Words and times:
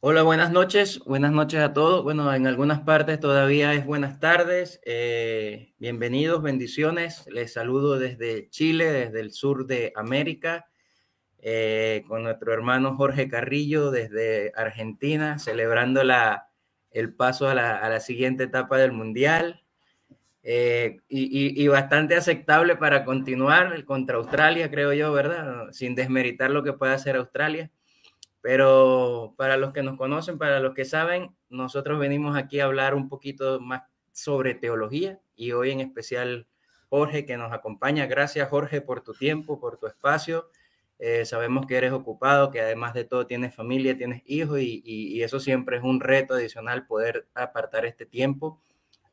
Hola, 0.00 0.22
buenas 0.22 0.52
noches. 0.52 1.00
Buenas 1.00 1.32
noches 1.32 1.58
a 1.58 1.72
todos. 1.72 2.04
Bueno, 2.04 2.32
en 2.32 2.46
algunas 2.46 2.82
partes 2.82 3.18
todavía 3.18 3.74
es 3.74 3.84
buenas 3.84 4.20
tardes. 4.20 4.80
Eh, 4.84 5.74
bienvenidos, 5.78 6.40
bendiciones. 6.40 7.26
Les 7.26 7.52
saludo 7.52 7.98
desde 7.98 8.48
Chile, 8.48 8.92
desde 8.92 9.18
el 9.18 9.32
sur 9.32 9.66
de 9.66 9.92
América, 9.96 10.68
eh, 11.40 12.04
con 12.06 12.22
nuestro 12.22 12.52
hermano 12.52 12.94
Jorge 12.96 13.28
Carrillo 13.28 13.90
desde 13.90 14.52
Argentina, 14.54 15.40
celebrando 15.40 16.04
la, 16.04 16.48
el 16.92 17.12
paso 17.12 17.48
a 17.48 17.54
la, 17.56 17.98
siguiente 17.98 18.44
etapa 18.44 18.78
del 18.78 18.92
Mundial. 18.92 19.64
Eh, 20.44 21.00
y, 21.08 21.60
y, 21.60 21.66
bastante 21.66 22.14
aceptable 22.14 22.76
para 22.76 23.04
continuar 23.04 23.84
contra 23.84 24.18
Australia, 24.18 24.70
creo 24.70 24.92
yo, 24.92 25.12
¿verdad? 25.12 25.72
Sin 25.72 25.96
desmeritar 25.96 26.52
lo 26.52 26.62
que 26.62 26.72
pueda 26.72 26.94
hacer 26.94 27.16
Australia. 27.16 27.72
Pero 28.48 29.34
para 29.36 29.58
los 29.58 29.74
que 29.74 29.82
nos 29.82 29.98
conocen, 29.98 30.38
para 30.38 30.58
los 30.58 30.72
que 30.72 30.86
saben, 30.86 31.36
nosotros 31.50 31.98
venimos 31.98 32.34
aquí 32.34 32.60
a 32.60 32.64
hablar 32.64 32.94
un 32.94 33.10
poquito 33.10 33.60
más 33.60 33.82
sobre 34.10 34.54
teología 34.54 35.20
y 35.36 35.52
hoy 35.52 35.70
en 35.70 35.80
especial 35.80 36.46
Jorge 36.88 37.26
que 37.26 37.36
nos 37.36 37.52
acompaña. 37.52 38.06
Gracias 38.06 38.48
Jorge 38.48 38.80
por 38.80 39.02
tu 39.02 39.12
tiempo, 39.12 39.60
por 39.60 39.76
tu 39.76 39.86
espacio. 39.86 40.48
Eh, 40.98 41.26
sabemos 41.26 41.66
que 41.66 41.76
eres 41.76 41.92
ocupado, 41.92 42.50
que 42.50 42.62
además 42.62 42.94
de 42.94 43.04
todo 43.04 43.26
tienes 43.26 43.54
familia, 43.54 43.98
tienes 43.98 44.22
hijos 44.24 44.60
y, 44.62 45.22
eso 45.22 45.40
siempre 45.40 45.76
es 45.76 45.82
un 45.82 46.00
reto 46.00 46.32
adicional 46.32 46.86
poder 46.86 47.28
apartar 47.34 47.84
este 47.84 48.06
tiempo. 48.06 48.62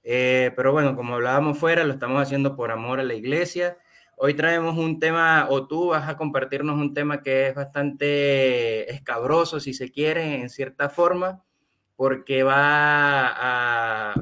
Eh, 0.02 0.54
pero 0.56 0.72
bueno, 0.72 0.96
como 0.96 1.16
hablábamos 1.16 1.58
fuera, 1.58 1.84
lo 1.84 1.92
estamos 1.92 2.22
haciendo 2.22 2.56
por 2.56 2.72
amor 2.72 3.02
a 3.02 3.04
la 3.04 3.16
iglesia 3.16 3.76
Hoy 4.18 4.34
traemos 4.34 4.78
un 4.78 5.00
tema, 5.00 5.48
o 5.50 5.68
tú 5.68 5.88
vas 5.88 6.08
a 6.08 6.16
compartirnos 6.16 6.78
un 6.78 6.94
tema 6.94 7.22
que 7.22 7.48
es 7.48 7.56
bastante 7.56 8.90
escabroso, 8.92 9.60
si 9.60 9.74
se 9.74 9.92
quiere, 9.92 10.36
en 10.40 10.50
cierta 10.50 10.90
forma, 10.90 11.44
porque 11.98 12.44
va 12.44 13.28
a, 13.28 14.14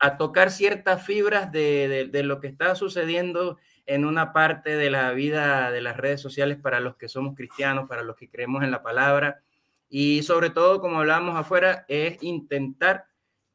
a 0.00 0.16
tocar 0.18 0.50
ciertas 0.50 1.04
fibras 1.04 1.52
de, 1.52 1.86
de, 1.88 2.04
de, 2.06 2.22
lo 2.24 2.40
que 2.40 2.48
está 2.48 2.74
sucediendo 2.74 3.58
en 3.86 4.04
una 4.04 4.32
parte 4.32 4.76
de 4.76 4.90
la 4.90 5.12
vida 5.12 5.70
de 5.70 5.82
las 5.82 5.96
redes 5.96 6.20
sociales 6.20 6.58
para 6.58 6.80
los 6.80 6.96
que 6.96 7.08
somos 7.08 7.36
cristianos, 7.36 7.88
para 7.88 8.02
los 8.02 8.16
que 8.16 8.28
creemos 8.28 8.64
en 8.64 8.72
la 8.72 8.82
palabra. 8.82 9.40
Y 9.88 10.22
sobre 10.24 10.50
todo, 10.50 10.80
como 10.80 10.98
hablábamos 10.98 11.36
afuera, 11.36 11.84
es 11.88 12.22
intentar 12.22 13.06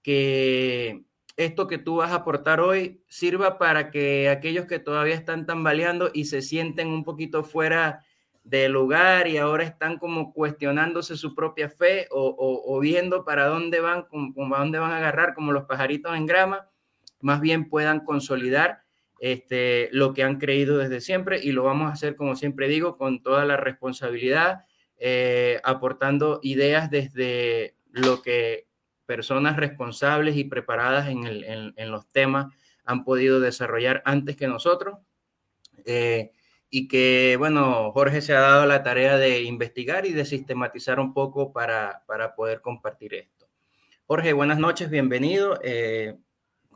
que 0.01 1.03
esto 1.35 1.67
que 1.67 1.77
tú 1.77 1.97
vas 1.97 2.11
a 2.11 2.15
aportar 2.15 2.59
hoy 2.59 3.03
sirva 3.07 3.57
para 3.57 3.89
que 3.91 4.29
aquellos 4.29 4.65
que 4.65 4.79
todavía 4.79 5.15
están 5.15 5.45
tambaleando 5.45 6.11
y 6.13 6.25
se 6.25 6.41
sienten 6.41 6.89
un 6.89 7.03
poquito 7.03 7.43
fuera 7.43 8.03
de 8.43 8.67
lugar 8.69 9.27
y 9.27 9.37
ahora 9.37 9.63
están 9.63 9.97
como 9.97 10.33
cuestionándose 10.33 11.15
su 11.15 11.33
propia 11.33 11.69
fe 11.69 12.07
o, 12.11 12.35
o, 12.67 12.79
viendo 12.79 13.23
para 13.23 13.47
dónde 13.47 13.79
van, 13.79 14.03
como, 14.03 14.33
como, 14.33 14.55
a 14.55 14.59
dónde 14.59 14.79
van 14.79 14.91
a 14.91 14.97
agarrar 14.97 15.33
como 15.33 15.53
los 15.53 15.63
pajaritos 15.63 16.15
en 16.15 16.25
grama, 16.25 16.69
más 17.21 17.39
bien 17.39 17.69
puedan 17.69 18.01
consolidar 18.01 18.83
este, 19.19 19.87
lo 19.93 20.13
que 20.13 20.23
han 20.23 20.39
creído 20.39 20.77
desde 20.77 20.99
siempre 20.99 21.39
y 21.41 21.53
lo 21.53 21.63
vamos 21.63 21.89
a 21.89 21.93
hacer, 21.93 22.17
como 22.17 22.35
siempre 22.35 22.67
digo, 22.67 22.97
con 22.97 23.23
toda 23.23 23.45
la 23.45 23.55
responsabilidad, 23.55 24.65
eh, 24.97 25.61
aportando 25.63 26.41
ideas 26.43 26.91
desde 26.91 27.77
lo 27.91 28.21
que 28.21 28.67
personas 29.05 29.57
responsables 29.57 30.35
y 30.37 30.45
preparadas 30.45 31.09
en, 31.09 31.91
los 31.91 32.07
temas 32.09 32.53
han 32.85 33.03
podido 33.03 33.39
desarrollar 33.39 34.01
antes 34.05 34.35
que 34.35 34.47
nosotros. 34.47 34.97
Eh, 35.85 36.31
y 36.69 36.87
que, 36.87 37.35
bueno, 37.37 37.91
Jorge 37.91 38.21
se 38.21 38.33
ha 38.33 38.39
dado 38.39 38.65
la 38.65 38.81
tarea 38.81 39.17
de 39.17 39.43
investigar 39.43 40.07
y 40.07 40.13
de 40.13 40.25
sistematizar 40.25 40.99
un 40.99 41.13
poco 41.13 41.53
para, 41.53 42.03
para 42.07 42.33
poder 42.33 42.61
compartir 42.61 43.13
esto. 43.13 43.47
Jorge, 44.07 44.33
buenas 44.33 44.57
noches, 44.57 44.89
bienvenido. 44.89 45.59
Eh, 45.61 46.17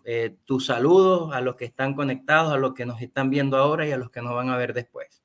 eh, 0.05 0.37
tus 0.45 0.67
saludos 0.67 1.33
a 1.33 1.41
los 1.41 1.55
que 1.55 1.65
están 1.65 1.95
conectados, 1.95 2.53
a 2.53 2.57
los 2.57 2.75
que 2.75 2.85
nos 2.85 3.01
están 3.01 3.31
viendo 3.31 3.57
ahora 3.57 3.87
y 3.87 3.91
a 3.91 3.97
los 3.97 4.11
que 4.11 4.21
nos 4.21 4.35
van 4.35 4.49
a 4.49 4.57
ver 4.57 4.73
después. 4.73 5.23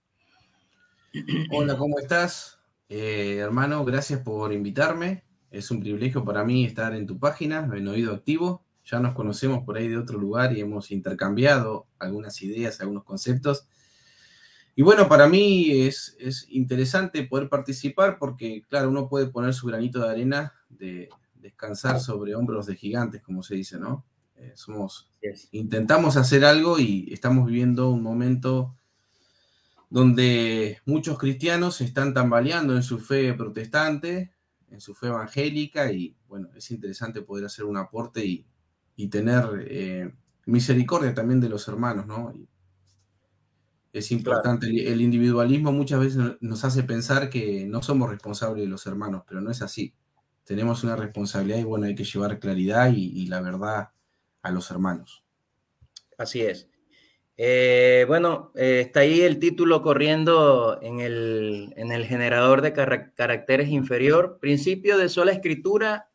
Hola, 1.50 1.76
¿cómo 1.76 1.98
estás? 1.98 2.58
Hermano, 2.88 3.84
gracias 3.84 4.20
por 4.20 4.52
invitarme. 4.52 5.22
Es 5.52 5.70
un 5.70 5.80
privilegio 5.80 6.24
para 6.24 6.44
mí 6.44 6.64
estar 6.64 6.94
en 6.94 7.06
tu 7.06 7.18
página, 7.18 7.68
en 7.74 7.86
Oído 7.86 8.14
Activo. 8.14 8.64
Ya 8.86 9.00
nos 9.00 9.14
conocemos 9.14 9.64
por 9.64 9.76
ahí 9.76 9.86
de 9.86 9.98
otro 9.98 10.18
lugar 10.18 10.56
y 10.56 10.60
hemos 10.62 10.90
intercambiado 10.90 11.86
algunas 11.98 12.40
ideas, 12.40 12.80
algunos 12.80 13.04
conceptos. 13.04 13.68
Y 14.74 14.80
bueno, 14.80 15.10
para 15.10 15.28
mí 15.28 15.82
es, 15.82 16.16
es 16.18 16.46
interesante 16.48 17.24
poder 17.24 17.50
participar 17.50 18.16
porque, 18.18 18.64
claro, 18.66 18.88
uno 18.88 19.10
puede 19.10 19.26
poner 19.26 19.52
su 19.52 19.66
granito 19.66 20.00
de 20.00 20.08
arena 20.10 20.54
de 20.70 21.10
descansar 21.34 22.00
sobre 22.00 22.34
hombros 22.34 22.64
de 22.64 22.74
gigantes, 22.74 23.20
como 23.20 23.42
se 23.42 23.54
dice, 23.54 23.78
¿no? 23.78 24.06
Eh, 24.36 24.52
somos, 24.54 25.10
yes. 25.20 25.50
intentamos 25.52 26.16
hacer 26.16 26.46
algo 26.46 26.78
y 26.78 27.12
estamos 27.12 27.46
viviendo 27.46 27.90
un 27.90 28.02
momento 28.02 28.74
donde 29.90 30.80
muchos 30.86 31.18
cristianos 31.18 31.82
están 31.82 32.14
tambaleando 32.14 32.74
en 32.74 32.82
su 32.82 32.98
fe 32.98 33.34
protestante, 33.34 34.31
en 34.72 34.80
su 34.80 34.94
fe 34.94 35.08
evangélica 35.08 35.92
y 35.92 36.16
bueno, 36.26 36.48
es 36.56 36.70
interesante 36.70 37.22
poder 37.22 37.44
hacer 37.44 37.64
un 37.64 37.76
aporte 37.76 38.24
y, 38.24 38.46
y 38.96 39.08
tener 39.08 39.66
eh, 39.68 40.12
misericordia 40.46 41.14
también 41.14 41.40
de 41.40 41.48
los 41.48 41.68
hermanos, 41.68 42.06
¿no? 42.06 42.32
Y 42.34 42.48
es 43.92 44.10
importante, 44.10 44.66
claro. 44.68 44.82
el, 44.82 44.92
el, 44.94 45.00
individualismo 45.02 45.70
muchas 45.70 46.00
veces 46.00 46.22
nos 46.40 46.64
hace 46.64 46.82
pensar 46.82 47.28
que 47.28 47.66
no 47.66 47.82
somos 47.82 48.08
responsables 48.08 48.64
de 48.64 48.70
los 48.70 48.86
hermanos, 48.86 49.22
pero 49.28 49.42
no 49.42 49.50
es 49.50 49.60
así. 49.60 49.94
Tenemos 50.44 50.82
una 50.82 50.96
responsabilidad 50.96 51.58
y 51.58 51.64
bueno, 51.64 51.86
hay 51.86 51.94
que 51.94 52.04
llevar 52.04 52.40
claridad 52.40 52.90
y, 52.90 53.04
y 53.04 53.26
la 53.26 53.42
verdad 53.42 53.90
a 54.40 54.50
los 54.50 54.70
hermanos. 54.70 55.24
Así 56.16 56.40
es. 56.40 56.71
Eh, 57.44 58.04
bueno, 58.06 58.52
eh, 58.54 58.82
está 58.86 59.00
ahí 59.00 59.22
el 59.22 59.40
título 59.40 59.82
corriendo 59.82 60.78
en 60.80 61.00
el, 61.00 61.74
en 61.76 61.90
el 61.90 62.06
generador 62.06 62.62
de 62.62 62.72
car 62.72 63.14
caracteres 63.14 63.68
inferior, 63.68 64.38
principio 64.40 64.96
de 64.96 65.08
sola 65.08 65.32
escritura, 65.32 66.08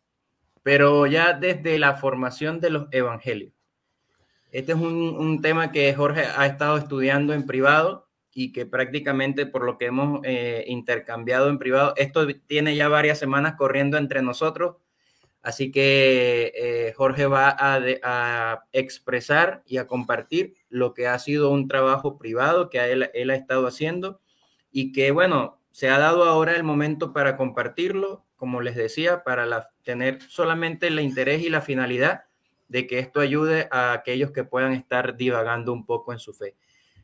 pero 0.64 1.06
ya 1.06 1.34
desde 1.34 1.80
la 1.80 1.96
formación 1.96 2.62
de 2.62 2.70
los 2.70 2.88
evangelios. 2.92 3.52
Este 4.54 4.72
es 4.72 4.78
un, 4.78 4.94
un 4.94 5.42
tema 5.42 5.74
que 5.74 5.94
Jorge 5.94 6.24
ha 6.34 6.46
estado 6.46 6.78
estudiando 6.78 7.34
en 7.34 7.46
privado 7.46 8.08
y 8.34 8.54
que 8.54 8.66
prácticamente 8.66 9.46
por 9.46 9.66
lo 9.66 9.78
que 9.78 9.88
hemos 9.88 10.22
eh, 10.24 10.64
intercambiado 10.68 11.50
en 11.50 11.60
privado, 11.60 11.94
esto 11.98 12.26
tiene 12.48 12.74
ya 12.78 12.88
varias 12.88 13.20
semanas 13.20 13.56
corriendo 13.58 13.98
entre 13.98 14.22
nosotros 14.22 14.78
Así 15.42 15.72
que 15.72 16.52
eh, 16.56 16.94
Jorge 16.96 17.26
va 17.26 17.56
a, 17.58 18.64
expresar 18.74 19.64
y 19.66 19.78
a 19.78 19.88
compartir 19.88 20.56
lo 20.70 20.94
que 20.94 21.08
ha 21.08 21.18
sido 21.20 21.52
un 21.52 21.68
trabajo 21.68 22.18
privado 22.18 22.70
que 22.70 22.80
él, 22.92 23.30
ha 23.30 23.36
estado 23.36 23.68
haciendo 23.68 24.20
y 24.72 24.92
que, 24.92 25.12
bueno, 25.12 25.62
se 25.72 25.90
ha 25.90 26.00
dado 26.00 26.26
ahora 26.26 26.56
el 26.56 26.64
momento 26.64 27.14
para 27.14 27.38
compartirlo, 27.38 28.26
como 28.36 28.62
les 28.62 28.76
decía, 28.76 29.24
para 29.24 29.70
tener 29.84 30.22
solamente 30.24 30.88
el 30.88 31.00
interés 31.00 31.42
y 31.42 31.50
la 31.50 31.62
finalidad 31.62 32.24
de 32.68 32.86
que 32.86 33.00
esto 33.00 33.20
ayude 33.22 33.70
a 33.72 33.94
aquellos 33.94 34.32
que 34.32 34.44
puedan 34.44 34.74
estar 34.74 35.16
divagando 35.16 35.72
un 35.72 35.86
poco 35.86 36.12
en 36.12 36.20
su 36.20 36.34
fe. 36.34 36.56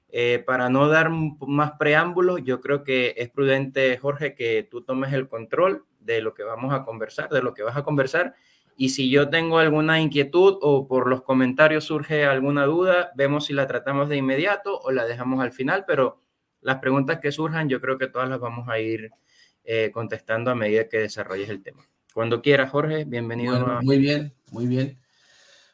Eh, 0.09 0.43
para 0.45 0.69
no 0.69 0.89
dar 0.89 1.09
más 1.09 1.72
preámbulos, 1.79 2.41
yo 2.43 2.61
creo 2.61 2.83
que 2.83 3.16
es 3.17 3.29
prudente, 3.29 3.97
Jorge, 3.97 4.35
que 4.35 4.67
tú 4.69 4.83
tomes 4.83 5.11
el 5.13 5.27
control 5.27 5.85
de 6.03 6.22
lo 6.22 6.34
que 6.34 6.44
vamos 6.44 6.74
a 6.74 6.84
conversar, 6.84 7.30
de 7.30 7.41
lo 7.41 7.53
que 7.53 7.64
vas 7.64 7.78
a 7.78 7.84
conversar. 7.84 8.36
Y 8.75 8.90
si 8.90 9.09
yo 9.09 9.30
tengo 9.30 9.59
alguna 9.59 10.02
inquietud 10.02 10.58
o 10.62 10.88
por 10.88 11.08
los 11.08 11.22
comentarios 11.22 11.84
surge 11.84 12.25
alguna 12.25 12.66
duda, 12.66 13.12
vemos 13.16 13.46
si 13.46 13.53
la 13.53 13.68
tratamos 13.68 14.09
de 14.09 14.18
inmediato 14.18 14.80
o 14.80 14.91
la 14.91 15.06
dejamos 15.06 15.44
al 15.44 15.52
final, 15.52 15.86
pero 15.86 16.22
las 16.61 16.79
preguntas 16.79 17.20
que 17.20 17.32
surjan 17.32 17.70
yo 17.70 17.79
creo 17.79 17.97
que 17.97 18.08
todas 18.08 18.29
las 18.29 18.40
vamos 18.40 18.67
a 18.70 18.79
ir 18.79 19.11
eh, 19.64 19.91
contestando 19.94 20.52
a 20.52 20.55
medida 20.55 20.90
que 20.90 20.97
desarrolles 21.00 21.50
el 21.50 21.61
tema. 21.61 21.88
Cuando 22.14 22.41
quieras, 22.41 22.72
Jorge, 22.72 23.06
bienvenido. 23.06 23.59
Bueno, 23.59 23.79
muy 23.82 23.97
bien, 23.97 24.34
muy 24.52 24.67
bien. 24.67 24.99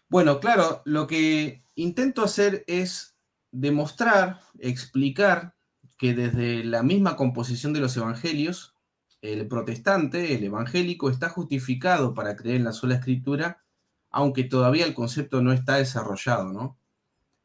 Bueno, 0.10 0.40
claro, 0.40 0.82
lo 0.86 1.08
que 1.08 1.64
intento 1.76 2.24
hacer 2.24 2.64
es 2.68 3.16
demostrar, 3.52 4.40
explicar 4.60 5.56
que 5.98 6.14
desde 6.14 6.64
la 6.64 6.82
misma 6.82 7.16
composición 7.16 7.74
de 7.74 7.82
los 7.82 7.96
evangelios, 7.98 8.74
el 9.22 9.48
protestante, 9.48 10.36
el 10.36 10.44
evangélico, 10.44 11.10
está 11.10 11.30
justificado 11.30 12.14
para 12.14 12.36
creer 12.36 12.58
en 12.58 12.64
la 12.64 12.74
sola 12.74 12.96
escritura, 12.96 13.64
aunque 14.10 14.44
todavía 14.44 14.86
el 14.86 14.94
concepto 14.94 15.42
no 15.42 15.54
está 15.54 15.76
desarrollado, 15.76 16.52
¿no? 16.52 16.78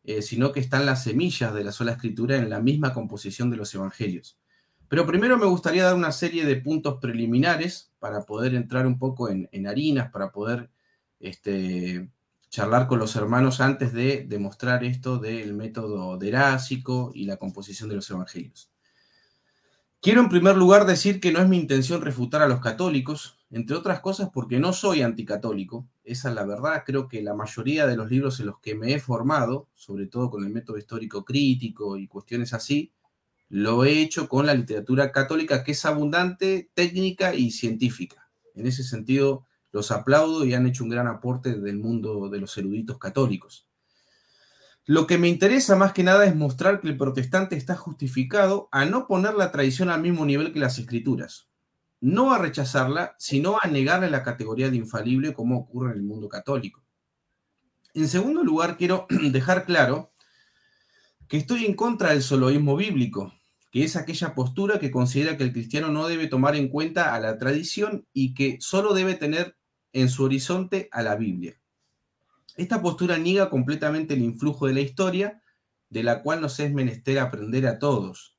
Eh, 0.05 0.23
sino 0.23 0.53
que 0.53 0.61
están 0.61 0.87
las 0.87 1.03
semillas 1.03 1.55
de 1.55 1.65
la 1.65 1.73
sola 1.73 1.93
escritura 1.93 2.37
en 2.37 2.51
la 2.51 2.61
misma 2.61 2.93
composición 2.93 3.51
de 3.51 3.57
los 3.57 3.75
evangelios. 3.75 4.39
Pero 4.89 5.07
primero 5.07 5.39
me 5.39 5.47
gustaría 5.47 5.85
dar 5.85 5.95
una 5.95 6.13
serie 6.13 6.45
de 6.45 6.57
puntos 6.57 6.99
preliminares 7.01 7.91
para 7.99 8.23
poder 8.27 8.55
entrar 8.55 8.87
un 8.87 8.99
poco 8.99 9.31
en, 9.31 9.67
harinas, 9.67 10.11
para 10.11 10.31
poder 10.31 10.71
este, 11.21 12.11
charlar 12.51 12.87
con 12.87 12.99
los 12.99 13.17
hermanos 13.17 13.61
antes 13.63 13.95
de 13.95 14.27
demostrar 14.29 14.85
esto 14.85 15.19
del 15.19 15.55
método 15.55 16.19
derásico 16.19 17.13
y 17.15 17.25
la 17.25 17.39
composición 17.39 17.89
de 17.89 17.97
los 17.97 18.11
evangelios. 18.11 18.74
Quiero 20.05 20.21
en 20.21 20.29
primer 20.29 20.55
lugar 20.59 20.85
decir 20.85 21.19
que 21.19 21.33
no 21.33 21.39
es 21.39 21.49
mi 21.49 21.57
intención 21.57 22.03
refutar 22.03 22.43
a 22.43 22.47
los 22.47 22.61
católicos, 22.61 23.39
entre 23.49 23.75
otras 23.75 24.01
cosas 24.01 24.29
porque 24.31 24.59
no 24.59 24.75
soy 24.75 25.01
anticatólico, 25.01 25.89
esa 26.05 26.29
es 26.29 26.35
la 26.35 26.45
verdad, 26.45 26.83
creo 26.85 27.09
que 27.09 27.23
la 27.23 27.33
mayoría 27.33 27.87
de 27.87 27.97
los 27.97 28.11
libros 28.11 28.39
en 28.39 28.45
los 28.45 28.59
que 28.61 28.75
me 28.75 28.93
he 28.93 29.01
formado, 29.01 29.67
sobre 29.73 30.07
todo 30.07 30.29
con 30.29 30.45
el 30.45 30.53
método 30.53 30.77
histórico 30.77 31.25
crítico 31.25 31.97
y 31.97 32.07
cuestiones 32.07 32.53
así, 32.53 32.93
lo 33.49 33.87
he 33.87 34.03
hecho 34.03 34.29
con 34.29 34.45
la 34.45 34.53
literatura 34.53 35.11
católica 35.11 35.65
que 35.65 35.73
es 35.73 35.83
abundante, 35.87 36.69
técnica 36.75 37.35
y 37.35 37.51
científica. 37.51 38.29
En 38.55 38.67
ese 38.67 38.83
sentido, 38.83 39.47
los 39.73 39.91
aplaudo 39.91 40.45
y 40.45 40.53
han 40.53 40.67
hecho 40.67 40.85
un 40.85 40.91
gran 40.91 41.07
aporte 41.07 41.59
del 41.59 41.79
mundo 41.79 42.29
de 42.29 42.41
los 42.41 42.59
eruditos 42.59 42.99
católicos. 42.99 43.67
Lo 44.87 45.07
que 45.07 45.19
me 45.19 45.29
interesa 45.29 45.77
más 45.77 45.93
que 45.93 46.03
nada 46.03 46.27
es 46.27 46.37
mostrar 46.37 46.81
que 46.81 46.89
el 46.89 46.97
protestante 46.97 47.57
está 47.57 47.75
justificado 47.75 48.69
a 48.71 48.85
no 48.85 49.07
poner 49.07 49.35
la 49.35 49.51
tradición 49.51 49.91
al 49.91 50.03
mismo 50.03 50.27
nivel 50.27 50.53
que 50.53 50.61
las 50.61 50.79
escrituras 50.79 51.49
no 52.05 52.35
a 52.35 52.39
rechazarla, 52.39 53.17
sino 53.19 53.57
a 53.63 53.67
negarle 53.67 54.11
la 54.11 54.23
categoría 54.23 54.69
de 54.69 54.77
infalible 54.77 55.33
como 55.33 55.57
ocurre 55.57 55.93
en 55.93 56.01
el 56.01 56.03
mundo 56.03 56.29
católico. 56.29 56.85
En 57.95 58.09
segundo 58.09 58.45
lugar, 58.45 58.77
quiero 58.77 59.07
dejar 59.31 59.65
claro 59.65 60.13
que 61.29 61.39
estoy 61.39 61.65
en 61.65 61.73
contra 61.73 62.11
del 62.11 62.23
soloísmo 62.23 62.77
bíblico, 62.77 63.33
que 63.71 63.85
es 63.85 63.97
aquella 63.97 64.35
postura 64.35 64.79
que 64.79 64.91
considera 64.91 65.39
que 65.39 65.45
el 65.45 65.53
cristiano 65.55 65.89
no 65.89 66.07
debe 66.07 66.27
tomar 66.27 66.57
en 66.57 66.69
cuenta 66.69 67.15
a 67.15 67.21
la 67.21 67.39
tradición 67.39 68.07
y 68.13 68.35
que 68.35 68.59
solo 68.61 68.93
debe 68.93 69.15
tener 69.15 69.57
en 69.95 70.11
su 70.11 70.25
horizonte 70.25 70.91
a 70.93 71.03
la 71.03 71.17
Biblia. 71.17 71.59
Esta 72.57 72.81
postura 72.81 73.19
niega 73.19 73.51
completamente 73.51 74.15
el 74.15 74.23
influjo 74.23 74.67
de 74.67 74.75
la 74.75 74.81
historia, 74.81 75.43
de 75.89 76.03
la 76.03 76.23
cual 76.23 76.41
nos 76.41 76.59
es 76.61 76.73
menester 76.73 77.19
aprender 77.19 77.67
a 77.67 77.79
todos. 77.79 78.37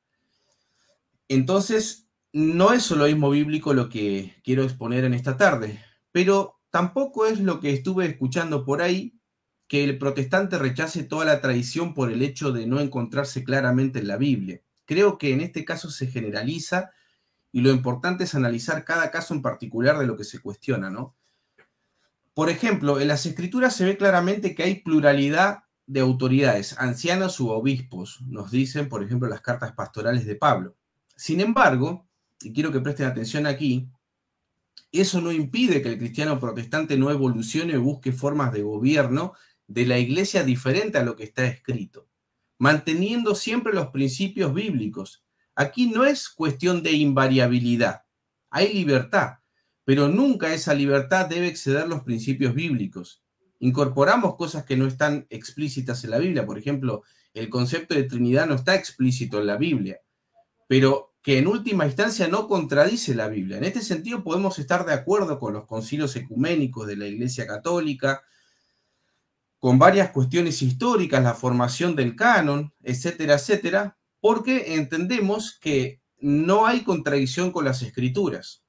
Entonces, 1.28 2.08
no 2.32 2.74
es 2.74 2.84
soloísmo 2.84 3.30
bíblico 3.30 3.74
lo 3.74 3.90
que 3.90 4.36
quiero 4.44 4.64
exponer 4.64 5.06
en 5.06 5.14
esta 5.14 5.38
tarde, 5.38 5.80
pero 6.12 6.60
tampoco 6.70 7.26
es 7.26 7.40
lo 7.40 7.60
que 7.60 7.72
estuve 7.72 8.06
escuchando 8.06 8.66
por 8.66 8.82
ahí, 8.82 9.20
que 9.68 9.84
el 9.84 9.98
protestante 9.98 10.58
rechace 10.58 11.04
toda 11.04 11.26
la 11.26 11.42
tradición 11.42 11.94
por 11.94 12.12
el 12.12 12.22
hecho 12.22 12.52
de 12.52 12.68
no 12.68 12.80
encontrarse 12.80 13.44
claramente 13.44 14.00
en 14.00 14.08
la 14.08 14.18
Biblia. 14.18 14.62
Creo 14.86 15.18
que 15.18 15.34
en 15.34 15.42
este 15.42 15.66
caso 15.66 15.90
se 15.90 16.08
generaliza 16.08 16.92
y 17.52 17.62
lo 17.62 17.72
importante 17.72 18.26
es 18.26 18.36
analizar 18.36 18.84
cada 18.84 19.10
caso 19.12 19.34
en 19.34 19.42
particular 19.42 19.98
de 19.98 20.06
lo 20.06 20.16
que 20.18 20.26
se 20.26 20.40
cuestiona, 20.40 20.90
¿no? 20.90 21.16
Por 22.36 22.50
ejemplo, 22.50 23.00
en 23.00 23.08
las 23.08 23.26
escrituras 23.26 23.74
se 23.78 23.86
ve 23.86 23.96
claramente 23.96 24.56
que 24.56 24.64
hay 24.64 24.82
pluralidad 24.82 25.64
de 25.88 26.02
autoridades, 26.02 26.78
ancianos 26.78 27.40
u 27.40 27.48
obispos, 27.48 28.20
nos 28.28 28.52
dicen, 28.52 28.90
por 28.90 29.02
ejemplo, 29.02 29.30
las 29.30 29.40
cartas 29.40 29.72
pastorales 29.72 30.26
de 30.26 30.36
Pablo. 30.36 30.76
Sin 31.16 31.40
embargo, 31.40 32.10
y 32.42 32.52
quiero 32.52 32.74
que 32.74 32.82
presten 32.82 33.06
atención 33.06 33.48
aquí, 33.48 33.90
eso 34.92 35.22
no 35.22 35.32
impide 35.32 35.82
que 35.82 35.88
el 35.88 35.98
cristiano 35.98 36.38
protestante 36.38 36.98
no 36.98 37.10
evolucione 37.10 37.78
o 37.78 37.82
busque 37.82 38.12
formas 38.12 38.52
de 38.52 38.64
gobierno 38.64 39.32
de 39.68 39.86
la 39.86 39.98
iglesia 39.98 40.44
diferente 40.44 40.98
a 40.98 41.04
lo 41.04 41.16
que 41.16 41.24
está 41.24 41.46
escrito, 41.46 42.10
manteniendo 42.58 43.34
siempre 43.36 43.74
los 43.74 43.88
principios 43.88 44.54
bíblicos. 44.54 45.24
Aquí 45.56 45.88
no 45.88 46.04
es 46.04 46.28
cuestión 46.28 46.84
de 46.84 46.92
invariabilidad, 46.92 48.04
hay 48.50 48.74
libertad, 48.74 49.36
pero 49.86 50.10
nunca 50.10 50.54
esa 50.54 50.74
libertad 50.74 51.28
debe 51.28 51.48
exceder 51.48 51.88
los 51.88 52.02
principios 52.02 52.54
bíblicos. 52.54 53.24
Incorporamos 53.60 54.36
cosas 54.36 54.66
que 54.66 54.76
no 54.76 54.88
están 54.88 55.28
explícitas 55.30 56.04
en 56.04 56.12
la 56.12 56.18
Biblia, 56.18 56.46
por 56.46 56.58
ejemplo, 56.58 57.04
el 57.34 57.50
concepto 57.50 57.96
de 57.96 58.04
Trinidad 58.04 58.48
no 58.48 58.56
está 58.56 58.76
explícito 58.76 59.40
en 59.40 59.48
la 59.48 59.58
Biblia, 59.58 60.02
pero 60.68 61.14
que 61.22 61.38
en 61.38 61.48
última 61.48 61.86
instancia 61.86 62.28
no 62.28 62.48
contradice 62.48 63.16
la 63.16 63.28
Biblia. 63.28 63.58
En 63.58 63.64
este 63.64 63.82
sentido 63.82 64.24
podemos 64.24 64.60
estar 64.60 64.86
de 64.86 64.94
acuerdo 64.94 65.40
con 65.40 65.54
los 65.54 65.66
concilios 65.66 66.16
ecuménicos 66.16 66.88
de 66.88 66.98
la 66.98 67.08
Iglesia 67.08 67.48
Católica, 67.48 68.24
con 69.60 69.80
varias 69.80 70.12
cuestiones 70.12 70.62
históricas, 70.62 71.24
la 71.24 71.34
formación 71.34 71.96
del 71.96 72.16
canon, 72.16 72.74
etcétera, 72.84 73.36
etcétera, 73.36 73.98
porque 74.20 74.76
entendemos 74.76 75.58
que 75.60 76.02
no 76.20 76.66
hay 76.66 76.84
contradicción 76.84 77.52
con 77.52 77.66
las 77.66 77.82
escrituras. 77.82 78.65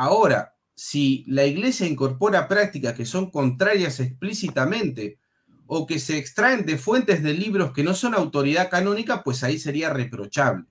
Ahora, 0.00 0.54
si 0.76 1.24
la 1.26 1.44
Iglesia 1.44 1.84
incorpora 1.84 2.46
prácticas 2.46 2.94
que 2.94 3.04
son 3.04 3.32
contrarias 3.32 3.98
explícitamente 3.98 5.18
o 5.66 5.88
que 5.88 5.98
se 5.98 6.18
extraen 6.18 6.64
de 6.64 6.78
fuentes 6.78 7.20
de 7.20 7.34
libros 7.34 7.72
que 7.72 7.82
no 7.82 7.94
son 7.94 8.14
autoridad 8.14 8.70
canónica, 8.70 9.24
pues 9.24 9.42
ahí 9.42 9.58
sería 9.58 9.92
reprochable. 9.92 10.66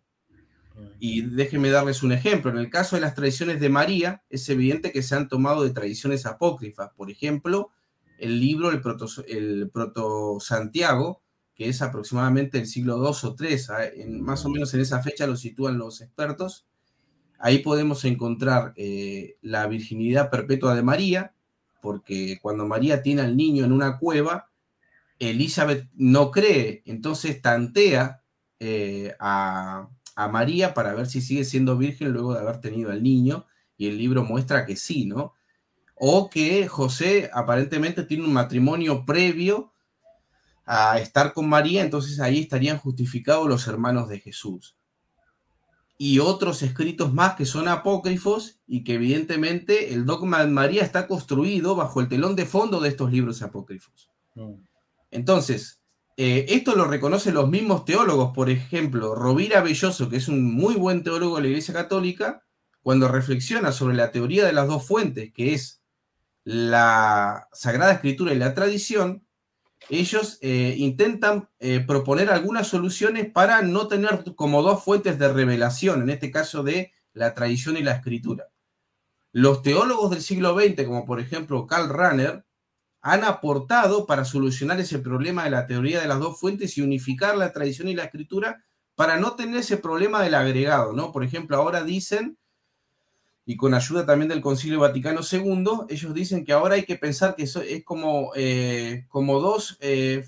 Y 0.97 1.23
déjenme 1.23 1.71
darles 1.71 2.03
un 2.03 2.13
ejemplo. 2.13 2.51
En 2.51 2.57
el 2.57 2.69
caso 2.69 2.95
de 2.95 3.01
las 3.01 3.15
tradiciones 3.15 3.59
de 3.59 3.67
María, 3.67 4.23
es 4.29 4.47
evidente 4.47 4.93
que 4.93 5.03
se 5.03 5.13
han 5.13 5.27
tomado 5.27 5.65
de 5.65 5.71
tradiciones 5.71 6.25
apócrifas. 6.25 6.91
Por 6.95 7.11
ejemplo, 7.11 7.71
el 8.19 8.39
libro 8.39 8.71
El 8.71 8.79
Proto, 8.79 9.07
el 9.27 9.69
Proto 9.73 10.39
Santiago, 10.39 11.21
que 11.53 11.67
es 11.67 11.81
aproximadamente 11.81 12.59
el 12.59 12.65
siglo 12.65 12.95
II 12.95 13.29
o 13.29 13.35
III, 13.37 13.57
ah, 13.71 13.85
en, 13.93 14.21
más 14.21 14.45
o 14.45 14.49
menos 14.49 14.73
en 14.73 14.79
esa 14.79 15.03
fecha 15.03 15.27
lo 15.27 15.35
sitúan 15.35 15.77
los 15.77 15.99
expertos. 15.99 16.65
Ahí 17.39 17.59
podemos 17.59 18.03
encontrar 18.05 18.73
eh, 18.75 19.37
la 19.41 19.67
virginidad 19.67 20.29
perpetua 20.29 20.75
de 20.75 20.83
María, 20.83 21.33
porque 21.81 22.39
cuando 22.41 22.65
María 22.65 23.01
tiene 23.01 23.21
al 23.21 23.37
niño 23.37 23.65
en 23.65 23.71
una 23.71 23.97
cueva, 23.99 24.49
Elizabeth 25.19 25.87
no 25.95 26.31
cree, 26.31 26.83
entonces 26.85 27.41
tantea 27.41 28.21
eh, 28.59 29.15
a, 29.19 29.89
a 30.15 30.27
María 30.27 30.73
para 30.73 30.93
ver 30.93 31.07
si 31.07 31.21
sigue 31.21 31.43
siendo 31.43 31.77
virgen 31.77 32.11
luego 32.11 32.33
de 32.33 32.39
haber 32.39 32.59
tenido 32.59 32.91
al 32.91 33.03
niño, 33.03 33.45
y 33.77 33.87
el 33.87 33.97
libro 33.97 34.23
muestra 34.23 34.65
que 34.65 34.75
sí, 34.75 35.05
¿no? 35.05 35.33
O 35.95 36.29
que 36.29 36.67
José 36.67 37.29
aparentemente 37.33 38.03
tiene 38.03 38.23
un 38.23 38.33
matrimonio 38.33 39.05
previo 39.05 39.73
a 40.65 40.99
estar 40.99 41.33
con 41.33 41.47
María, 41.47 41.81
entonces 41.83 42.19
ahí 42.19 42.39
estarían 42.39 42.77
justificados 42.77 43.47
los 43.47 43.67
hermanos 43.67 44.09
de 44.09 44.19
Jesús. 44.19 44.76
Y 45.97 46.19
otros 46.19 46.61
escritos 46.61 47.13
más 47.13 47.35
que 47.35 47.45
son 47.45 47.67
apócrifos 47.67 48.59
y 48.67 48.83
que 48.83 48.95
evidentemente 48.95 49.93
el 49.93 50.05
dogma 50.05 50.41
de 50.41 50.47
María 50.47 50.83
está 50.83 51.07
construido 51.07 51.75
bajo 51.75 52.01
el 52.01 52.07
telón 52.07 52.35
de 52.35 52.45
fondo 52.45 52.79
de 52.79 52.89
estos 52.89 53.11
libros 53.11 53.41
apócrifos. 53.41 54.11
Mm. 54.35 54.53
Entonces, 55.09 55.81
eh, 56.17 56.45
esto 56.49 56.75
lo 56.75 56.85
reconocen 56.85 57.35
los 57.35 57.49
mismos 57.49 57.85
teólogos, 57.85 58.33
por 58.33 58.49
ejemplo, 58.49 59.13
Rovira 59.13 59.61
Belloso, 59.61 60.09
que 60.09 60.17
es 60.17 60.27
un 60.27 60.53
muy 60.53 60.75
buen 60.75 61.03
teólogo 61.03 61.35
de 61.35 61.43
la 61.43 61.47
Iglesia 61.49 61.75
Católica, 61.75 62.43
cuando 62.81 63.07
reflexiona 63.07 63.71
sobre 63.71 63.95
la 63.95 64.11
teoría 64.11 64.45
de 64.45 64.53
las 64.53 64.67
dos 64.67 64.85
fuentes, 64.85 65.31
que 65.31 65.53
es 65.53 65.83
la 66.43 67.47
Sagrada 67.51 67.91
Escritura 67.91 68.33
y 68.33 68.37
la 68.37 68.55
tradición, 68.55 69.26
ellos 69.89 70.37
eh, 70.41 70.75
intentan 70.77 71.49
eh, 71.59 71.79
proponer 71.79 72.29
algunas 72.29 72.67
soluciones 72.67 73.31
para 73.31 73.61
no 73.61 73.87
tener 73.87 74.23
como 74.35 74.61
dos 74.61 74.83
fuentes 74.83 75.17
de 75.19 75.31
revelación, 75.31 76.01
en 76.01 76.09
este 76.09 76.31
caso 76.31 76.63
de 76.63 76.91
la 77.13 77.33
tradición 77.33 77.77
y 77.77 77.83
la 77.83 77.93
escritura. 77.93 78.47
Los 79.31 79.61
teólogos 79.61 80.11
del 80.11 80.21
siglo 80.21 80.57
XX, 80.59 80.83
como 80.85 81.05
por 81.05 81.19
ejemplo 81.19 81.67
Karl 81.67 81.89
Rahner, 81.89 82.45
han 83.01 83.23
aportado 83.23 84.05
para 84.05 84.25
solucionar 84.25 84.79
ese 84.79 84.99
problema 84.99 85.43
de 85.43 85.51
la 85.51 85.67
teoría 85.67 86.01
de 86.01 86.07
las 86.07 86.19
dos 86.19 86.39
fuentes 86.39 86.77
y 86.77 86.81
unificar 86.81 87.37
la 87.37 87.53
tradición 87.53 87.87
y 87.87 87.95
la 87.95 88.05
escritura 88.05 88.63
para 88.95 89.17
no 89.17 89.35
tener 89.35 89.57
ese 89.57 89.77
problema 89.77 90.21
del 90.23 90.33
agregado, 90.33 90.93
¿no? 90.93 91.11
Por 91.11 91.23
ejemplo, 91.23 91.55
ahora 91.55 91.83
dicen, 91.83 92.37
y 93.49 93.55
con 93.55 93.73
ayuda 93.73 94.05
también 94.05 94.27
del 94.27 94.41
Concilio 94.41 94.81
Vaticano 94.81 95.21
II, 95.21 95.85
ellos 95.87 96.13
dicen 96.13 96.43
que 96.43 96.51
ahora 96.51 96.75
hay 96.75 96.83
que 96.83 96.97
pensar 96.97 97.33
que 97.33 97.43
eso 97.43 97.61
es 97.61 97.81
como, 97.85 98.33
eh, 98.35 99.05
como, 99.07 99.39
dos, 99.39 99.77
eh, 99.79 100.25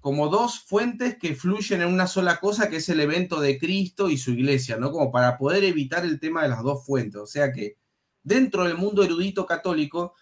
como 0.00 0.28
dos 0.28 0.60
fuentes 0.60 1.18
que 1.18 1.34
fluyen 1.34 1.82
en 1.82 1.88
una 1.88 2.06
sola 2.06 2.38
cosa, 2.38 2.70
que 2.70 2.76
es 2.76 2.88
el 2.88 3.00
evento 3.00 3.40
de 3.40 3.58
Cristo 3.58 4.08
y 4.08 4.16
su 4.16 4.30
iglesia, 4.30 4.78
¿no? 4.78 4.90
Como 4.90 5.12
para 5.12 5.36
poder 5.36 5.64
evitar 5.64 6.06
el 6.06 6.18
tema 6.18 6.44
de 6.44 6.48
las 6.48 6.62
dos 6.62 6.86
fuentes. 6.86 7.20
O 7.20 7.26
sea 7.26 7.52
que 7.52 7.76
dentro 8.22 8.64
del 8.64 8.78
mundo 8.78 9.04
erudito 9.04 9.44
católico, 9.44 10.14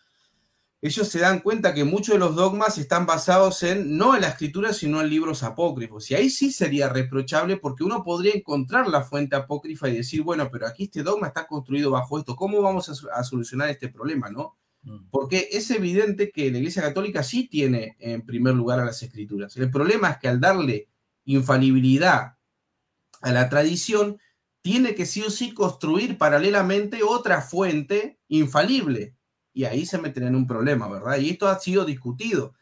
ellos 0.85 1.09
se 1.09 1.21
dan 1.21 1.41
cuenta 1.41 1.73
que 1.73 1.83
muchos 1.83 2.13
de 2.13 2.19
los 2.19 2.35
dogmas 2.35 2.77
están 2.77 3.07
basados 3.07 3.63
en, 3.63 3.97
no 3.97 4.15
en 4.15 4.21
la 4.21 4.29
escritura, 4.29 4.75
sino 4.75 5.01
en 5.01 5.09
libros 5.09 5.43
apócrifos. 5.43 6.11
Y 6.11 6.15
ahí 6.15 6.29
sí 6.29 6.53
sería 6.53 6.91
reprochable 6.91 7.57
porque 7.57 7.85
uno 7.85 8.05
podría 8.05 8.35
encontrar 8.35 8.87
la 8.89 9.03
fuente 9.03 9.35
apócrifa 9.35 9.89
y 9.89 9.97
decir, 9.97 10.21
bueno, 10.21 10.51
pero 10.53 10.67
aquí 10.67 10.85
este 10.85 11.03
dogma 11.03 11.29
está 11.29 11.47
construido 11.47 11.91
bajo 11.91 12.19
esto, 12.19 12.37
¿cómo 12.37 12.61
vamos 12.61 12.91
a, 12.91 13.25
solucionar 13.25 13.71
este 13.71 13.89
problema, 13.89 14.29
no? 14.29 14.59
Mm. 14.83 15.09
Porque 15.11 15.49
es 15.53 15.71
evidente 15.71 16.31
que 16.31 16.51
la 16.51 16.59
Iglesia 16.59 16.83
Católica 16.83 17.23
sí 17.23 17.49
tiene 17.49 17.97
en 17.99 18.21
primer 18.27 18.53
lugar 18.53 18.79
a 18.79 18.85
las 18.85 19.03
escrituras. 19.03 19.57
El 19.57 19.71
problema 19.71 20.11
es 20.11 20.19
que 20.19 20.29
al 20.29 20.39
darle 20.39 20.91
infalibilidad 21.25 22.37
a 23.23 23.33
la 23.33 23.49
tradición, 23.49 24.19
tiene 24.61 24.95
que 24.95 25.07
sí 25.07 25.23
o 25.23 25.31
sí 25.31 25.55
construir 25.55 26.19
paralelamente 26.19 27.03
otra 27.03 27.41
fuente 27.41 28.19
infalible 28.29 29.14
y 29.55 29.65
ahí 29.65 29.87
se 29.87 29.99
meten 29.99 30.25
en 30.25 30.35
un 30.35 30.47
problema, 30.47 30.89
¿verdad? 30.89 31.19
Y 31.19 31.31
esto 31.31 31.49
ha 31.49 31.59
sido 31.59 31.85
discutido. 31.85 32.55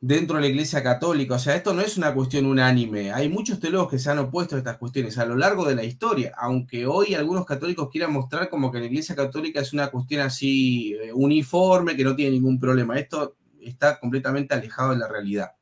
dentro 0.00 0.36
de 0.36 0.42
la 0.42 0.48
Iglesia 0.48 0.82
Católica. 0.82 1.36
O 1.36 1.38
sea, 1.38 1.56
esto 1.56 1.72
no 1.72 1.80
es 1.80 1.96
una 1.96 2.12
cuestión 2.12 2.44
unánime. 2.44 3.10
Hay 3.10 3.30
muchos 3.30 3.58
teólogos 3.58 3.88
que 3.90 3.98
se 3.98 4.10
han 4.10 4.18
opuesto 4.18 4.54
a 4.54 4.58
estas 4.58 4.76
cuestiones 4.76 5.16
a 5.16 5.24
lo 5.24 5.34
largo 5.34 5.64
de 5.64 5.74
la 5.74 5.84
historia, 5.84 6.34
aunque 6.36 6.86
hoy 6.86 7.14
algunos 7.14 7.46
católicos 7.46 7.88
quieran 7.90 8.12
mostrar 8.12 8.50
como 8.50 8.70
que 8.70 8.80
la 8.80 8.84
Iglesia 8.84 9.16
Católica 9.16 9.60
es 9.60 9.72
una 9.72 9.88
cuestión 9.88 10.20
así 10.20 10.94
eh, 10.94 11.10
uniforme, 11.14 11.96
que 11.96 12.04
no 12.04 12.14
tiene 12.14 12.32
ningún 12.32 12.60
problema. 12.60 12.98
Esto 12.98 13.36
está 13.60 13.98
completamente 13.98 14.52
alejado 14.52 14.90
de 14.90 14.98
la 14.98 15.08
realidad. 15.08 15.52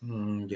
Mm, 0.00 0.46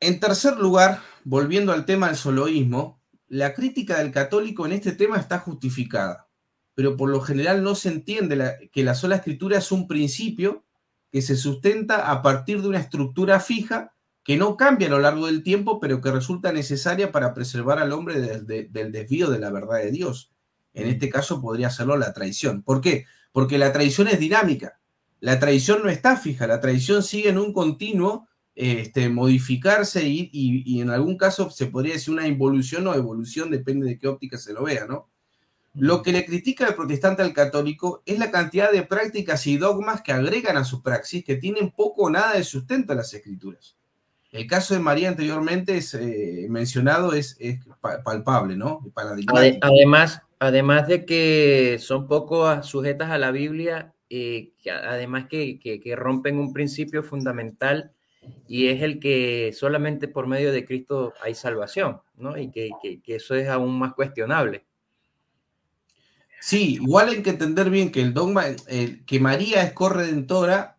en 0.00 0.20
tercer 0.20 0.58
lugar, 0.58 1.00
volviendo 1.24 1.72
al 1.72 1.86
tema 1.86 2.08
del 2.08 2.16
soloísmo, 2.16 3.00
la 3.28 3.54
crítica 3.54 3.98
del 3.98 4.12
católico 4.12 4.66
en 4.66 4.72
este 4.72 4.92
tema 4.92 5.16
está 5.16 5.38
justificada, 5.38 6.28
pero 6.74 6.96
por 6.96 7.10
lo 7.10 7.20
general 7.20 7.62
no 7.62 7.74
se 7.74 7.88
entiende 7.88 8.70
que 8.72 8.84
la 8.84 8.94
sola 8.94 9.16
escritura 9.16 9.58
es 9.58 9.72
un 9.72 9.86
principio 9.86 10.64
que 11.10 11.22
se 11.22 11.36
sustenta 11.36 12.10
a 12.10 12.22
partir 12.22 12.62
de 12.62 12.68
una 12.68 12.78
estructura 12.78 13.38
fija 13.40 13.92
que 14.24 14.36
no 14.36 14.56
cambia 14.56 14.86
a 14.86 14.90
lo 14.90 15.00
largo 15.00 15.26
del 15.26 15.42
tiempo, 15.42 15.80
pero 15.80 16.00
que 16.00 16.10
resulta 16.10 16.52
necesaria 16.52 17.12
para 17.12 17.34
preservar 17.34 17.78
al 17.78 17.92
hombre 17.92 18.20
del 18.20 18.92
desvío 18.92 19.30
de 19.30 19.38
la 19.38 19.50
verdad 19.50 19.78
de 19.78 19.90
Dios. 19.90 20.32
En 20.74 20.88
este 20.88 21.10
caso 21.10 21.42
podría 21.42 21.70
serlo 21.70 21.96
la 21.96 22.12
traición. 22.12 22.62
¿Por 22.62 22.80
qué? 22.80 23.04
Porque 23.32 23.58
la 23.58 23.72
traición 23.72 24.08
es 24.08 24.18
dinámica. 24.18 24.80
La 25.20 25.38
traición 25.38 25.82
no 25.82 25.90
está 25.90 26.16
fija, 26.16 26.46
la 26.46 26.60
traición 26.60 27.02
sigue 27.02 27.28
en 27.28 27.38
un 27.38 27.52
continuo 27.52 28.26
este, 28.54 29.08
modificarse 29.08 30.06
y, 30.06 30.30
y, 30.32 30.80
en 30.80 30.90
algún 30.90 31.16
caso 31.16 31.48
se 31.48 31.66
podría 31.66 31.94
decir 31.94 32.12
una 32.12 32.26
involución 32.26 32.86
o 32.86 32.94
evolución, 32.94 33.50
depende 33.50 33.86
de 33.86 33.98
qué 33.98 34.08
óptica 34.08 34.36
se 34.36 34.52
lo 34.52 34.64
vea, 34.64 34.86
¿no? 34.86 35.11
Lo 35.74 36.02
que 36.02 36.12
le 36.12 36.26
critica 36.26 36.66
el 36.66 36.74
protestante 36.74 37.22
al 37.22 37.32
católico 37.32 38.02
es 38.04 38.18
la 38.18 38.30
cantidad 38.30 38.70
de 38.70 38.82
prácticas 38.82 39.46
y 39.46 39.56
dogmas 39.56 40.02
que 40.02 40.12
agregan 40.12 40.58
a 40.58 40.64
su 40.64 40.82
praxis 40.82 41.24
que 41.24 41.36
tienen 41.36 41.70
poco 41.70 42.02
o 42.02 42.10
nada 42.10 42.34
de 42.34 42.44
sustento 42.44 42.92
en 42.92 42.98
las 42.98 43.14
escrituras. 43.14 43.76
El 44.30 44.46
caso 44.46 44.74
de 44.74 44.80
María 44.80 45.08
anteriormente 45.08 45.76
es, 45.76 45.94
eh, 45.94 46.46
mencionado 46.48 47.12
es, 47.14 47.38
palpable, 48.04 48.56
¿no? 48.56 48.80
Además, 49.62 50.22
además 50.38 50.88
de 50.88 51.04
que 51.06 51.78
son 51.80 52.06
poco 52.06 52.62
sujetas 52.62 53.10
a 53.10 53.18
la 53.18 53.30
Biblia, 53.30 53.94
eh, 54.10 54.52
además 54.66 55.26
que, 55.28 55.94
rompen 55.96 56.38
un 56.38 56.52
principio 56.52 57.02
fundamental 57.02 57.92
y 58.46 58.68
es 58.68 58.82
el 58.82 59.00
que 59.00 59.52
solamente 59.54 60.06
por 60.06 60.26
medio 60.26 60.52
de 60.52 60.64
Cristo 60.66 61.14
hay 61.22 61.34
salvación, 61.34 62.00
¿no? 62.16 62.36
Y 62.36 62.50
que 62.50 62.70
eso 63.06 63.34
es 63.34 63.48
aún 63.48 63.78
más 63.78 63.94
cuestionable. 63.94 64.64
Sí, 66.44 66.74
igual 66.74 67.08
hay 67.08 67.22
que 67.22 67.30
entender 67.30 67.70
bien 67.70 67.92
que 67.92 68.02
el 68.02 68.14
dogma, 68.14 68.46
que 69.06 69.20
María 69.20 69.62
es 69.62 69.72
corredentora, 69.74 70.76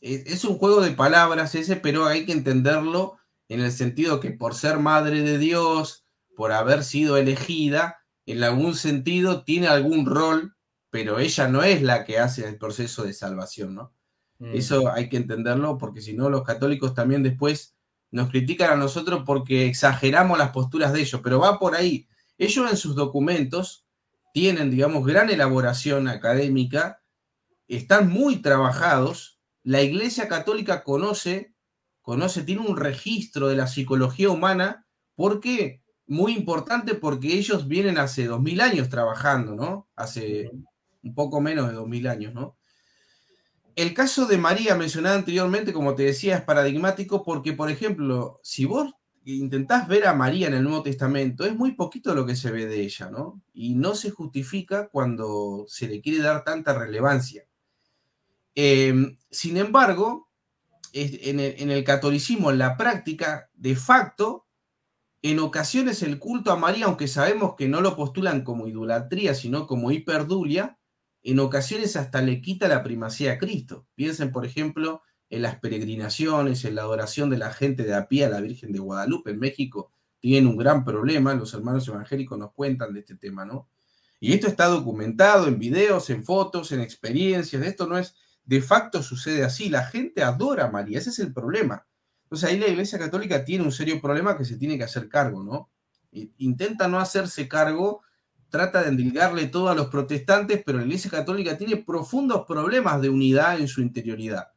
es, 0.00 0.24
es, 0.26 0.44
un 0.44 0.56
juego 0.56 0.80
de 0.80 0.92
palabras 0.92 1.56
ese, 1.56 1.74
pero 1.74 2.06
hay 2.06 2.24
que 2.24 2.32
entenderlo 2.32 3.18
en 3.48 3.58
el 3.58 3.72
sentido 3.72 4.20
que 4.20 4.30
por 4.30 4.54
ser 4.54 4.78
madre 4.78 5.22
de 5.22 5.36
Dios, 5.36 6.06
por 6.36 6.52
haber 6.52 6.84
sido 6.84 7.16
elegida, 7.16 7.98
en 8.24 8.44
algún 8.44 8.76
sentido 8.76 9.42
tiene 9.42 9.66
algún 9.66 10.06
rol, 10.06 10.54
pero 10.90 11.18
ella 11.18 11.48
no 11.48 11.64
es 11.64 11.82
la 11.82 12.04
que 12.04 12.20
hace 12.20 12.46
el 12.46 12.56
proceso 12.56 13.02
de 13.02 13.12
salvación, 13.12 13.74
¿no? 13.74 13.92
Mm. 14.38 14.54
Eso 14.54 14.92
hay 14.92 15.08
que 15.08 15.16
entenderlo 15.16 15.76
porque 15.76 16.02
si 16.02 16.14
no 16.14 16.30
los 16.30 16.44
católicos 16.44 16.94
también 16.94 17.24
después 17.24 17.74
nos 18.12 18.30
critican 18.30 18.70
a 18.70 18.76
nosotros 18.76 19.24
porque 19.26 19.66
exageramos 19.66 20.38
las 20.38 20.50
posturas 20.50 20.92
de 20.92 21.00
ellos, 21.00 21.20
pero 21.24 21.40
va 21.40 21.58
por 21.58 21.74
ahí. 21.74 22.06
Ellos 22.38 22.70
en 22.70 22.76
sus 22.76 22.94
documentos 22.94 23.84
tienen, 24.32 24.70
digamos, 24.70 25.06
gran 25.06 25.30
elaboración 25.30 26.08
académica, 26.08 27.02
están 27.68 28.10
muy 28.10 28.42
trabajados. 28.42 29.40
La 29.62 29.82
Iglesia 29.82 30.28
Católica 30.28 30.82
conoce, 30.82 31.54
conoce, 32.02 32.42
tiene 32.42 32.62
un 32.62 32.76
registro 32.76 33.48
de 33.48 33.56
la 33.56 33.66
psicología 33.66 34.30
humana, 34.30 34.86
porque 35.14 35.82
muy 36.06 36.32
importante 36.32 36.94
porque 36.94 37.34
ellos 37.34 37.68
vienen 37.68 37.98
hace 37.98 38.26
dos 38.26 38.40
mil 38.40 38.60
años 38.60 38.88
trabajando, 38.88 39.54
¿no? 39.54 39.88
Hace 39.94 40.50
un 41.02 41.14
poco 41.14 41.40
menos 41.40 41.68
de 41.68 41.74
dos 41.74 41.86
mil 41.86 42.06
años, 42.08 42.34
¿no? 42.34 42.56
El 43.76 43.94
caso 43.94 44.26
de 44.26 44.36
María 44.36 44.74
mencionada 44.74 45.16
anteriormente, 45.16 45.72
como 45.72 45.94
te 45.94 46.02
decía, 46.02 46.36
es 46.36 46.42
paradigmático 46.42 47.22
porque, 47.22 47.52
por 47.52 47.70
ejemplo, 47.70 48.40
si 48.42 48.64
vos 48.64 48.92
intentás 49.36 49.88
ver 49.88 50.06
a 50.06 50.14
María 50.14 50.48
en 50.48 50.54
el 50.54 50.62
Nuevo 50.64 50.82
Testamento, 50.82 51.44
es 51.44 51.54
muy 51.56 51.72
poquito 51.72 52.14
lo 52.14 52.26
que 52.26 52.36
se 52.36 52.50
ve 52.50 52.66
de 52.66 52.80
ella, 52.82 53.10
¿no? 53.10 53.42
Y 53.52 53.74
no 53.74 53.94
se 53.94 54.10
justifica 54.10 54.88
cuando 54.88 55.64
se 55.68 55.88
le 55.88 56.00
quiere 56.00 56.22
dar 56.22 56.44
tanta 56.44 56.78
relevancia. 56.78 57.46
Em, 58.54 59.16
sin 59.30 59.56
embargo, 59.56 60.28
en 60.92 61.70
el, 61.70 61.84
catolicismo, 61.84 62.50
en 62.50 62.58
la 62.58 62.76
práctica, 62.76 63.48
de 63.54 63.76
facto, 63.76 64.46
en 65.22 65.38
ocasiones 65.38 66.02
el 66.02 66.18
culto 66.18 66.50
a 66.50 66.56
María, 66.56 66.86
aunque 66.86 67.06
sabemos 67.06 67.54
que 67.56 67.68
no 67.68 67.80
lo 67.80 67.96
postulan 67.96 68.42
como 68.42 68.66
idolatría, 68.66 69.34
sino 69.34 69.66
como 69.66 69.92
hiperdulia, 69.92 70.78
en 71.22 71.38
ocasiones 71.38 71.96
hasta 71.96 72.22
le 72.22 72.40
quita 72.40 72.66
la 72.68 72.82
primacía 72.82 73.32
a 73.32 73.38
Cristo. 73.38 73.86
Piensen, 73.94 74.32
por 74.32 74.46
ejemplo, 74.46 75.02
en 75.30 75.42
las 75.42 75.58
peregrinaciones, 75.60 76.64
en 76.64 76.74
la 76.74 76.82
adoración 76.82 77.30
de 77.30 77.38
la 77.38 77.52
gente 77.52 77.84
de 77.84 77.94
a 77.94 78.08
pie 78.08 78.26
a 78.26 78.28
la 78.28 78.40
Virgen 78.40 78.72
de 78.72 78.80
Guadalupe 78.80 79.30
en 79.30 79.38
México, 79.38 79.92
tienen 80.18 80.48
un 80.48 80.56
gran 80.56 80.84
problema, 80.84 81.32
los 81.34 81.54
hermanos 81.54 81.86
evangélicos 81.88 82.38
nos 82.38 82.52
cuentan 82.52 82.92
de 82.92 83.00
este 83.00 83.14
tema, 83.14 83.44
¿no? 83.44 83.68
Y 84.18 84.34
esto 84.34 84.48
está 84.48 84.66
documentado 84.66 85.46
en 85.46 85.58
videos, 85.58 86.10
en 86.10 86.24
fotos, 86.24 86.72
en 86.72 86.80
experiencias, 86.80 87.62
esto 87.62 87.86
no 87.86 87.96
es, 87.96 88.14
de 88.44 88.60
facto 88.60 89.02
sucede 89.02 89.44
así, 89.44 89.70
la 89.70 89.84
gente 89.84 90.22
adora 90.22 90.66
a 90.66 90.70
María, 90.70 90.98
ese 90.98 91.10
es 91.10 91.20
el 91.20 91.32
problema. 91.32 91.86
Entonces 92.24 92.50
ahí 92.50 92.58
la 92.58 92.68
Iglesia 92.68 92.98
Católica 92.98 93.44
tiene 93.44 93.64
un 93.64 93.72
serio 93.72 94.00
problema 94.00 94.36
que 94.36 94.44
se 94.44 94.58
tiene 94.58 94.76
que 94.76 94.84
hacer 94.84 95.08
cargo, 95.08 95.42
¿no? 95.42 95.70
Intenta 96.38 96.86
no 96.86 96.98
hacerse 96.98 97.48
cargo, 97.48 98.02
trata 98.50 98.82
de 98.82 98.88
endilgarle 98.88 99.46
todo 99.46 99.68
a 99.68 99.74
los 99.74 99.86
protestantes, 99.86 100.62
pero 100.66 100.78
la 100.78 100.84
Iglesia 100.84 101.10
Católica 101.10 101.56
tiene 101.56 101.76
profundos 101.76 102.44
problemas 102.46 103.00
de 103.00 103.08
unidad 103.08 103.58
en 103.58 103.68
su 103.68 103.80
interioridad. 103.80 104.48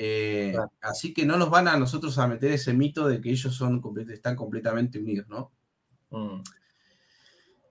Eh, 0.00 0.56
así 0.80 1.12
que 1.12 1.26
no 1.26 1.36
nos 1.36 1.50
van 1.50 1.66
a 1.66 1.76
nosotros 1.76 2.16
a 2.18 2.28
meter 2.28 2.52
ese 2.52 2.72
mito 2.72 3.08
de 3.08 3.20
que 3.20 3.30
ellos 3.30 3.52
son, 3.52 3.82
están 4.10 4.36
completamente 4.36 5.00
unidos, 5.00 5.26
¿no? 5.28 5.50
Mm. 6.10 6.40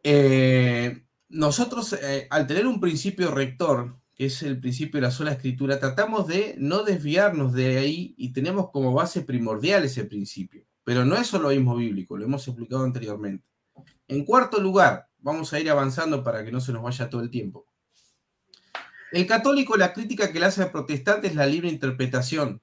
Eh, 0.04 1.06
nosotros, 1.30 1.94
eh, 1.94 2.28
al 2.30 2.46
tener 2.46 2.68
un 2.68 2.82
principio 2.82 3.32
rector, 3.32 3.96
que 4.14 4.26
es 4.26 4.44
el 4.44 4.60
principio 4.60 5.00
de 5.00 5.08
la 5.08 5.12
sola 5.12 5.32
escritura, 5.32 5.80
tratamos 5.80 6.28
de 6.28 6.56
no 6.58 6.84
desviarnos 6.84 7.54
de 7.54 7.78
ahí 7.78 8.14
y 8.18 8.34
tenemos 8.34 8.72
como 8.72 8.94
base 8.94 9.22
primordial 9.22 9.86
ese 9.86 10.04
principio. 10.04 10.66
Pero 10.84 11.06
no 11.06 11.16
es 11.16 11.28
solo 11.28 11.48
mismo 11.48 11.78
bíblico, 11.78 12.18
lo 12.18 12.26
hemos 12.26 12.46
explicado 12.46 12.84
anteriormente. 12.84 13.46
En 14.10 14.26
cuarto 14.26 14.60
lugar, 14.60 15.08
vamos 15.20 15.54
a 15.54 15.62
ir 15.62 15.70
avanzando 15.70 16.26
para 16.26 16.44
que 16.44 16.52
no 16.52 16.60
se 16.60 16.74
nos 16.74 16.84
vaya 16.84 17.10
todo 17.10 17.22
el 17.22 17.30
tiempo. 17.30 17.68
El 19.12 19.26
católico, 19.26 19.78
la 19.78 19.94
crítica 19.94 20.32
que 20.32 20.40
le 20.40 20.48
hace 20.48 20.64
al 20.64 20.72
protestante 20.72 21.28
es 21.28 21.36
la 21.36 21.46
libre 21.46 21.70
interpretación, 21.70 22.62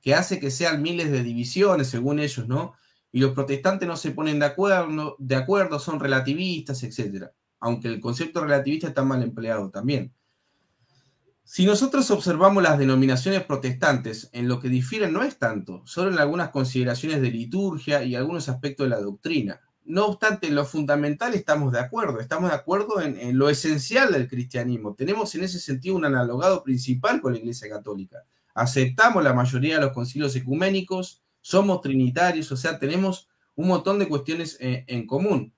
que 0.00 0.14
hace 0.14 0.40
que 0.40 0.50
sean 0.50 0.80
miles 0.80 1.10
de 1.10 1.22
divisiones, 1.22 1.88
según 1.88 2.18
ellos, 2.18 2.48
¿no? 2.48 2.74
Y 3.12 3.20
los 3.20 3.32
protestantes 3.32 3.86
no 3.86 3.96
se 3.96 4.12
ponen 4.12 4.38
de 4.38 4.46
acuerdo, 4.46 5.16
de 5.18 5.36
acuerdo 5.36 5.78
son 5.78 6.00
relativistas, 6.00 6.82
etc. 6.82 7.26
Aunque 7.60 7.88
el 7.88 8.00
concepto 8.00 8.40
relativista 8.40 8.88
está 8.88 9.02
mal 9.02 9.22
empleado 9.22 9.70
también. 9.70 10.14
Si 11.44 11.64
nosotros 11.64 12.10
observamos 12.10 12.62
las 12.62 12.78
denominaciones 12.78 13.44
protestantes, 13.44 14.30
en 14.32 14.48
lo 14.48 14.58
que 14.58 14.68
difieren 14.68 15.12
no 15.12 15.22
es 15.22 15.38
tanto, 15.38 15.82
solo 15.86 16.10
en 16.10 16.18
algunas 16.18 16.50
consideraciones 16.50 17.20
de 17.20 17.30
liturgia 17.30 18.02
y 18.02 18.16
algunos 18.16 18.48
aspectos 18.48 18.86
de 18.86 18.90
la 18.90 19.00
doctrina. 19.00 19.60
No 19.86 20.06
obstante, 20.06 20.48
en 20.48 20.56
lo 20.56 20.64
fundamental 20.64 21.34
estamos 21.34 21.72
de 21.72 21.78
acuerdo, 21.78 22.18
estamos 22.18 22.50
de 22.50 22.56
acuerdo 22.56 23.00
en, 23.00 23.38
lo 23.38 23.48
esencial 23.48 24.12
del 24.12 24.28
cristianismo. 24.28 24.94
Tenemos 24.94 25.32
en 25.36 25.44
ese 25.44 25.60
sentido 25.60 25.94
un 25.94 26.04
analogado 26.04 26.64
principal 26.64 27.20
con 27.20 27.32
la 27.32 27.38
Iglesia 27.38 27.68
Católica. 27.68 28.24
Aceptamos 28.52 29.22
la 29.22 29.32
mayoría 29.32 29.76
de 29.76 29.82
los 29.82 29.92
concilios 29.92 30.34
ecuménicos, 30.34 31.22
somos 31.40 31.82
trinitarios, 31.82 32.50
o 32.50 32.56
sea, 32.56 32.80
tenemos 32.80 33.28
un 33.54 33.68
montón 33.68 34.00
de 34.00 34.08
cuestiones 34.08 34.56
en, 34.58 34.84
en 34.88 35.06
común. 35.06 35.54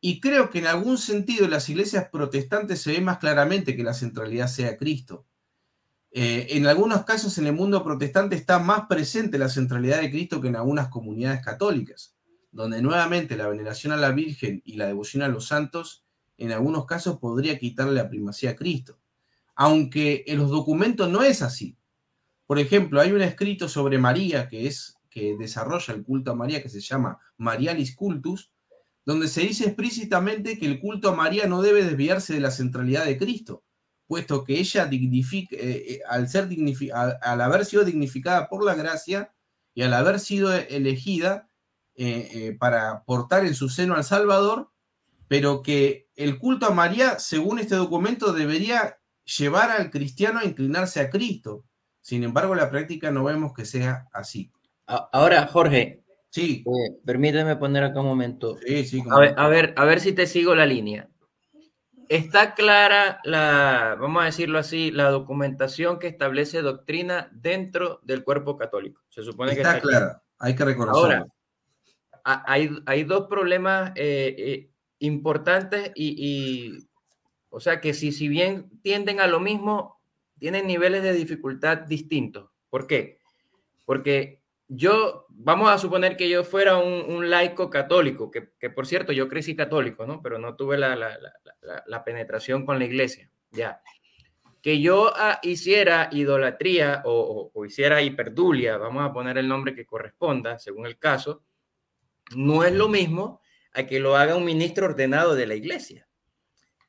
Y 0.00 0.20
creo 0.20 0.48
que 0.48 0.60
en 0.60 0.68
algún 0.68 0.96
sentido 0.96 1.44
en 1.44 1.50
las 1.50 1.68
iglesias 1.68 2.08
protestantes 2.12 2.80
se 2.82 2.92
ve 2.92 3.00
más 3.00 3.18
claramente 3.18 3.74
que 3.74 3.82
la 3.82 3.94
centralidad 3.94 4.46
sea 4.46 4.76
Cristo. 4.76 5.26
Eh, 6.12 6.46
en 6.56 6.68
algunos 6.68 7.04
casos 7.04 7.36
en 7.38 7.48
el 7.48 7.52
mundo 7.52 7.82
protestante 7.82 8.36
está 8.36 8.60
más 8.60 8.86
presente 8.86 9.38
la 9.38 9.48
centralidad 9.48 10.00
de 10.00 10.10
Cristo 10.10 10.40
que 10.40 10.48
en 10.48 10.56
algunas 10.56 10.88
comunidades 10.88 11.44
católicas 11.44 12.15
donde 12.56 12.80
nuevamente 12.80 13.36
la 13.36 13.48
veneración 13.48 13.92
a 13.92 13.98
la 13.98 14.12
Virgen 14.12 14.62
y 14.64 14.76
la 14.76 14.86
devoción 14.86 15.22
a 15.22 15.28
los 15.28 15.46
santos 15.46 16.04
en 16.38 16.52
algunos 16.52 16.86
casos 16.86 17.18
podría 17.18 17.58
quitarle 17.58 17.92
la 17.92 18.08
primacía 18.08 18.50
a 18.50 18.56
Cristo. 18.56 18.98
Aunque 19.54 20.24
en 20.26 20.38
los 20.38 20.50
documentos 20.50 21.10
no 21.10 21.22
es 21.22 21.42
así. 21.42 21.76
Por 22.46 22.58
ejemplo, 22.58 23.00
hay 23.00 23.12
un 23.12 23.20
escrito 23.20 23.68
sobre 23.68 23.98
María 23.98 24.48
que 24.48 24.66
es 24.66 24.96
que 25.10 25.36
desarrolla 25.36 25.92
el 25.92 26.02
culto 26.02 26.30
a 26.30 26.34
María 26.34 26.62
que 26.62 26.70
se 26.70 26.80
llama 26.80 27.18
Marialis 27.36 27.94
Cultus, 27.94 28.50
donde 29.04 29.28
se 29.28 29.42
dice 29.42 29.66
explícitamente 29.66 30.58
que 30.58 30.66
el 30.66 30.80
culto 30.80 31.10
a 31.10 31.14
María 31.14 31.46
no 31.46 31.60
debe 31.60 31.84
desviarse 31.84 32.32
de 32.32 32.40
la 32.40 32.50
centralidad 32.50 33.04
de 33.04 33.18
Cristo, 33.18 33.64
puesto 34.06 34.44
que 34.44 34.58
ella 34.58 34.86
dignifica, 34.86 35.56
eh, 35.56 35.84
eh, 35.88 36.00
al, 36.08 36.28
ser 36.28 36.48
al, 36.92 37.40
haber 37.40 37.66
sido 37.66 37.84
dignificada 37.84 38.48
por 38.48 38.64
la 38.64 38.74
gracia 38.74 39.32
y 39.74 39.82
al 39.82 39.92
haber 39.92 40.20
sido 40.20 40.54
elegida 40.54 41.50
eh, 41.96 42.56
para 42.58 43.02
portar 43.04 43.44
en 43.44 43.54
su 43.54 43.68
seno 43.68 43.94
al 43.94 44.04
Salvador, 44.04 44.70
pero 45.28 45.62
que 45.62 46.08
el 46.14 46.38
culto 46.38 46.66
a 46.66 46.70
María, 46.70 47.18
según 47.18 47.58
este 47.58 47.74
documento, 47.74 48.32
debería 48.32 48.98
llevar 49.24 49.70
al 49.70 49.90
cristiano 49.90 50.40
a 50.40 50.44
inclinarse 50.44 51.00
a 51.00 51.10
Cristo. 51.10 51.64
Sin 52.00 52.22
embargo, 52.22 52.54
la 52.54 52.70
práctica 52.70 53.10
no 53.10 53.24
vemos 53.24 53.52
que 53.52 53.64
sea 53.64 54.06
así. 54.12 54.52
Ahora, 54.86 55.46
Jorge. 55.46 56.02
Sí. 56.30 56.64
permíteme 57.04 57.56
poner 57.56 57.82
acá 57.82 58.00
un 58.00 58.08
momento. 58.08 58.58
Sí, 58.58 58.84
sí. 58.84 59.02
A 59.10 59.18
ver, 59.18 59.34
a 59.38 59.48
ver, 59.48 59.74
a 59.76 59.84
ver 59.86 60.00
si 60.00 60.12
te 60.12 60.26
sigo 60.26 60.54
la 60.54 60.66
línea 60.66 61.08
está 62.08 62.54
clara 62.54 63.20
la, 63.24 63.96
vamos 64.00 64.22
a 64.22 64.26
decirlo 64.26 64.58
así, 64.58 64.90
la 64.90 65.10
documentación 65.10 65.98
que 65.98 66.06
establece 66.08 66.62
doctrina 66.62 67.28
dentro 67.32 68.00
del 68.02 68.24
cuerpo 68.24 68.56
católico. 68.56 69.02
Se 69.08 69.22
supone 69.22 69.52
está 69.52 69.72
que 69.72 69.76
está 69.78 69.88
clara, 69.88 70.22
hay 70.38 70.54
que 70.54 70.64
reconocerlo. 70.64 71.00
Ahora, 71.00 71.26
hay, 72.26 73.04
dos 73.04 73.28
problemas 73.28 73.92
eh, 73.94 74.34
eh, 74.36 74.70
importantes 74.98 75.92
y, 75.94 76.88
o 77.50 77.60
sea, 77.60 77.80
que 77.80 77.94
si, 77.94 78.10
si 78.10 78.28
bien 78.28 78.68
tienden 78.82 79.20
a 79.20 79.28
lo 79.28 79.38
mismo, 79.38 80.00
tienen 80.38 80.66
niveles 80.66 81.02
de 81.02 81.12
dificultad 81.12 81.78
distintos. 81.78 82.50
¿Por 82.68 82.86
qué? 82.86 83.18
Porque 83.84 84.40
yo, 84.66 85.26
vamos 85.28 85.70
a 85.70 85.78
suponer 85.78 86.16
que 86.16 86.28
yo 86.28 86.42
fuera 86.42 86.78
un, 86.78 87.30
laico 87.30 87.70
católico, 87.70 88.30
que, 88.30 88.70
por 88.70 88.86
cierto, 88.86 89.12
yo 89.12 89.28
crecí 89.28 89.54
católico, 89.54 90.04
¿no? 90.04 90.20
Pero 90.20 90.38
no 90.38 90.56
tuve 90.56 90.76
la, 90.76 92.04
penetración 92.04 92.66
con 92.66 92.80
la 92.80 92.84
iglesia, 92.84 93.30
ya. 93.52 93.80
Que 94.60 94.80
yo 94.80 95.12
ah, 95.14 95.38
hiciera 95.42 96.08
idolatría 96.10 97.02
o, 97.04 97.52
hiciera 97.64 98.02
hiperdulia, 98.02 98.78
vamos 98.78 99.08
a 99.08 99.12
poner 99.12 99.38
el 99.38 99.46
nombre 99.46 99.76
que 99.76 99.86
corresponda, 99.86 100.58
según 100.58 100.86
el 100.86 100.98
caso, 100.98 101.42
no 102.34 102.64
es 102.64 102.72
lo 102.72 102.88
mismo 102.88 103.40
a 103.72 103.86
que 103.86 104.00
lo 104.00 104.16
haga 104.16 104.36
un 104.36 104.44
ministro 104.44 104.86
ordenado 104.86 105.34
de 105.34 105.46
la 105.46 105.54
iglesia. 105.54 106.08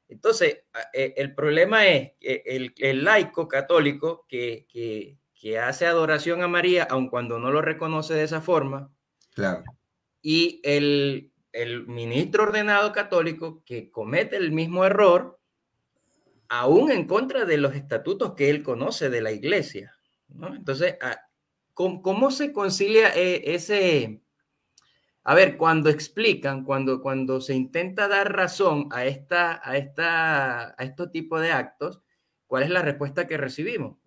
Entonces, 0.07 0.63
eh, 0.93 1.13
el 1.17 1.35
problema 1.35 1.85
es 1.85 2.13
el, 2.21 2.73
el 2.77 3.03
laico 3.03 3.47
católico 3.47 4.25
que, 4.27 4.65
que 4.69 5.17
que 5.39 5.59
hace 5.59 5.85
adoración 5.85 6.41
a 6.41 6.47
María, 6.47 6.83
aun 6.83 7.09
cuando 7.09 7.39
no 7.39 7.51
lo 7.51 7.61
reconoce 7.61 8.13
de 8.13 8.23
esa 8.23 8.41
forma. 8.41 8.91
Claro. 9.33 9.63
Y 10.21 10.59
el, 10.63 11.31
ministro 11.87 12.43
ordenado 12.43 12.91
católico 12.91 13.63
que 13.65 13.89
comete 13.89 14.35
el 14.35 14.51
mismo 14.51 14.85
error, 14.85 15.39
aún 16.49 16.91
en 16.91 17.07
contra 17.07 17.45
de 17.45 17.57
los 17.57 17.73
estatutos 17.73 18.33
que 18.35 18.49
él 18.51 18.61
conoce 18.61 19.09
de 19.09 19.21
la 19.21 19.31
iglesia. 19.31 19.95
Entonces, 20.29 20.97
ah, 21.01 21.19
¿cómo, 21.73 22.31
se 22.31 22.51
concilia 22.51 23.09
eh, 23.15 23.55
ese... 23.55 24.21
A 25.29 25.35
ver, 25.35 25.57
cuando 25.57 25.89
explican, 25.89 26.63
cuando, 26.63 27.01
cuando 27.01 27.41
se 27.41 27.53
intenta 27.53 28.07
dar 28.07 28.33
razón 28.33 28.87
a, 28.91 29.05
esta, 29.05 29.59
a, 29.61 29.75
esta, 29.75 30.69
a 30.69 30.83
estos 30.85 31.11
tipos 31.11 31.41
de 31.41 31.51
actos, 31.51 32.01
¿cuál 32.45 32.63
es 32.63 32.69
la 32.69 32.81
respuesta 32.81 33.27
que 33.27 33.35
recibimos? 33.35 33.97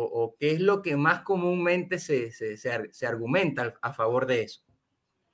o, 0.00 0.36
qué 0.36 0.50
es 0.50 0.60
lo 0.60 0.82
que 0.82 0.96
más 0.96 1.22
comúnmente 1.22 2.00
se, 2.00 2.32
se, 2.32 3.06
argumenta 3.06 3.74
a 3.80 3.92
favor 3.92 4.26
de 4.26 4.42
eso? 4.42 4.62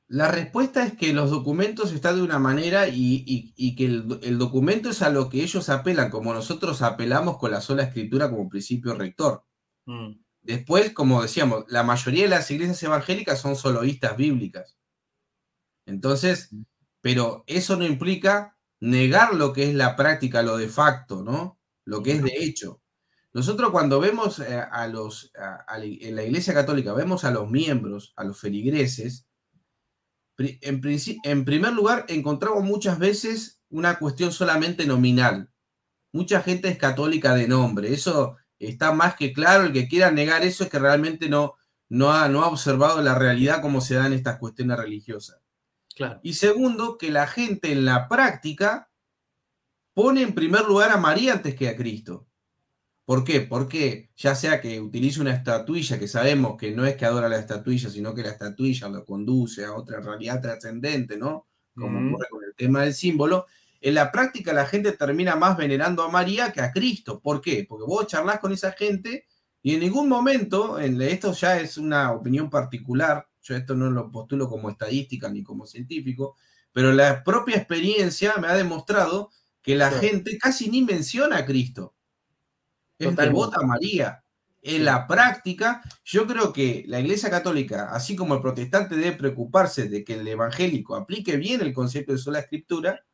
La 0.09 0.28
respuesta 0.28 0.85
es 0.85 0.93
que 0.93 1.14
los 1.14 1.31
documentos 1.31 1.93
están 1.93 2.16
de 2.16 2.23
una 2.23 2.38
manera 2.38 2.87
y, 2.87 3.75
que 3.76 3.87
el, 3.87 4.38
documento 4.38 4.90
es 4.90 5.00
a 5.00 5.09
lo 5.09 5.31
que 5.31 5.43
ellos 5.43 5.71
apelan, 5.71 6.11
como 6.11 6.35
nosotros 6.35 6.83
apelamos 6.83 7.38
con 7.38 7.50
la 7.50 7.62
sola 7.62 7.85
escritura 7.85 8.28
como 8.28 8.50
principio 8.50 8.93
rector. 8.93 9.43
Mm. 9.87 10.21
Después, 10.43 10.93
como 10.93 11.23
decíamos, 11.23 11.64
la 11.69 11.83
mayoría 11.83 12.25
de 12.25 12.28
las 12.28 12.50
iglesias 12.50 12.83
evangélicas 12.83 13.40
son 13.40 13.57
soloístas 13.57 14.19
bíblicas. 14.19 14.76
Entonces, 15.87 16.50
pero 17.00 17.45
eso 17.47 17.76
no 17.76 17.85
implica 17.85 18.57
negar 18.81 19.35
lo 19.35 19.53
que 19.53 19.64
es 19.64 19.75
la 19.75 19.97
práctica, 19.97 20.42
lo 20.42 20.57
de 20.57 20.68
facto, 20.68 21.23
¿no? 21.23 21.59
Lo 21.85 22.03
que 22.03 22.12
es 22.12 22.23
de 22.23 22.33
hecho. 22.38 22.81
Nosotros 23.33 23.70
cuando 23.73 24.01
vemos 24.01 24.38
eh, 24.38 24.62
a 24.70 24.87
los, 24.87 25.33
en 25.77 26.16
la 26.16 26.23
Iglesia 26.23 26.55
Católica, 26.55 26.92
vemos 26.94 27.25
a 27.25 27.31
los 27.31 27.51
miembros, 27.51 28.12
a 28.16 28.25
los 28.25 28.38
feligreses, 28.38 29.27
en, 30.38 30.81
en 31.25 31.44
primer 31.44 31.73
lugar 31.73 32.07
encontramos 32.09 32.64
muchas 32.64 32.99
veces 32.99 33.61
una 33.68 33.99
cuestión 33.99 34.33
solamente 34.33 34.87
nominal. 34.87 35.51
Mucha 36.12 36.42
gente 36.42 36.68
es 36.68 36.79
católica 36.79 37.35
de 37.35 37.49
nombre, 37.49 37.92
eso 37.92 38.37
está 38.59 38.92
más 38.92 39.16
que 39.16 39.33
claro, 39.33 39.64
el 39.64 39.73
que 39.73 39.88
quiera 39.88 40.11
negar 40.11 40.44
eso 40.44 40.64
es 40.64 40.70
que 40.70 40.79
realmente 40.79 41.29
no, 41.29 41.55
no, 41.88 42.12
ha, 42.12 42.29
no 42.29 42.42
ha 42.44 42.49
observado 42.49 43.03
la 43.03 43.16
realidad 43.16 43.61
como 43.62 43.81
se 43.81 43.97
dan 43.97 44.12
estas 44.12 44.38
cuestiones 44.38 44.79
religiosas. 44.79 45.43
Claro. 45.94 46.20
Y 46.22 46.35
segundo, 46.35 46.98
que 46.98 47.11
la 47.11 47.26
gente 47.26 47.72
en 47.72 47.85
la 47.85 48.09
práctica 48.09 48.90
pone 49.94 50.22
en 50.22 50.35
primer 50.35 50.64
lugar 50.64 50.90
a 50.90 50.96
María 50.96 51.35
antes 51.35 51.54
que 51.54 51.68
a 51.68 51.76
Cristo. 51.76 52.26
¿Por 53.04 53.22
qué? 53.22 53.42
Porque 53.42 54.11
ya 54.16 54.35
sea 54.35 54.61
que 54.61 54.80
utilice 54.80 55.20
una 55.20 55.35
estatuilla, 55.35 55.98
que 55.98 56.09
sabemos 56.09 56.57
que 56.57 56.72
no 56.72 56.87
es 56.87 56.96
que 56.96 57.04
adora 57.04 57.28
la 57.28 57.38
estatuilla, 57.38 57.90
sino 57.90 58.14
que 58.14 58.22
la 58.22 58.30
estatuilla 58.30 58.88
lo 58.88 59.04
conduce 59.04 59.64
a 59.64 59.74
otra 59.74 60.00
realidad 60.00 60.40
trascendente, 60.40 61.18
¿no? 61.18 61.46
Como 61.74 62.09
ocurre 62.09 62.28
con 62.30 62.42
el 62.44 62.54
tema 62.54 62.83
del 62.83 62.94
símbolo. 62.94 63.46
En 63.80 63.94
la 63.94 64.11
práctica 64.11 64.52
la 64.54 64.64
gente 64.64 64.92
termina 64.92 65.37
más 65.37 65.57
venerando 65.57 66.02
a 66.02 66.09
María 66.09 66.50
que 66.52 66.62
a 66.62 66.72
Cristo. 66.72 67.20
¿Por 67.20 67.42
qué? 67.42 67.66
Porque 67.68 67.85
vos 67.85 68.07
charlas 68.07 68.38
con 68.40 68.52
esa 68.52 68.72
gente 68.72 69.26
y 69.66 69.74
en 69.74 69.80
ningún 69.80 70.11
momento, 70.11 70.78
en, 70.78 71.00
esto 71.00 71.33
ya 71.33 71.59
es 71.59 71.78
una 71.78 72.12
opinión 72.12 72.50
particular, 72.50 73.26
yo 73.44 73.54
esto 73.54 73.74
no 73.74 73.90
lo 73.90 74.11
postulo 74.11 74.48
como 74.48 74.70
estadística 74.70 75.28
ni 75.28 75.44
como 75.44 75.66
científico, 75.66 76.37
pero 76.72 76.92
la 76.92 77.22
propia 77.22 77.57
experiencia 77.57 78.37
me 78.38 78.48
ha 78.48 78.54
demostrado 78.54 79.30
que 79.62 79.76
la 79.76 79.90
gente 79.90 80.38
casi 80.38 80.70
ni 80.70 80.83
menciona 80.83 81.38
a 81.38 81.46
Cristo 81.46 81.94
es 82.98 83.14
devota 83.14 83.59
a 83.61 83.66
María. 83.66 84.24
En 84.62 84.87
la 84.87 85.07
práctica, 85.07 85.83
yo 86.04 86.26
creo 86.26 86.52
que 86.52 86.85
la 86.87 86.98
Iglesia 86.98 87.28
Católica, 87.28 87.90
así 87.90 88.16
como 88.16 88.35
el 88.35 88.40
protestante, 88.40 88.96
debe 88.96 89.16
preocuparse 89.16 89.88
de 89.90 90.04
que 90.04 90.14
el 90.14 90.26
evangélico 90.26 90.96
aplique 90.96 91.37
bien 91.37 91.61
el 91.61 91.74
concepto 91.74 92.12
de 92.12 92.18
sola 92.18 92.38
escritura. 92.38 93.04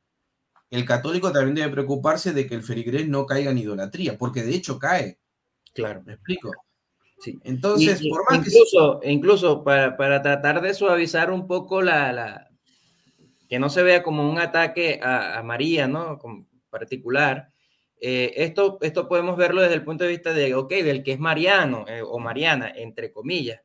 El 0.71 0.85
católico 0.85 1.33
también 1.33 1.57
debe 1.57 1.73
preocuparse 1.73 2.33
de 2.33 2.47
que 2.47 2.55
el 2.55 2.63
feligrés 2.63 3.09
no 3.09 3.27
caiga 3.27 3.51
en 3.51 3.59
idolatría, 3.59 4.17
porque 4.17 4.45
de 4.45 4.55
hecho 4.55 4.79
cae. 4.79 5.19
Claro. 5.75 6.03
¿Me 6.07 6.13
explico? 6.13 6.53
Sí. 7.21 7.39
Entonces, 7.45 8.03
por 8.09 8.25
más 8.31 8.47
incluso, 8.47 9.01
que... 9.01 9.13
incluso 9.13 9.63
para, 9.63 9.97
para, 9.97 10.23
tratar 10.23 10.63
de 10.63 10.75
suavizar 10.75 11.31
un 11.31 11.47
poco 11.47 11.83
la, 11.83 12.13
la, 12.13 12.51
que 13.49 13.59
no 13.59 13.69
se 13.69 13.83
vea 13.83 14.03
como 14.03 14.29
un 14.29 14.39
ataque 14.39 15.01
a, 15.03 15.39
a 15.39 15.43
María, 15.43 15.87
¿no? 15.87 16.19
Como 16.19 16.47
particular, 16.71 17.51
eh, 18.01 18.33
esto, 18.37 18.79
esto 18.81 19.07
podemos 19.09 19.37
verlo 19.37 19.61
desde 19.61 19.75
el 19.75 19.85
punto 19.85 20.05
de 20.05 20.11
vista 20.11 20.33
de, 20.33 20.55
ok, 20.55 20.73
del 20.73 21.03
que 21.03 21.13
es 21.13 21.19
mariano 21.19 21.85
eh, 21.87 22.01
o 22.03 22.19
mariana, 22.19 22.73
entre 22.75 23.13
comillas, 23.13 23.61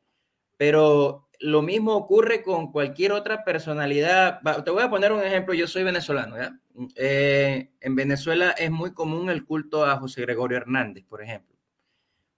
pero 0.58 1.28
lo 1.40 1.62
mismo 1.62 1.94
ocurre 1.94 2.42
con 2.42 2.70
cualquier 2.70 3.12
otra 3.12 3.44
personalidad. 3.44 4.40
te 4.64 4.70
voy 4.70 4.82
a 4.82 4.90
poner 4.90 5.12
un 5.12 5.22
ejemplo, 5.22 5.54
yo 5.54 5.66
soy 5.66 5.84
venezolano, 5.84 6.36
¿ya? 6.36 6.58
Eh, 6.96 7.70
en 7.80 7.94
Venezuela 7.94 8.50
es 8.50 8.70
muy 8.70 8.92
común 8.92 9.30
el 9.30 9.46
culto 9.46 9.86
a 9.86 9.96
José 9.96 10.22
Gregorio 10.22 10.58
Hernández, 10.58 11.04
por 11.08 11.22
ejemplo. 11.22 11.55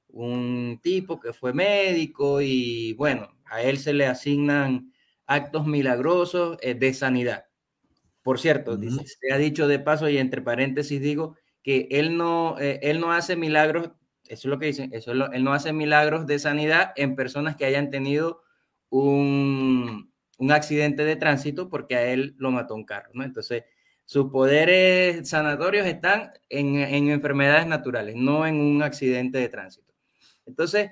Un 0.08 0.80
tipo 0.82 1.20
que 1.20 1.32
fue 1.32 1.52
médico 1.52 2.40
y 2.40 2.94
bueno, 2.94 3.28
a 3.44 3.62
él 3.62 3.78
se 3.78 3.92
le 3.92 4.06
asignan 4.06 4.92
actos 5.26 5.66
milagrosos 5.66 6.58
de 6.58 6.94
sanidad. 6.94 7.44
Por 8.22 8.38
cierto, 8.38 8.78
se 8.78 9.32
ha 9.32 9.38
dicho 9.38 9.68
de 9.68 9.78
paso 9.78 10.08
y 10.08 10.18
entre 10.18 10.42
paréntesis 10.42 11.00
digo, 11.00 11.36
que 11.62 11.88
él 11.90 12.16
no, 12.16 12.58
eh, 12.58 12.78
él 12.82 13.00
no 13.00 13.12
hace 13.12 13.36
milagros, 13.36 13.90
eso 14.24 14.40
es 14.40 14.44
lo 14.44 14.58
que 14.58 14.66
dicen, 14.66 14.90
eso 14.92 15.12
él 15.12 15.44
no 15.44 15.52
hace 15.52 15.72
milagros 15.72 16.26
de 16.26 16.38
sanidad 16.38 16.92
en 16.96 17.16
personas 17.16 17.56
que 17.56 17.64
hayan 17.64 17.90
tenido 17.90 18.42
un, 18.90 20.12
un, 20.38 20.52
accidente 20.52 21.04
de 21.04 21.16
tránsito 21.16 21.68
porque 21.68 21.96
a 21.96 22.10
él 22.10 22.34
lo 22.38 22.50
mató 22.50 22.74
un 22.74 22.84
carro, 22.84 23.10
¿no? 23.14 23.24
Entonces, 23.24 23.64
sus 24.04 24.30
poderes 24.30 25.28
sanatorios 25.28 25.86
están 25.86 26.32
en, 26.48 26.76
en 26.76 27.10
enfermedades 27.10 27.66
naturales, 27.66 28.16
no 28.16 28.46
en 28.46 28.56
un 28.56 28.82
accidente 28.82 29.38
de 29.38 29.48
tránsito. 29.50 29.87
Entonces, 30.48 30.90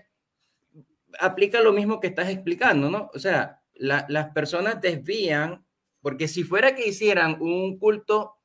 aplica 1.19 1.61
lo 1.61 1.73
mismo 1.73 1.99
que 1.99 2.07
estás 2.07 2.29
explicando, 2.29 2.91
¿no? 2.91 3.11
O 3.15 3.19
sea, 3.19 3.63
las 3.75 4.31
personas 4.31 4.81
desvían, 4.81 5.65
porque 6.01 6.29
si 6.29 6.45
fuera 6.45 6.75
que 6.75 6.87
hicieran 6.87 7.39
un 7.41 7.79
culto 7.79 8.37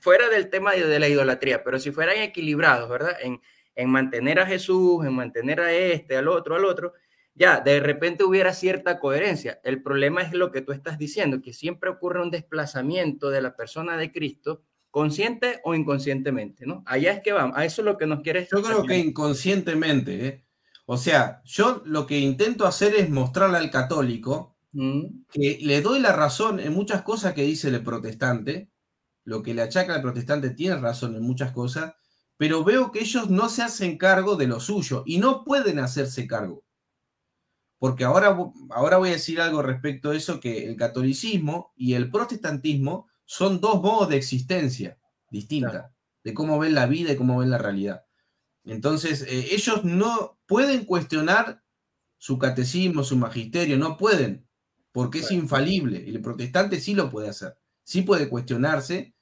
fuera 0.00 0.28
del 0.28 0.50
tema 0.50 0.72
de, 0.72 0.98
la 0.98 1.08
idolatría, 1.08 1.62
pero 1.62 1.78
si 1.78 1.92
fueran 1.92 2.18
equilibrados, 2.18 2.90
¿verdad? 2.90 3.16
En, 3.22 3.40
en 3.76 3.88
mantener 3.88 4.40
a 4.40 4.46
Jesús, 4.46 5.06
en 5.06 5.14
mantener 5.14 5.60
a 5.60 5.72
este, 5.72 6.16
al 6.16 6.28
otro, 6.28 6.56
al 6.56 6.64
otro, 6.64 6.92
ya 7.34 7.60
de 7.60 7.80
repente 7.80 8.24
hubiera 8.24 8.52
cierta 8.52 8.98
coherencia. 8.98 9.60
El 9.62 9.82
problema 9.82 10.22
es 10.22 10.32
lo 10.32 10.50
que 10.50 10.60
tú 10.60 10.72
estás 10.72 10.98
diciendo, 10.98 11.40
que 11.40 11.52
siempre 11.52 11.88
ocurre 11.88 12.20
un 12.20 12.30
desplazamiento 12.30 13.30
de 13.30 13.40
la 13.40 13.56
persona 13.56 13.96
de 13.96 14.12
Cristo 14.12 14.62
consciente 14.92 15.60
o 15.64 15.74
inconscientemente, 15.74 16.66
¿no? 16.66 16.84
Allá 16.86 17.12
es 17.12 17.22
que 17.22 17.32
vamos, 17.32 17.56
a 17.56 17.64
eso 17.64 17.80
es 17.80 17.86
lo 17.86 17.96
que 17.96 18.06
nos 18.06 18.20
quieres. 18.20 18.48
Yo 18.52 18.62
creo 18.62 18.84
que 18.84 18.98
inconscientemente, 18.98 20.26
¿eh? 20.26 20.44
O 20.84 20.98
sea, 20.98 21.40
yo 21.44 21.82
lo 21.86 22.06
que 22.06 22.18
intento 22.18 22.66
hacer 22.66 22.94
es 22.94 23.08
mostrarle 23.08 23.56
al 23.56 23.70
católico 23.70 24.58
mm. 24.72 25.22
que 25.32 25.58
le 25.62 25.80
doy 25.80 25.98
la 25.98 26.12
razón 26.12 26.60
en 26.60 26.74
muchas 26.74 27.02
cosas 27.02 27.32
que 27.32 27.42
dice 27.42 27.68
el 27.68 27.82
protestante, 27.82 28.70
lo 29.24 29.42
que 29.42 29.54
le 29.54 29.62
achaca 29.62 29.94
al 29.94 30.02
protestante 30.02 30.50
tiene 30.50 30.76
razón 30.76 31.16
en 31.16 31.22
muchas 31.22 31.52
cosas, 31.52 31.94
pero 32.36 32.62
veo 32.62 32.92
que 32.92 33.00
ellos 33.00 33.30
no 33.30 33.48
se 33.48 33.62
hacen 33.62 33.96
cargo 33.96 34.36
de 34.36 34.46
lo 34.46 34.60
suyo 34.60 35.04
y 35.06 35.16
no 35.18 35.42
pueden 35.42 35.78
hacerse 35.78 36.26
cargo. 36.26 36.64
Porque 37.78 38.04
ahora, 38.04 38.36
ahora 38.70 38.98
voy 38.98 39.08
a 39.08 39.12
decir 39.12 39.40
algo 39.40 39.62
respecto 39.62 40.10
a 40.10 40.16
eso, 40.16 40.38
que 40.38 40.66
el 40.66 40.76
catolicismo 40.76 41.72
y 41.76 41.94
el 41.94 42.10
protestantismo 42.10 43.08
son 43.24 43.60
dos 43.60 43.80
modos 43.80 44.08
de 44.08 44.16
existencia 44.16 44.98
distintas, 45.30 45.90
de 46.22 46.34
cómo 46.34 46.58
ven 46.58 46.74
la 46.74 46.86
vida 46.86 47.12
y 47.12 47.16
cómo 47.16 47.38
ven 47.38 47.50
la 47.50 47.58
realidad. 47.58 48.04
Entonces, 48.64 49.22
eh, 49.22 49.48
ellos 49.52 49.84
no 49.84 50.38
pueden 50.46 50.84
cuestionar 50.84 51.62
su 52.18 52.38
catecismo, 52.38 53.02
su 53.02 53.16
magisterio, 53.16 53.76
no 53.76 53.96
pueden, 53.96 54.46
porque 54.92 55.20
es 55.20 55.32
infalible. 55.32 56.08
El 56.08 56.20
protestante 56.20 56.78
sí 56.80 56.94
lo 56.94 57.10
puede 57.10 57.28
hacer, 57.28 57.58
sí 57.82 58.02
puede 58.02 58.28
cuestionarse 58.28 59.14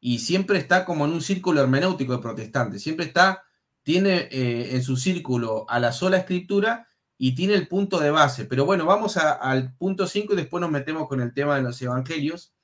y 0.00 0.18
siempre 0.18 0.58
está 0.58 0.84
como 0.84 1.04
en 1.04 1.12
un 1.12 1.20
círculo 1.20 1.60
hermenéutico 1.60 2.14
de 2.14 2.22
protestantes, 2.22 2.82
siempre 2.82 3.06
está, 3.06 3.44
tiene 3.82 4.28
eh, 4.30 4.74
en 4.74 4.82
su 4.82 4.96
círculo 4.96 5.66
a 5.68 5.78
la 5.78 5.92
sola 5.92 6.16
escritura 6.16 6.88
y 7.16 7.34
tiene 7.34 7.54
el 7.54 7.68
punto 7.68 8.00
de 8.00 8.10
base. 8.10 8.44
Pero 8.44 8.64
bueno, 8.64 8.86
vamos 8.86 9.16
al 9.16 9.74
punto 9.76 10.06
5 10.06 10.32
y 10.32 10.36
después 10.36 10.60
nos 10.60 10.70
metemos 10.70 11.08
con 11.08 11.20
el 11.20 11.34
tema 11.34 11.56
de 11.56 11.62
los 11.62 11.80
evangelios. 11.82 12.54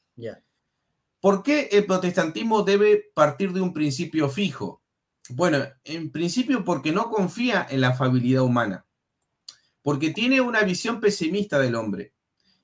¿Por 1.24 1.42
qué 1.42 1.70
el 1.72 1.87
protestantismo 1.87 2.64
debe 2.64 3.10
partir 3.14 3.54
de 3.54 3.62
un 3.62 3.72
principio 3.72 4.28
fijo? 4.28 4.82
Bueno, 5.30 5.56
en 5.82 6.12
principio 6.12 6.66
porque 6.66 6.92
no 6.92 7.08
confía 7.08 7.66
en 7.70 7.80
la 7.80 7.88
afabilidad 7.88 8.42
humana, 8.42 8.84
porque 9.80 10.10
tiene 10.10 10.42
una 10.42 10.60
visión 10.64 11.00
pesimista 11.00 11.58
del 11.58 11.76
hombre. 11.76 12.12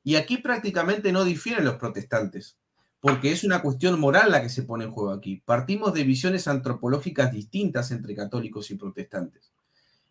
Y 0.04 0.16
aquí 0.16 0.36
prácticamente 0.36 1.10
no 1.10 1.24
difieren 1.24 1.64
los 1.64 1.76
protestantes, 1.76 2.58
porque 3.00 3.32
es 3.32 3.44
una 3.44 3.62
cuestión 3.62 3.98
moral 3.98 4.30
la 4.30 4.42
que 4.42 4.50
se 4.50 4.64
pone 4.64 4.84
en 4.84 4.90
juego 4.90 5.12
aquí. 5.12 5.42
Partimos 5.42 5.94
de 5.94 6.04
visiones 6.04 6.46
antropológicas 6.46 7.32
distintas 7.32 7.90
entre 7.92 8.14
católicos 8.14 8.70
y 8.70 8.74
protestantes. 8.74 9.54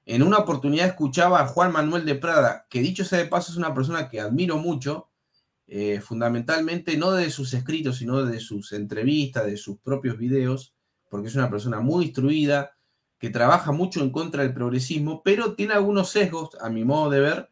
En 0.08 0.24
una 0.24 0.40
oportunidad 0.40 0.88
escuchaba 0.88 1.40
a 1.40 1.48
Juan 1.48 1.72
Manuel 1.72 2.04
de 2.04 2.16
Prada, 2.16 2.66
que 2.68 2.82
dicho 2.82 3.06
sea 3.06 3.20
de 3.20 3.26
paso 3.26 3.52
es 3.52 3.60
una 3.60 3.76
persona 3.76 4.10
que 4.10 4.20
admiro 4.20 4.58
mucho, 4.58 5.09
eh, 5.72 6.02
fundamentalmente 6.02 6.98
no 6.98 7.12
de 7.12 7.30
sus 7.30 7.54
escritos, 7.54 7.98
sino 7.98 8.26
de 8.26 8.40
sus 8.40 8.72
entrevistas, 8.74 9.46
de 9.46 9.56
sus 9.56 9.78
propios 9.80 10.18
videos, 10.18 10.74
porque 11.10 11.28
es 11.28 11.36
una 11.36 11.50
persona 11.50 11.80
muy 11.80 12.06
instruida, 12.06 12.72
que 13.20 13.30
trabaja 13.30 13.72
mucho 13.72 14.02
en 14.02 14.12
contra 14.12 14.42
del 14.42 14.54
progresismo, 14.54 15.22
pero 15.24 15.54
tiene 15.54 15.74
algunos 15.74 16.10
sesgos, 16.10 16.50
a 16.60 16.70
mi 16.70 16.86
modo 16.86 17.12
de 17.12 17.20
ver, 17.20 17.50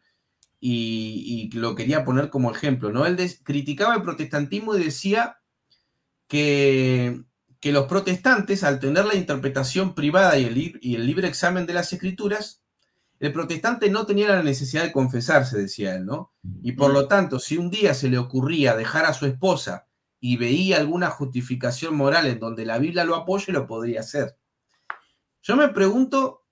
y, 0.58 1.50
lo 1.52 1.76
quería 1.76 2.04
poner 2.04 2.28
como 2.28 2.50
ejemplo. 2.50 2.90
¿no? 2.90 3.06
Él 3.06 3.16
criticaba 3.44 3.94
el 3.94 4.02
protestantismo 4.02 4.74
y 4.74 4.82
decía 4.82 5.38
que, 6.26 7.22
que, 7.60 7.70
los 7.70 7.86
protestantes, 7.86 8.64
al 8.64 8.80
tener 8.80 9.04
la 9.04 9.14
interpretación 9.14 9.94
privada 9.94 10.36
y 10.38 10.44
el, 10.44 10.78
y 10.80 10.96
el 10.96 11.06
libre 11.06 11.28
examen 11.28 11.66
de 11.66 11.74
las 11.74 11.92
escrituras, 11.92 12.62
el 13.20 13.32
protestante 13.32 13.90
no 13.90 14.06
tenía 14.06 14.28
la 14.28 14.42
necesidad 14.42 14.84
de 14.84 14.92
confesarse, 14.92 15.58
decía 15.58 15.96
él, 15.96 16.06
¿no? 16.06 16.32
Y 16.62 16.72
por 16.72 16.92
lo 16.92 17.08
tanto, 17.08 17.38
si 17.38 17.56
un 17.56 17.70
día 17.70 17.94
se 17.94 18.08
le 18.08 18.18
ocurría 18.18 18.76
dejar 18.76 19.06
a 19.06 19.12
su 19.12 19.26
esposa 19.26 19.88
y 20.20 20.36
veía 20.36 20.76
alguna 20.78 21.10
justificación 21.10 21.96
moral 21.96 22.26
en 22.26 22.38
donde 22.38 22.64
la 22.64 22.78
Biblia 22.78 23.04
lo 23.04 23.16
apoye, 23.16 23.52
lo 23.52 23.66
podría 23.66 24.00
hacer. 24.00 24.36
Yo 25.42 25.56
me 25.56 25.68
pregunto, 25.68 26.44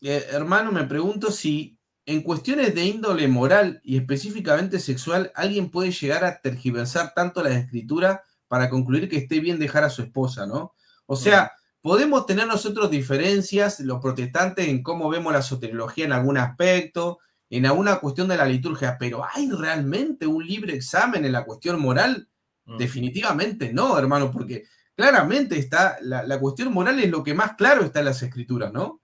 eh, 0.00 0.26
hermano, 0.30 0.72
me 0.72 0.84
pregunto 0.84 1.30
si 1.30 1.78
en 2.06 2.22
cuestiones 2.22 2.74
de 2.74 2.84
índole 2.84 3.28
moral 3.28 3.80
y 3.84 3.96
específicamente 3.96 4.80
sexual, 4.80 5.32
alguien 5.34 5.70
puede 5.70 5.92
llegar 5.92 6.24
a 6.24 6.40
tergiversar 6.40 7.12
tanto 7.14 7.42
la 7.42 7.50
escritura 7.50 8.24
para 8.48 8.68
concluir 8.68 9.08
que 9.08 9.18
esté 9.18 9.40
bien 9.40 9.58
dejar 9.58 9.84
a 9.84 9.90
su 9.90 10.02
esposa, 10.02 10.46
¿no? 10.46 10.74
O 11.06 11.16
sea, 11.16 11.52
podemos 11.82 12.26
tener 12.26 12.46
nosotros 12.46 12.90
diferencias, 12.90 13.80
los 13.80 14.00
protestantes, 14.00 14.68
en 14.68 14.82
cómo 14.82 15.08
vemos 15.08 15.32
la 15.32 15.42
soteriología 15.42 16.04
en 16.04 16.12
algún 16.12 16.36
aspecto, 16.36 17.18
en 17.48 17.66
alguna 17.66 17.96
cuestión 17.98 18.28
de 18.28 18.36
la 18.36 18.44
liturgia, 18.44 18.96
pero 18.98 19.24
¿hay 19.24 19.50
realmente 19.50 20.26
un 20.26 20.46
libre 20.46 20.74
examen 20.74 21.24
en 21.24 21.32
la 21.32 21.44
cuestión 21.44 21.80
moral? 21.80 22.28
Mm. 22.64 22.76
Definitivamente 22.76 23.72
no, 23.72 23.98
hermano, 23.98 24.30
porque 24.30 24.64
claramente 24.94 25.58
está, 25.58 25.96
la, 26.00 26.38
cuestión 26.38 26.72
moral 26.72 27.00
es 27.00 27.10
lo 27.10 27.24
que 27.24 27.34
más 27.34 27.54
claro 27.54 27.82
está 27.82 28.00
en 28.00 28.04
las 28.04 28.22
escrituras, 28.22 28.72
¿no? 28.72 29.00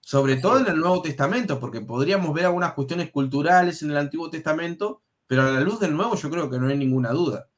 Sobre 0.00 0.36
todo 0.36 0.58
en 0.58 0.66
el 0.66 0.78
Nuevo 0.78 1.02
Testamento, 1.02 1.60
porque 1.60 1.80
podríamos 1.80 2.32
ver 2.32 2.46
algunas 2.46 2.72
cuestiones 2.72 3.10
culturales 3.10 3.82
en 3.82 3.90
el 3.90 3.98
Antiguo 3.98 4.30
Testamento, 4.30 5.02
pero 5.26 5.42
a 5.42 5.50
la 5.50 5.60
luz 5.60 5.78
del 5.80 5.94
Nuevo 5.94 6.16
yo 6.16 6.30
creo 6.30 6.48
que 6.48 6.58
no 6.58 6.68
hay 6.68 6.78
ninguna 6.78 7.10
duda. 7.10 7.48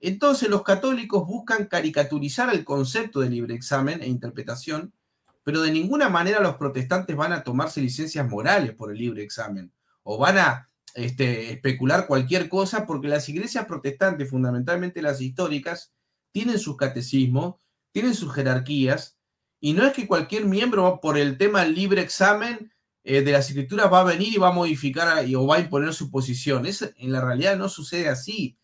Entonces 0.00 0.48
los 0.48 0.62
católicos 0.62 1.26
buscan 1.26 1.66
caricaturizar 1.66 2.52
el 2.54 2.64
concepto 2.64 3.20
de 3.20 3.30
libre 3.30 3.54
examen 3.54 4.02
e 4.02 4.08
interpretación, 4.08 4.92
pero 5.42 5.62
de 5.62 5.70
ninguna 5.70 6.08
manera 6.08 6.40
los 6.40 6.56
protestantes 6.56 7.16
van 7.16 7.32
a 7.32 7.42
tomarse 7.42 7.80
licencias 7.80 8.28
morales 8.28 8.74
por 8.74 8.90
el 8.90 8.98
libre 8.98 9.22
examen 9.22 9.72
o 10.02 10.18
van 10.18 10.38
a 10.38 10.68
este, 10.94 11.52
especular 11.52 12.06
cualquier 12.06 12.48
cosa, 12.48 12.86
porque 12.86 13.08
las 13.08 13.28
iglesias 13.28 13.66
protestantes, 13.66 14.30
fundamentalmente 14.30 15.02
las 15.02 15.20
históricas, 15.20 15.92
tienen 16.32 16.58
sus 16.58 16.76
catecismos, 16.76 17.56
tienen 17.92 18.14
sus 18.14 18.32
jerarquías, 18.32 19.16
y 19.60 19.72
no 19.72 19.86
es 19.86 19.92
que 19.92 20.06
cualquier 20.06 20.44
miembro 20.44 21.00
por 21.00 21.18
el 21.18 21.38
tema 21.38 21.62
del 21.62 21.74
libre 21.74 22.02
examen 22.02 22.72
eh, 23.04 23.22
de 23.22 23.32
las 23.32 23.48
escrituras 23.48 23.92
va 23.92 24.00
a 24.00 24.04
venir 24.04 24.34
y 24.34 24.38
va 24.38 24.48
a 24.48 24.52
modificar 24.52 25.24
o 25.34 25.46
va 25.46 25.56
a 25.56 25.60
imponer 25.60 25.94
su 25.94 26.10
posición. 26.10 26.66
Es, 26.66 26.92
en 26.96 27.12
la 27.12 27.20
realidad 27.20 27.56
no 27.56 27.68
sucede 27.68 28.08
así. 28.08 28.56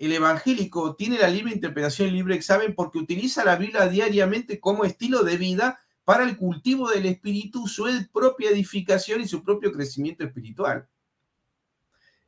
El 0.00 0.14
evangélico 0.14 0.96
tiene 0.96 1.18
la 1.18 1.28
libre 1.28 1.52
interpretación 1.52 2.08
y 2.08 2.12
libre 2.12 2.34
examen 2.34 2.74
porque 2.74 2.96
utiliza 2.96 3.44
la 3.44 3.56
Biblia 3.56 3.86
diariamente 3.86 4.58
como 4.58 4.86
estilo 4.86 5.22
de 5.24 5.36
vida 5.36 5.78
para 6.04 6.24
el 6.24 6.38
cultivo 6.38 6.88
del 6.88 7.04
espíritu, 7.04 7.68
su 7.68 7.84
propia 8.10 8.48
edificación 8.48 9.20
y 9.20 9.28
su 9.28 9.42
propio 9.42 9.70
crecimiento 9.70 10.24
espiritual. 10.24 10.88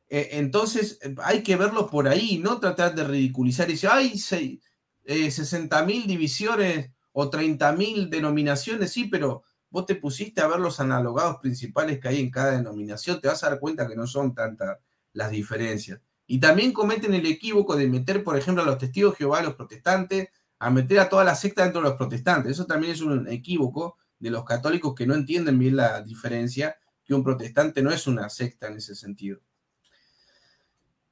Eh, 0.07 0.29
entonces 0.33 0.99
hay 1.23 1.41
que 1.41 1.55
verlo 1.55 1.89
por 1.89 2.07
ahí, 2.07 2.37
no 2.37 2.59
tratar 2.59 2.93
de 2.93 3.05
ridiculizar 3.05 3.67
y 3.71 3.73
decir, 3.73 3.89
hay 3.89 5.31
60 5.31 5.83
mil 5.83 6.05
divisiones 6.05 6.91
o 7.11 7.31
30 7.31 7.71
mil 7.71 8.07
denominaciones, 8.07 8.91
sí, 8.91 9.05
pero 9.05 9.41
vos 9.71 9.87
te 9.87 9.95
pusiste 9.95 10.41
a 10.41 10.47
ver 10.47 10.59
los 10.59 10.79
analogados 10.79 11.37
principales 11.37 11.99
que 11.99 12.07
hay 12.07 12.19
en 12.19 12.29
cada 12.29 12.51
denominación, 12.51 13.19
te 13.19 13.29
vas 13.29 13.43
a 13.43 13.49
dar 13.49 13.59
cuenta 13.59 13.87
que 13.87 13.95
no 13.95 14.05
son 14.05 14.35
tantas 14.35 14.77
las 15.11 15.31
diferencias. 15.31 15.99
Y 16.25 16.39
también 16.39 16.71
cometen 16.71 17.13
el 17.13 17.25
equívoco 17.25 17.75
de 17.75 17.87
meter, 17.87 18.23
por 18.23 18.37
ejemplo, 18.37 18.63
a 18.63 18.65
los 18.65 18.77
testigos 18.77 19.13
de 19.13 19.17
Jehová, 19.17 19.39
a 19.39 19.43
los 19.43 19.55
protestantes, 19.55 20.29
a 20.59 20.69
meter 20.69 20.99
a 20.99 21.09
toda 21.09 21.23
la 21.23 21.35
secta 21.35 21.63
dentro 21.63 21.81
de 21.81 21.89
los 21.89 21.97
protestantes. 21.97 22.53
Eso 22.53 22.65
también 22.65 22.93
es 22.93 23.01
un 23.01 23.27
equívoco 23.27 23.97
de 24.19 24.29
los 24.29 24.45
católicos 24.45 24.95
que 24.95 25.05
no 25.05 25.15
entienden 25.15 25.59
bien 25.59 25.75
la 25.75 26.01
diferencia, 26.01 26.77
que 27.03 27.13
un 27.13 27.23
protestante 27.23 27.81
no 27.81 27.91
es 27.91 28.07
una 28.07 28.29
secta 28.29 28.67
en 28.67 28.77
ese 28.77 28.95
sentido. 28.95 29.41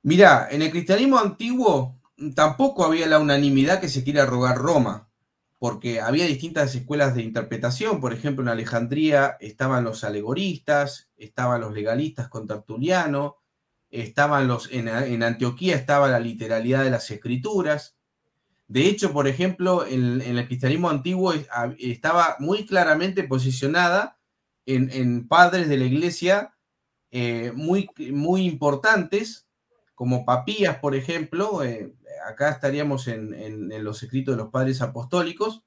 Mirá, 0.03 0.47
en 0.49 0.61
el 0.61 0.71
cristianismo 0.71 1.19
antiguo 1.19 1.99
tampoco 2.33 2.85
había 2.85 3.07
la 3.07 3.19
unanimidad 3.19 3.81
que 3.81 3.89
se 3.89 4.03
quiere 4.03 4.25
rogar 4.25 4.57
Roma, 4.57 5.09
porque 5.59 6.01
había 6.01 6.25
distintas 6.25 6.73
escuelas 6.73 7.13
de 7.13 7.21
interpretación. 7.21 7.99
Por 7.99 8.13
ejemplo, 8.13 8.43
en 8.43 8.49
Alejandría 8.49 9.37
estaban 9.39 9.83
los 9.83 10.03
alegoristas, 10.03 11.09
estaban 11.17 11.61
los 11.61 11.73
legalistas 11.73 12.29
con 12.29 12.47
Tertuliano, 12.47 13.40
estaban 13.91 14.47
los, 14.47 14.71
en, 14.71 14.87
Antioquía 15.23 15.75
estaba 15.75 16.07
la 16.07 16.19
literalidad 16.19 16.83
de 16.83 16.89
las 16.89 17.11
escrituras. 17.11 17.97
De 18.67 18.87
hecho, 18.87 19.11
por 19.13 19.27
ejemplo, 19.27 19.85
en, 19.85 20.21
el 20.21 20.47
cristianismo 20.47 20.89
antiguo 20.89 21.33
estaba 21.77 22.37
muy 22.39 22.65
claramente 22.65 23.23
posicionada 23.23 24.17
en, 24.65 25.27
padres 25.27 25.67
de 25.67 25.77
la 25.77 25.85
iglesia 25.85 26.55
eh, 27.11 27.51
muy, 27.53 27.89
muy 28.11 28.45
importantes 28.45 29.47
como 30.01 30.25
Papías, 30.25 30.77
por 30.79 30.95
ejemplo, 30.95 31.63
eh, 31.63 31.93
acá 32.25 32.49
estaríamos 32.49 33.07
en, 33.07 33.69
los 33.83 34.01
escritos 34.01 34.35
de 34.35 34.41
los 34.41 34.51
padres 34.51 34.81
apostólicos, 34.81 35.63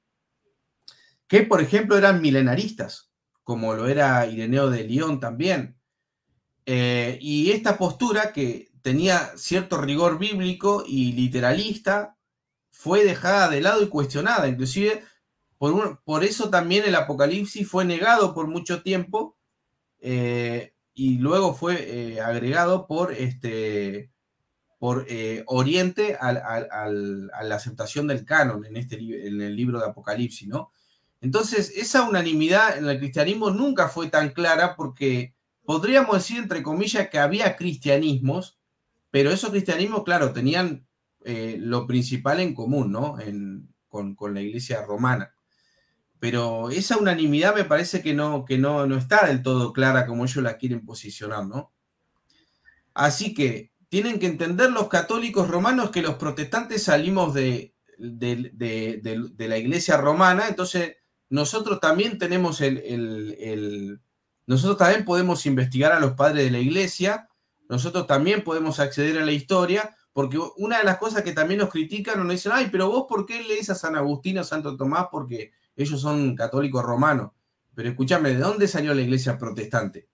que 1.27 1.43
por 1.43 1.61
ejemplo 1.61 1.97
eran 1.97 2.21
milenaristas, 2.21 3.11
como 3.43 3.75
lo 3.75 3.87
era 3.87 4.25
Ireneo 4.25 4.69
de 4.69 4.83
León 4.83 5.21
también. 5.21 5.74
Eh, 6.65 7.17
y 7.21 7.51
esta 7.51 7.77
postura 7.77 8.33
que 8.33 8.71
tenía 8.81 9.31
cierto 9.37 9.77
rigor 9.77 10.17
bíblico 10.17 10.83
y 10.85 11.13
literalista 11.13 12.17
fue 12.71 13.03
dejada 13.03 13.49
de 13.49 13.61
lado 13.61 13.83
y 13.83 13.89
cuestionada, 13.89 14.47
inclusive 14.47 15.03
por, 15.57 16.01
por 16.03 16.23
eso 16.23 16.49
también 16.49 16.83
el 16.85 16.95
Apocalipsis 16.95 17.67
fue 17.67 17.85
negado 17.85 18.33
por 18.33 18.47
mucho 18.47 18.81
tiempo 18.81 19.37
eh, 19.99 20.73
y 20.93 21.17
luego 21.17 21.53
fue 21.53 22.19
agregado 22.21 22.87
por 22.87 23.13
este, 23.13 24.11
por 24.79 25.05
eh, 25.09 25.43
Oriente 25.47 26.17
a 26.19 26.31
la 26.91 27.55
aceptación 27.55 28.07
del 28.07 28.25
canon 28.25 28.65
en, 28.65 28.77
este, 28.77 28.97
en 28.97 29.41
el 29.41 29.55
libro 29.55 29.79
de 29.79 29.87
Apocalipsis, 29.87 30.47
¿no? 30.47 30.71
Entonces, 31.21 31.71
esa 31.75 32.03
unanimidad 32.03 32.77
en 32.77 32.87
el 32.87 32.99
cristianismo 32.99 33.49
nunca 33.49 33.87
fue 33.87 34.09
tan 34.09 34.29
clara 34.29 34.75
porque 34.75 35.33
podríamos 35.65 36.15
decir, 36.15 36.37
entre 36.37 36.63
comillas, 36.63 37.09
que 37.09 37.19
había 37.19 37.55
cristianismos, 37.55 38.59
pero 39.11 39.31
esos 39.31 39.51
cristianismos, 39.51 40.03
claro, 40.03 40.33
tenían 40.33 40.87
eh, 41.23 41.57
lo 41.59 41.87
principal 41.87 42.39
en 42.39 42.53
común, 42.53 42.91
¿no? 42.91 43.17
con, 43.89 44.33
la 44.33 44.41
iglesia 44.41 44.81
romana. 44.81 45.33
Pero 46.19 46.69
esa 46.69 46.97
unanimidad 46.97 47.55
me 47.55 47.63
parece 47.63 48.01
que 48.01 48.13
no, 48.13 48.45
que 48.45 48.57
no, 48.57 48.85
no 48.87 48.97
está 48.97 49.27
del 49.27 49.41
todo 49.41 49.73
clara 49.73 50.05
como 50.05 50.25
ellos 50.25 50.43
la 50.43 50.57
quieren 50.57 50.85
posicionar, 50.85 51.45
¿no? 51.45 51.73
Así 52.93 53.33
que 53.33 53.71
tienen 53.89 54.19
que 54.19 54.27
entender 54.27 54.71
los 54.71 54.87
católicos 54.87 55.47
romanos 55.47 55.91
que 55.91 56.01
los 56.01 56.15
protestantes 56.15 56.83
salimos 56.83 57.33
de, 57.33 57.75
de, 57.97 59.35
la 59.37 59.57
iglesia 59.57 59.97
romana, 59.97 60.47
entonces 60.47 60.97
nosotros 61.29 61.79
también 61.79 62.17
tenemos 62.17 62.61
el, 62.61 64.01
nosotros 64.47 64.77
también 64.77 65.05
podemos 65.05 65.45
investigar 65.45 65.91
a 65.91 65.99
los 65.99 66.13
padres 66.13 66.45
de 66.45 66.51
la 66.51 66.59
iglesia, 66.59 67.29
nosotros 67.67 68.05
también 68.07 68.43
podemos 68.43 68.79
acceder 68.79 69.17
a 69.17 69.25
la 69.25 69.31
historia, 69.31 69.95
porque 70.13 70.39
una 70.57 70.77
de 70.77 70.83
las 70.83 70.97
cosas 70.97 71.23
que 71.23 71.33
también 71.33 71.59
nos 71.59 71.69
critican, 71.69 72.19
nos 72.19 72.29
dicen, 72.29 72.51
ay, 72.53 72.69
pero 72.71 72.89
vos, 72.89 73.05
¿por 73.09 73.25
qué 73.25 73.43
lees 73.43 73.69
a 73.69 73.75
San 73.75 73.95
Agustín 73.95 74.37
o 74.37 74.43
Santo 74.43 74.77
Tomás? 74.77 75.07
Porque 75.11 75.51
ellos 75.75 75.99
son 75.99 76.35
católicos 76.35 76.83
romanos. 76.83 77.31
Pero 77.73 77.89
escúchame, 77.89 78.29
¿de 78.29 78.37
dónde 78.37 78.67
salió 78.67 78.93
la 78.93 79.01
iglesia 79.01 79.37
protestante? 79.37 80.07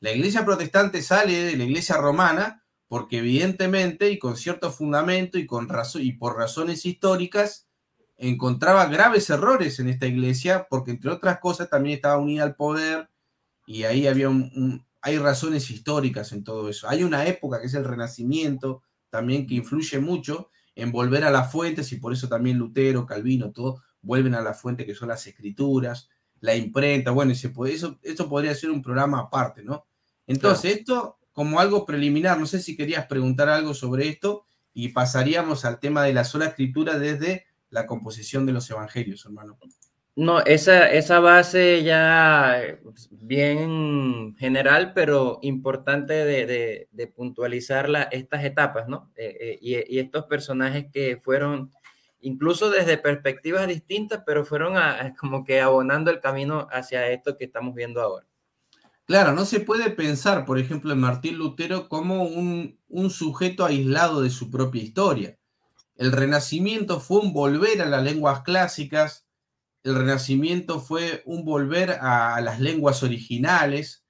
La 0.00 0.12
iglesia 0.12 0.44
protestante 0.44 1.02
sale 1.02 1.44
de 1.44 1.56
la 1.56 1.64
iglesia 1.64 1.96
romana 1.96 2.64
porque 2.88 3.18
evidentemente 3.18 4.10
y 4.10 4.18
con 4.18 4.36
cierto 4.36 4.70
fundamento 4.70 5.38
y, 5.38 5.46
con 5.46 5.68
y 5.94 6.12
por 6.12 6.36
razones 6.36 6.86
históricas 6.86 7.66
encontraba 8.16 8.86
graves 8.86 9.28
errores 9.30 9.80
en 9.80 9.88
esta 9.88 10.06
iglesia 10.06 10.66
porque 10.70 10.92
entre 10.92 11.10
otras 11.10 11.38
cosas 11.40 11.68
también 11.68 11.96
estaba 11.96 12.18
unida 12.18 12.44
al 12.44 12.54
poder 12.54 13.10
y 13.66 13.84
ahí 13.84 14.06
había 14.06 14.28
un, 14.28 14.84
hay 15.00 15.18
razones 15.18 15.70
históricas 15.70 16.32
en 16.32 16.44
todo 16.44 16.68
eso. 16.68 16.88
Hay 16.88 17.02
una 17.02 17.26
época 17.26 17.60
que 17.60 17.66
es 17.66 17.74
el 17.74 17.84
Renacimiento 17.84 18.82
también 19.10 19.46
que 19.46 19.54
influye 19.54 19.98
mucho 19.98 20.50
en 20.74 20.90
volver 20.90 21.24
a 21.24 21.30
las 21.30 21.52
fuentes 21.52 21.92
y 21.92 21.96
por 21.96 22.12
eso 22.12 22.28
también 22.28 22.58
Lutero, 22.58 23.06
Calvino, 23.06 23.52
todo 23.52 23.82
vuelven 24.00 24.34
a 24.34 24.42
la 24.42 24.54
fuente 24.54 24.84
que 24.84 24.94
son 24.94 25.08
las 25.08 25.26
escrituras, 25.26 26.08
la 26.40 26.54
imprenta, 26.54 27.10
bueno, 27.10 27.32
y 27.32 27.36
se 27.36 27.50
puede, 27.50 27.74
eso, 27.74 27.98
esto 28.02 28.28
podría 28.28 28.54
ser 28.54 28.70
un 28.70 28.82
programa 28.82 29.20
aparte, 29.20 29.62
¿no? 29.62 29.86
Entonces, 30.26 30.76
esto 30.76 31.18
como 31.32 31.60
algo 31.60 31.84
preliminar, 31.84 32.38
no 32.38 32.46
sé 32.46 32.60
si 32.60 32.76
querías 32.76 33.06
preguntar 33.06 33.48
algo 33.48 33.74
sobre 33.74 34.08
esto 34.08 34.46
y 34.72 34.88
pasaríamos 34.88 35.64
al 35.64 35.80
tema 35.80 36.02
de 36.02 36.12
la 36.12 36.24
sola 36.24 36.46
escritura 36.46 36.98
desde 36.98 37.46
la 37.70 37.86
composición 37.86 38.46
de 38.46 38.52
los 38.52 38.70
evangelios, 38.70 39.24
hermano. 39.24 39.58
No, 40.16 40.40
esa, 40.40 40.92
esa 40.92 41.18
base 41.18 41.82
ya 41.82 42.78
pues, 42.84 43.08
bien 43.10 44.36
general, 44.38 44.92
pero 44.94 45.40
importante 45.42 46.12
de, 46.12 46.86
de, 46.90 47.06
puntualizar 47.08 47.88
estas 48.12 48.44
etapas, 48.44 48.86
¿no? 48.86 49.10
Eh, 49.16 49.36
eh, 49.40 49.84
y, 49.88 49.98
estos 49.98 50.26
personajes 50.26 50.86
que 50.92 51.16
fueron, 51.16 51.72
incluso 52.20 52.70
desde 52.70 52.96
perspectivas 52.96 53.66
distintas, 53.66 54.22
pero 54.24 54.44
fueron 54.44 54.74
como 55.18 55.42
que 55.44 55.60
abonando 55.60 56.12
el 56.12 56.20
camino 56.20 56.68
hacia 56.70 57.08
esto 57.08 57.36
que 57.36 57.46
estamos 57.46 57.74
viendo 57.74 58.00
ahora. 58.00 58.26
Claro, 59.06 59.32
no 59.32 59.44
se 59.44 59.60
puede 59.60 59.90
pensar, 59.90 60.46
por 60.46 60.58
ejemplo, 60.58 60.92
en 60.92 61.00
Martín 61.00 61.36
Lutero 61.36 61.88
como 61.88 62.22
un, 62.24 62.78
sujeto 63.10 63.66
aislado 63.66 64.22
de 64.22 64.30
su 64.30 64.50
propia 64.50 64.82
historia. 64.82 65.38
El 65.96 66.10
Renacimiento 66.10 67.00
fue 67.00 67.20
un 67.20 67.32
volver 67.34 67.82
a 67.82 67.86
las 67.86 68.02
lenguas 68.02 68.42
clásicas, 68.42 69.23
el 69.84 69.94
Renacimiento 69.94 70.80
fue 70.80 71.22
un 71.26 71.44
volver 71.44 71.98
a, 72.00 72.40
las 72.40 72.58
lenguas 72.58 73.02
originales, 73.02 74.04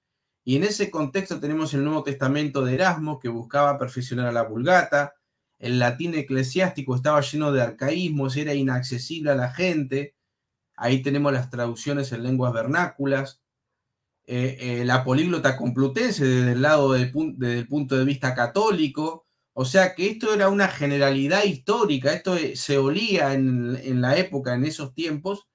y 0.45 0.57
en 0.57 0.65
ese 0.65 0.91
contexto 0.91 1.41
tenemos 1.41 1.75
el 1.75 1.85
Nuevo 1.85 2.03
Testamento 2.03 2.65
de 2.65 2.75
Erasmo, 2.75 3.19
que 3.19 3.29
buscaba 3.29 3.79
perfeccionar 3.79 4.27
a 4.27 4.33
la 4.33 4.43
vulgata, 4.43 5.15
el 5.59 5.79
latín 5.79 6.15
eclesiástico 6.15 6.95
estaba 6.95 7.21
lleno 7.21 7.53
de 7.53 7.63
arcaísmos, 7.63 8.37
era 8.37 8.55
inaccesible 8.55 9.33
a 9.33 9.37
la 9.37 9.53
gente, 9.53 10.15
ahí 10.77 11.03
tenemos 11.03 11.33
las 11.33 11.51
traducciones 11.51 12.13
en 12.13 12.23
lenguas 12.23 12.53
vernáculas, 12.53 13.43
eh, 14.27 14.57
eh, 14.81 14.85
la 14.87 15.05
políglota 15.05 15.57
complutense 15.57 16.25
desde 16.25 16.53
el 16.53 16.63
lado 16.63 16.93
del 16.93 17.11
punto 17.13 17.97
de 17.97 18.05
vista 18.05 18.35
católico. 18.35 19.27
O 19.53 19.65
sea 19.65 19.95
que 19.95 20.11
esto 20.11 20.33
era 20.35 20.49
una 20.49 20.69
generalidad 20.69 21.45
histórica, 21.45 22.13
esto 22.13 22.37
eh, 22.37 22.57
se 22.57 22.79
olía 22.79 23.35
en, 23.35 24.01
la 24.01 24.17
época, 24.17 24.55
en 24.55 24.65
esos 24.65 24.95
tiempos, 24.95 25.47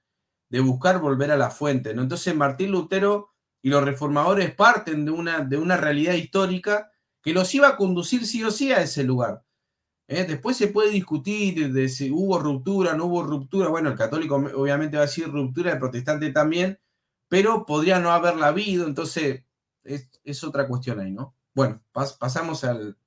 de 0.49 0.59
buscar 0.59 0.99
volver 0.99 1.31
a 1.31 1.37
la 1.37 1.49
fuente. 1.49 1.93
¿no? 1.93 2.01
Entonces 2.01 2.35
Martín 2.35 2.71
Lutero 2.71 3.29
y 3.61 3.69
los 3.69 3.83
reformadores 3.83 4.53
parten 4.53 5.05
de 5.05 5.11
una, 5.11 5.41
de 5.41 5.57
una 5.57 5.77
realidad 5.77 6.13
histórica 6.13 6.91
que 7.21 7.33
los 7.33 7.53
iba 7.53 7.67
a 7.67 7.77
conducir 7.77 8.25
sí 8.25 8.43
o 8.43 8.51
sí 8.51 8.71
a 8.71 8.81
ese 8.81 9.03
lugar. 9.03 9.43
Después 10.07 10.57
se 10.57 10.69
puede 10.69 10.89
discutir 10.89 11.71
de 11.71 11.87
si 11.87 12.09
hubo 12.09 12.39
ruptura, 12.39 12.95
no 12.95 13.05
hubo 13.05 13.21
ruptura. 13.21 13.69
Bueno, 13.69 13.89
el 13.89 13.95
católico 13.95 14.37
obviamente 14.55 14.97
va 14.97 15.03
a 15.03 15.05
decir 15.05 15.29
ruptura, 15.29 15.73
el 15.73 15.77
protestante 15.77 16.31
también, 16.31 16.79
pero 17.27 17.63
podría 17.63 17.99
no 17.99 18.09
haberla 18.11 18.47
habido, 18.47 18.87
entonces 18.87 19.43
es, 19.83 20.43
otra 20.43 20.67
cuestión 20.67 20.99
ahí, 20.99 21.11
¿no? 21.11 21.35
Bueno, 21.53 21.83
pasamos 21.91 22.63
al... 22.63 22.97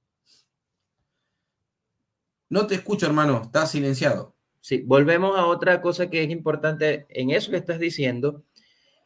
No 2.49 2.69
te 2.69 2.77
escucho, 2.77 3.07
hermano, 3.07 3.43
estás 3.45 3.73
silenciado. 3.73 4.37
Sí, 4.63 4.83
volvemos 4.87 5.39
a 5.39 5.45
otra 5.45 5.83
cosa 5.83 6.09
que 6.09 6.23
es 6.23 6.31
importante 6.31 7.05
en 7.11 7.31
eso 7.31 7.51
que 7.51 7.59
estás 7.59 7.79
diciendo, 7.79 8.45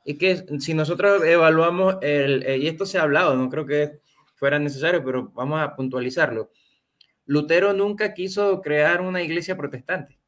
y 0.04 0.18
que 0.18 0.44
si 0.60 0.72
nosotros 0.74 1.24
evaluamos, 1.24 1.96
el, 2.02 2.44
eh, 2.44 2.58
y 2.58 2.68
esto 2.68 2.86
se 2.86 2.98
ha 2.98 3.02
hablado, 3.02 3.34
no 3.34 3.50
creo 3.50 3.66
que 3.66 3.98
fuera 4.36 4.60
necesario, 4.60 5.02
pero 5.04 5.32
vamos 5.34 5.60
a 5.60 5.74
puntualizarlo. 5.74 6.52
Lutero 7.24 7.72
nunca 7.72 8.14
quiso 8.14 8.62
crear 8.62 9.00
una 9.00 9.22
iglesia 9.22 9.56
protestante. 9.56 10.20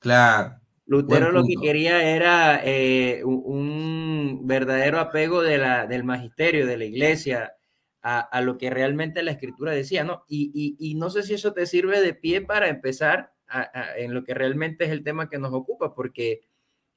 Claro. 0.00 0.60
Lutero 0.84 1.32
lo 1.32 1.44
que 1.44 1.54
quería 1.60 2.14
era 2.14 2.60
eh, 2.62 3.22
un 3.24 4.42
verdadero 4.44 5.00
apego 5.00 5.42
de 5.42 5.58
la, 5.58 5.86
del 5.86 6.04
magisterio, 6.04 6.66
de 6.66 6.76
la 6.76 6.84
iglesia, 6.84 7.54
a, 8.02 8.40
lo 8.40 8.56
que 8.56 8.70
realmente 8.70 9.24
la 9.24 9.32
escritura 9.32 9.72
decía, 9.72 10.04
¿no? 10.04 10.24
Y, 10.28 10.94
no 10.96 11.10
sé 11.10 11.24
si 11.24 11.34
eso 11.34 11.52
te 11.52 11.66
sirve 11.66 12.00
de 12.00 12.14
pie 12.14 12.40
para 12.40 12.68
empezar 12.68 13.32
en 13.96 14.14
lo 14.14 14.24
que 14.24 14.34
realmente 14.34 14.84
es 14.84 14.90
el 14.90 15.04
tema 15.04 15.28
que 15.28 15.38
nos 15.38 15.52
ocupa, 15.52 15.94
porque 15.94 16.42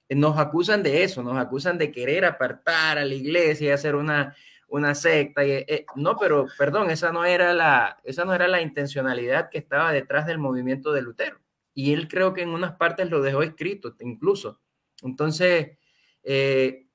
nos 0.09 0.37
acusan 0.37 0.81
de 0.83 1.03
eso, 1.03 1.21
nos 1.21 1.37
acusan 1.37 1.77
de 1.77 1.91
querer 1.91 2.25
apartar 2.25 2.97
a 2.97 3.05
la 3.05 3.13
iglesia 3.13 3.67
y 3.67 3.71
hacer 3.71 3.95
una, 3.95 4.35
una 4.67 4.95
secta. 4.95 5.45
Y, 5.45 5.51
eh, 5.51 5.85
no, 5.95 6.17
pero 6.17 6.47
perdón, 6.57 6.89
esa 6.89 7.11
no, 7.11 7.25
era 7.25 7.53
la, 7.53 7.99
esa 8.03 8.25
no 8.25 8.33
era 8.33 8.47
la 8.47 8.61
intencionalidad 8.61 9.49
que 9.49 9.59
estaba 9.59 9.91
detrás 9.91 10.25
del 10.25 10.39
movimiento 10.39 10.91
de 10.91 11.03
Lutero 11.03 11.39
y 11.73 11.93
él 11.93 12.07
creo 12.07 12.33
que 12.33 12.41
en 12.41 12.49
unas 12.49 12.73
partes 12.73 13.09
lo 13.09 13.21
dejó 13.21 13.41
escrito 13.41 13.95
incluso. 13.99 14.59
Entonces, 15.01 15.77
eh, 16.23 16.87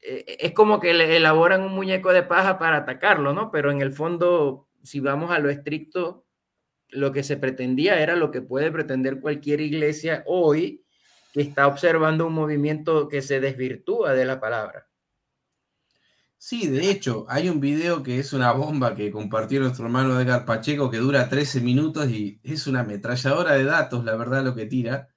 eh, 0.00 0.36
es 0.38 0.52
como 0.52 0.78
que 0.78 0.94
le 0.94 1.16
elaboran 1.16 1.62
un 1.62 1.72
muñeco 1.72 2.12
de 2.12 2.22
paja 2.22 2.58
para 2.58 2.78
atacarlo, 2.78 3.32
¿no? 3.32 3.50
Pero 3.50 3.70
en 3.70 3.80
el 3.80 3.92
fondo, 3.92 4.68
si 4.82 5.00
vamos 5.00 5.30
a 5.30 5.38
lo 5.38 5.50
estricto, 5.50 6.25
lo 6.96 7.12
que 7.12 7.22
se 7.22 7.36
pretendía 7.36 8.00
era 8.00 8.16
lo 8.16 8.30
que 8.30 8.40
puede 8.40 8.72
pretender 8.72 9.20
cualquier 9.20 9.60
iglesia 9.60 10.24
hoy 10.26 10.82
que 11.32 11.42
está 11.42 11.66
observando 11.66 12.26
un 12.26 12.32
movimiento 12.32 13.08
que 13.08 13.20
se 13.20 13.38
desvirtúa 13.38 14.14
de 14.14 14.24
la 14.24 14.40
palabra. 14.40 14.88
Sí, 16.38 16.68
de 16.68 16.90
hecho, 16.90 17.26
hay 17.28 17.48
un 17.48 17.60
video 17.60 18.02
que 18.02 18.18
es 18.18 18.32
una 18.32 18.52
bomba 18.52 18.94
que 18.94 19.10
compartió 19.10 19.60
nuestro 19.60 19.86
hermano 19.86 20.18
Edgar 20.18 20.46
Pacheco 20.46 20.90
que 20.90 20.98
dura 20.98 21.28
13 21.28 21.60
minutos 21.60 22.08
y 22.08 22.40
es 22.42 22.66
una 22.66 22.80
ametralladora 22.80 23.54
de 23.54 23.64
datos, 23.64 24.04
la 24.04 24.16
verdad, 24.16 24.44
lo 24.44 24.54
que 24.54 24.66
tira, 24.66 25.08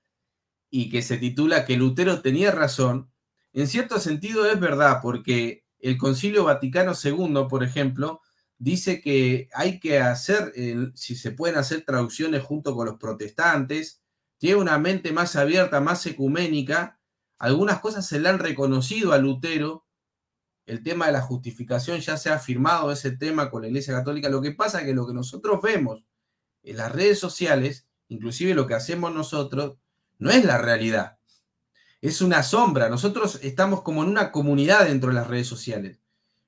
y 0.69 0.89
que 0.89 1.01
se 1.01 1.17
titula 1.17 1.65
Que 1.65 1.77
Lutero 1.77 2.21
tenía 2.21 2.51
razón. 2.51 3.11
En 3.53 3.67
cierto 3.67 3.99
sentido 3.99 4.45
es 4.49 4.59
verdad, 4.59 4.99
porque 5.01 5.65
el 5.79 5.97
Concilio 5.97 6.43
Vaticano 6.43 6.93
II, 7.01 7.45
por 7.49 7.63
ejemplo, 7.63 8.21
dice 8.59 9.01
que 9.01 9.49
hay 9.53 9.79
que 9.79 9.99
hacer, 9.99 10.53
si 10.93 11.15
se 11.15 11.31
pueden 11.31 11.57
hacer 11.57 11.83
traducciones 11.83 12.43
junto 12.43 12.75
con 12.75 12.85
los 12.85 12.97
protestantes, 12.97 14.03
tiene 14.37 14.57
una 14.57 14.77
mente 14.77 15.11
más 15.11 15.35
abierta, 15.35 15.81
más 15.81 16.05
ecuménica. 16.05 16.99
Algunas 17.39 17.79
cosas 17.79 18.05
se 18.05 18.19
le 18.19 18.29
han 18.29 18.39
reconocido 18.39 19.13
a 19.13 19.17
Lutero 19.17 19.87
el 20.69 20.83
tema 20.83 21.07
de 21.07 21.13
la 21.13 21.21
justificación 21.21 21.99
ya 21.99 22.15
se 22.15 22.29
ha 22.29 22.37
firmado 22.37 22.91
ese 22.91 23.09
tema 23.09 23.49
con 23.49 23.63
la 23.63 23.69
Iglesia 23.69 23.95
Católica. 23.95 24.29
Lo 24.29 24.39
que 24.39 24.51
pasa 24.51 24.79
es 24.79 24.85
que 24.85 24.93
lo 24.93 25.07
que 25.07 25.15
nosotros 25.15 25.59
vemos 25.63 26.03
en 26.61 26.77
las 26.77 26.91
redes 26.91 27.17
sociales, 27.17 27.87
inclusive 28.07 28.53
lo 28.53 28.67
que 28.67 28.75
hacemos 28.75 29.11
nosotros, 29.11 29.77
no 30.19 30.29
es 30.29 30.45
la 30.45 30.59
realidad. 30.59 31.17
Es 32.01 32.21
una 32.21 32.43
sombra. 32.43 32.87
Nosotros 32.87 33.39
estamos 33.41 33.81
como 33.81 34.03
en 34.03 34.09
una 34.09 34.31
comunidad 34.31 34.85
dentro 34.85 35.09
de 35.09 35.15
las 35.15 35.25
redes 35.25 35.47
sociales. 35.47 35.99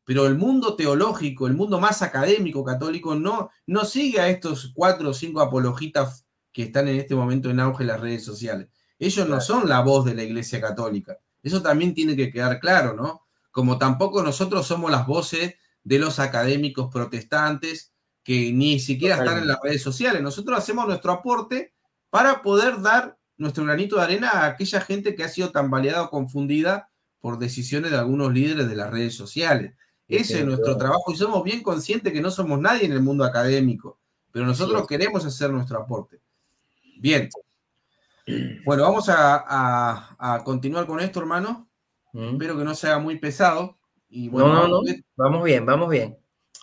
Pero 0.03 0.25
el 0.25 0.35
mundo 0.35 0.75
teológico, 0.75 1.47
el 1.47 1.53
mundo 1.53 1.79
más 1.79 2.01
académico 2.01 2.63
católico, 2.63 3.15
no, 3.15 3.49
no 3.67 3.85
sigue 3.85 4.19
a 4.19 4.29
estos 4.29 4.71
cuatro 4.73 5.09
o 5.09 5.13
cinco 5.13 5.41
apologitas 5.41 6.25
que 6.51 6.63
están 6.63 6.87
en 6.87 6.99
este 6.99 7.15
momento 7.15 7.49
en 7.49 7.59
auge 7.59 7.83
en 7.83 7.87
las 7.87 7.99
redes 7.99 8.23
sociales. 8.23 8.67
Ellos 8.99 9.27
no 9.27 9.39
son 9.41 9.69
la 9.69 9.81
voz 9.81 10.05
de 10.05 10.13
la 10.13 10.23
Iglesia 10.23 10.59
Católica. 10.61 11.17
Eso 11.41 11.61
también 11.61 11.93
tiene 11.93 12.15
que 12.15 12.31
quedar 12.31 12.59
claro, 12.59 12.93
¿no? 12.93 13.25
Como 13.51 13.77
tampoco 13.77 14.21
nosotros 14.21 14.67
somos 14.67 14.91
las 14.91 15.07
voces 15.07 15.55
de 15.83 15.99
los 15.99 16.19
académicos 16.19 16.89
protestantes 16.91 17.93
que 18.23 18.51
ni 18.51 18.79
siquiera 18.79 19.15
están 19.15 19.39
en 19.39 19.47
las 19.47 19.59
redes 19.61 19.81
sociales. 19.81 20.21
Nosotros 20.21 20.57
hacemos 20.57 20.87
nuestro 20.87 21.11
aporte 21.11 21.73
para 22.09 22.41
poder 22.41 22.81
dar 22.81 23.17
nuestro 23.37 23.63
granito 23.65 23.95
de 23.95 24.03
arena 24.03 24.29
a 24.29 24.45
aquella 24.45 24.81
gente 24.81 25.15
que 25.15 25.23
ha 25.23 25.29
sido 25.29 25.51
tan 25.51 25.71
baleada 25.71 26.03
o 26.03 26.09
confundida 26.09 26.91
por 27.19 27.39
decisiones 27.39 27.91
de 27.91 27.97
algunos 27.97 28.31
líderes 28.31 28.69
de 28.69 28.75
las 28.75 28.91
redes 28.91 29.15
sociales. 29.15 29.75
Ese 30.11 30.39
es 30.39 30.45
nuestro 30.45 30.77
trabajo 30.77 31.11
y 31.11 31.15
somos 31.15 31.43
bien 31.43 31.63
conscientes 31.63 32.11
que 32.11 32.21
no 32.21 32.29
somos 32.29 32.59
nadie 32.59 32.85
en 32.85 32.91
el 32.91 33.01
mundo 33.01 33.23
académico, 33.23 33.97
pero 34.31 34.45
nosotros 34.45 34.85
queremos 34.85 35.25
hacer 35.25 35.51
nuestro 35.51 35.79
aporte. 35.79 36.19
Bien. 36.97 37.29
Bueno, 38.63 38.83
vamos 38.83 39.05
a, 39.09 40.41
continuar 40.45 40.85
con 40.85 40.99
esto, 40.99 41.19
hermano. 41.19 41.67
Mm. 42.13 42.33
Espero 42.33 42.55
que 42.55 42.63
no 42.63 42.75
sea 42.75 42.99
muy 42.99 43.17
pesado. 43.17 43.77
Y 44.09 44.29
bueno, 44.29 44.53
no, 44.53 44.67
no, 44.67 44.81
no. 44.83 44.93
Vamos 45.17 45.43
bien, 45.43 45.65
vamos 45.65 45.89
bien. 45.89 46.17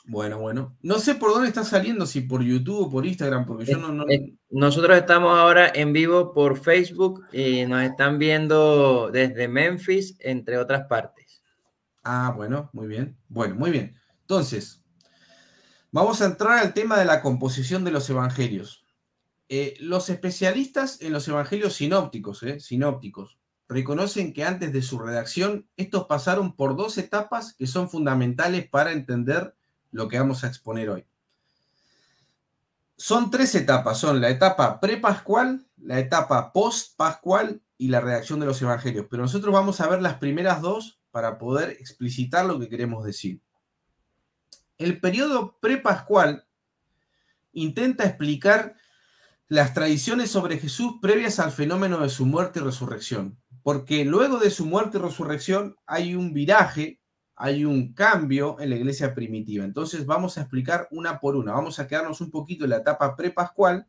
Bueno, 0.08 0.38
bueno. 0.38 0.74
No 0.82 0.98
sé 1.00 1.16
por 1.16 1.32
dónde 1.32 1.48
está 1.48 1.64
saliendo, 1.64 2.06
si 2.06 2.22
por 2.22 2.42
YouTube 2.42 2.86
o 2.86 2.90
por 2.90 3.04
Instagram, 3.04 3.44
porque 3.44 3.66
yo 3.66 3.76
no, 3.76 4.06
Nosotros 4.48 4.96
estamos 4.96 5.36
ahora 5.36 5.70
en 5.74 5.92
vivo 5.92 6.32
por 6.32 6.58
Facebook 6.58 7.26
y 7.32 7.66
nos 7.66 7.82
están 7.82 8.18
viendo 8.18 9.10
desde 9.10 9.48
Memphis, 9.48 10.16
entre 10.20 10.56
otras 10.56 10.86
partes. 10.86 11.17
Ah, 12.10 12.32
bueno, 12.34 12.70
muy 12.72 12.86
bien. 12.86 13.18
Bueno, 13.28 13.54
muy 13.54 13.70
bien. 13.70 14.00
Entonces, 14.22 14.82
vamos 15.92 16.22
a 16.22 16.24
entrar 16.24 16.58
al 16.58 16.72
tema 16.72 16.98
de 16.98 17.04
la 17.04 17.20
composición 17.20 17.84
de 17.84 17.90
los 17.90 18.08
evangelios. 18.08 18.86
Eh, 19.50 19.76
los 19.78 20.08
especialistas 20.08 21.02
en 21.02 21.12
los 21.12 21.28
evangelios 21.28 21.74
sinópticos, 21.74 22.42
eh, 22.44 22.60
sinópticos, 22.60 23.38
reconocen 23.68 24.32
que 24.32 24.42
antes 24.42 24.72
de 24.72 24.80
su 24.80 24.98
redacción, 24.98 25.68
estos 25.76 26.06
pasaron 26.06 26.56
por 26.56 26.76
dos 26.76 26.96
etapas 26.96 27.52
que 27.52 27.66
son 27.66 27.90
fundamentales 27.90 28.66
para 28.66 28.92
entender 28.92 29.54
lo 29.90 30.08
que 30.08 30.18
vamos 30.18 30.44
a 30.44 30.46
exponer 30.46 30.88
hoy. 30.88 31.04
Son 32.96 33.30
tres 33.30 33.54
etapas, 33.54 33.98
son 33.98 34.22
la 34.22 34.30
etapa 34.30 34.80
prepascual, 34.80 35.66
la 35.76 35.98
etapa 35.98 36.54
post-pascual 36.54 37.60
y 37.76 37.88
la 37.88 38.00
redacción 38.00 38.40
de 38.40 38.46
los 38.46 38.62
evangelios, 38.62 39.04
pero 39.10 39.24
nosotros 39.24 39.52
vamos 39.52 39.82
a 39.82 39.88
ver 39.88 40.00
las 40.00 40.14
primeras 40.14 40.62
dos 40.62 40.97
para 41.10 41.38
poder 41.38 41.70
explicitar 41.70 42.46
lo 42.46 42.58
que 42.58 42.68
queremos 42.68 43.04
decir. 43.04 43.40
El 44.76 45.00
periodo 45.00 45.58
prepascual 45.60 46.46
intenta 47.52 48.04
explicar 48.04 48.76
las 49.48 49.74
tradiciones 49.74 50.30
sobre 50.30 50.58
Jesús 50.58 50.94
previas 51.00 51.38
al 51.38 51.52
fenómeno 51.52 51.98
de 52.00 52.08
su 52.10 52.26
muerte 52.26 52.60
y 52.60 52.62
resurrección, 52.62 53.38
porque 53.62 54.04
luego 54.04 54.38
de 54.38 54.50
su 54.50 54.66
muerte 54.66 54.98
y 54.98 55.00
resurrección 55.00 55.76
hay 55.86 56.14
un 56.14 56.32
viraje 56.32 57.00
hay 57.40 57.64
un 57.64 57.92
cambio 57.92 58.56
en 58.58 58.70
la 58.70 58.76
iglesia 58.76 59.14
primitiva. 59.14 59.64
Entonces 59.64 60.04
vamos 60.06 60.36
a 60.36 60.40
explicar 60.40 60.88
una 60.90 61.20
por 61.20 61.36
una. 61.36 61.52
Vamos 61.52 61.78
a 61.78 61.86
quedarnos 61.86 62.20
un 62.20 62.32
poquito 62.32 62.64
en 62.64 62.70
la 62.70 62.78
etapa 62.78 63.14
prepascual, 63.14 63.86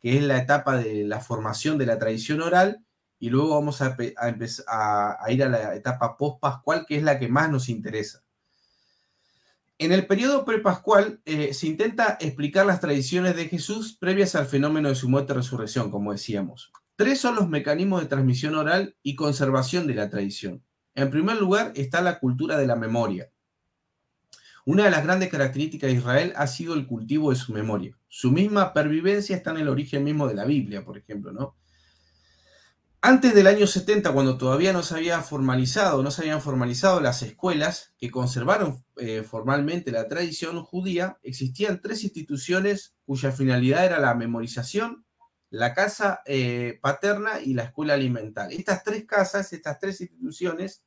que 0.00 0.16
es 0.16 0.22
la 0.24 0.38
etapa 0.38 0.76
de 0.76 1.04
la 1.04 1.20
formación 1.20 1.78
de 1.78 1.86
la 1.86 1.98
tradición 2.00 2.42
oral, 2.42 2.84
y 3.20 3.28
luego 3.28 3.50
vamos 3.50 3.82
a, 3.82 3.96
a, 3.96 5.30
ir 5.30 5.44
a 5.44 5.48
la 5.48 5.74
etapa 5.76 6.16
pospascual, 6.16 6.86
que 6.86 6.96
es 6.96 7.02
la 7.02 7.18
que 7.18 7.28
más 7.28 7.50
nos 7.50 7.68
interesa. 7.68 8.24
En 9.78 9.92
el 9.92 10.06
periodo 10.06 10.44
prepascual 10.44 11.20
eh, 11.26 11.52
se 11.52 11.66
intenta 11.66 12.16
explicar 12.20 12.64
las 12.66 12.80
tradiciones 12.80 13.36
de 13.36 13.48
Jesús 13.48 13.96
previas 13.98 14.34
al 14.34 14.46
fenómeno 14.46 14.88
de 14.88 14.94
su 14.94 15.08
muerte 15.08 15.32
y 15.32 15.36
resurrección, 15.36 15.90
como 15.90 16.12
decíamos. 16.12 16.72
Tres 16.96 17.20
son 17.20 17.34
los 17.34 17.48
mecanismos 17.48 18.00
de 18.00 18.08
transmisión 18.08 18.54
oral 18.54 18.96
y 19.02 19.16
conservación 19.16 19.86
de 19.86 19.94
la 19.94 20.10
tradición. 20.10 20.64
En 20.94 21.10
primer 21.10 21.36
lugar 21.36 21.72
está 21.76 22.00
la 22.00 22.18
cultura 22.18 22.56
de 22.58 22.66
la 22.66 22.76
memoria. 22.76 23.30
Una 24.64 24.84
de 24.84 24.90
las 24.90 25.04
grandes 25.04 25.28
características 25.28 25.90
de 25.90 25.96
Israel 25.96 26.32
ha 26.36 26.46
sido 26.46 26.74
el 26.74 26.86
cultivo 26.86 27.30
de 27.30 27.36
su 27.36 27.52
memoria. 27.52 27.98
Su 28.08 28.30
misma 28.30 28.72
pervivencia 28.72 29.36
está 29.36 29.50
en 29.50 29.58
el 29.58 29.68
origen 29.68 30.04
mismo 30.04 30.26
de 30.26 30.34
la 30.34 30.44
Biblia, 30.44 30.84
por 30.84 30.98
ejemplo, 30.98 31.32
¿no? 31.32 31.56
Antes 33.02 33.34
del 33.34 33.46
año 33.46 33.66
70, 33.66 34.12
cuando 34.12 34.36
todavía 34.36 34.74
no 34.74 34.82
se 34.82 34.94
había 34.94 35.22
formalizado, 35.22 36.02
no 36.02 36.10
se 36.10 36.20
habían 36.20 36.42
formalizado 36.42 37.00
las 37.00 37.22
escuelas 37.22 37.94
que 37.96 38.10
conservaron 38.10 38.84
eh, 38.96 39.22
formalmente 39.22 39.90
la 39.90 40.06
tradición 40.06 40.62
judía, 40.62 41.18
existían 41.22 41.80
tres 41.80 42.04
instituciones 42.04 42.94
cuya 43.06 43.32
finalidad 43.32 43.86
era 43.86 44.00
la 44.00 44.14
memorización, 44.14 45.06
la 45.48 45.72
casa 45.72 46.20
eh, 46.26 46.78
paterna 46.82 47.40
y 47.40 47.54
la 47.54 47.64
escuela 47.64 47.94
alimental. 47.94 48.52
Estas 48.52 48.84
tres 48.84 49.06
casas, 49.06 49.54
estas 49.54 49.78
tres 49.78 50.02
instituciones, 50.02 50.84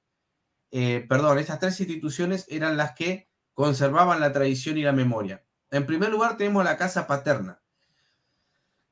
eh, 0.69 1.04
perdón, 1.10 1.39
estas 1.39 1.58
tres 1.58 1.80
instituciones 1.80 2.45
eran 2.47 2.78
las 2.78 2.93
que 2.93 3.28
conservaban 3.56 4.19
la 4.19 4.32
tradición 4.32 4.78
y 4.78 4.84
la 4.84 4.93
memoria. 4.93 5.43
En 5.71 5.88
primer 5.88 6.12
lugar 6.12 6.38
tenemos 6.38 6.63
la 6.63 6.78
casa 6.78 7.08
paterna. 7.08 7.62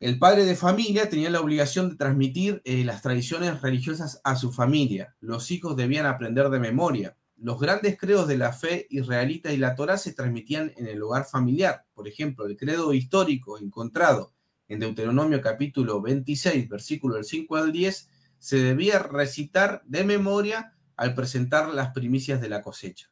El 0.01 0.17
padre 0.17 0.45
de 0.45 0.55
familia 0.55 1.11
tenía 1.11 1.29
la 1.29 1.41
obligación 1.41 1.91
de 1.91 1.95
transmitir 1.95 2.59
eh, 2.65 2.83
las 2.83 3.03
tradiciones 3.03 3.61
religiosas 3.61 4.19
a 4.23 4.35
su 4.35 4.51
familia. 4.51 5.15
Los 5.19 5.51
hijos 5.51 5.75
debían 5.75 6.07
aprender 6.07 6.49
de 6.49 6.57
memoria. 6.59 7.15
Los 7.37 7.59
grandes 7.59 7.99
credos 7.99 8.27
de 8.27 8.35
la 8.35 8.51
fe 8.51 8.87
israelita 8.89 9.53
y 9.53 9.57
la 9.57 9.75
Torah 9.75 9.99
se 9.99 10.13
transmitían 10.13 10.73
en 10.75 10.87
el 10.87 11.03
hogar 11.03 11.25
familiar. 11.25 11.85
Por 11.93 12.07
ejemplo, 12.07 12.47
el 12.47 12.57
credo 12.57 12.95
histórico 12.95 13.59
encontrado 13.59 14.33
en 14.67 14.79
Deuteronomio 14.79 15.39
capítulo 15.39 16.01
26, 16.01 16.67
versículo 16.67 17.13
del 17.13 17.23
5 17.25 17.57
al 17.57 17.71
10, 17.71 18.09
se 18.39 18.57
debía 18.57 18.97
recitar 18.97 19.83
de 19.85 20.03
memoria 20.03 20.73
al 20.95 21.13
presentar 21.13 21.69
las 21.75 21.91
primicias 21.91 22.41
de 22.41 22.49
la 22.49 22.63
cosecha. 22.63 23.11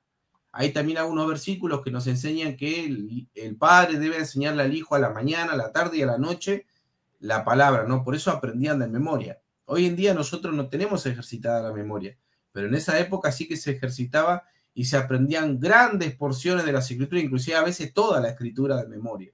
Hay 0.51 0.73
también 0.73 0.97
algunos 0.97 1.27
versículos 1.27 1.83
que 1.83 1.91
nos 1.91 2.07
enseñan 2.07 2.57
que 2.57 3.27
el, 3.35 3.57
padre 3.57 3.99
debe 3.99 4.17
enseñarle 4.17 4.63
al 4.63 4.73
hijo 4.73 4.95
a 4.95 4.99
la 4.99 5.11
mañana, 5.11 5.53
a 5.53 5.55
la 5.55 5.71
tarde 5.71 5.99
y 5.99 6.01
a 6.01 6.07
la 6.07 6.17
noche 6.17 6.65
la 7.19 7.43
palabra, 7.43 7.83
¿no? 7.83 8.03
Por 8.03 8.15
eso 8.15 8.31
aprendían 8.31 8.79
de 8.79 8.87
memoria. 8.87 9.41
Hoy 9.65 9.85
en 9.85 9.95
día 9.95 10.13
nosotros 10.13 10.53
no 10.53 10.69
tenemos 10.69 11.05
ejercitada 11.05 11.61
la 11.61 11.73
memoria, 11.73 12.17
pero 12.51 12.67
en 12.67 12.75
esa 12.75 12.97
época 12.99 13.31
sí 13.31 13.47
que 13.47 13.57
se 13.57 13.71
ejercitaba 13.71 14.43
y 14.73 14.85
se 14.85 14.97
aprendían 14.97 15.59
grandes 15.59 16.15
porciones 16.15 16.65
de 16.65 16.71
la 16.71 16.79
escritura, 16.79 17.21
inclusive 17.21 17.57
a 17.57 17.63
veces 17.63 17.93
toda 17.93 18.19
la 18.21 18.29
escritura 18.29 18.77
de 18.77 18.87
memoria. 18.87 19.33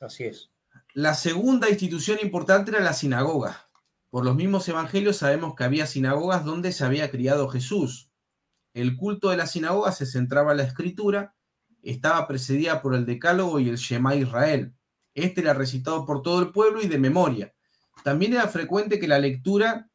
Así 0.00 0.24
es. 0.24 0.50
La 0.94 1.14
segunda 1.14 1.68
institución 1.68 2.18
importante 2.22 2.70
era 2.70 2.80
la 2.80 2.92
sinagoga. 2.92 3.68
Por 4.10 4.24
los 4.24 4.34
mismos 4.34 4.66
evangelios 4.68 5.18
sabemos 5.18 5.54
que 5.54 5.64
había 5.64 5.86
sinagogas 5.86 6.44
donde 6.44 6.72
se 6.72 6.84
había 6.84 7.10
criado 7.10 7.48
Jesús. 7.48 8.10
El 8.72 8.96
culto 8.96 9.28
de 9.28 9.36
la 9.36 9.46
sinagoga 9.46 9.92
se 9.92 10.06
centraba 10.06 10.52
en 10.52 10.58
la 10.58 10.64
escritura, 10.64 11.34
estaba 11.82 12.26
precedida 12.26 12.80
por 12.80 12.94
el 12.94 13.04
decálogo 13.04 13.60
y 13.60 13.68
el 13.68 13.76
Shema 13.76 14.14
Israel. 14.14 14.74
Este 15.24 15.40
era 15.40 15.54
recitado 15.54 16.04
por 16.06 16.22
todo 16.22 16.40
el 16.40 16.50
pueblo 16.50 16.82
y 16.82 16.88
de 16.88 16.98
memoria. 16.98 17.54
También 18.04 18.34
era 18.34 18.48
frecuente 18.48 18.98
que 18.98 19.08
la 19.08 19.18
lectura 19.18 19.90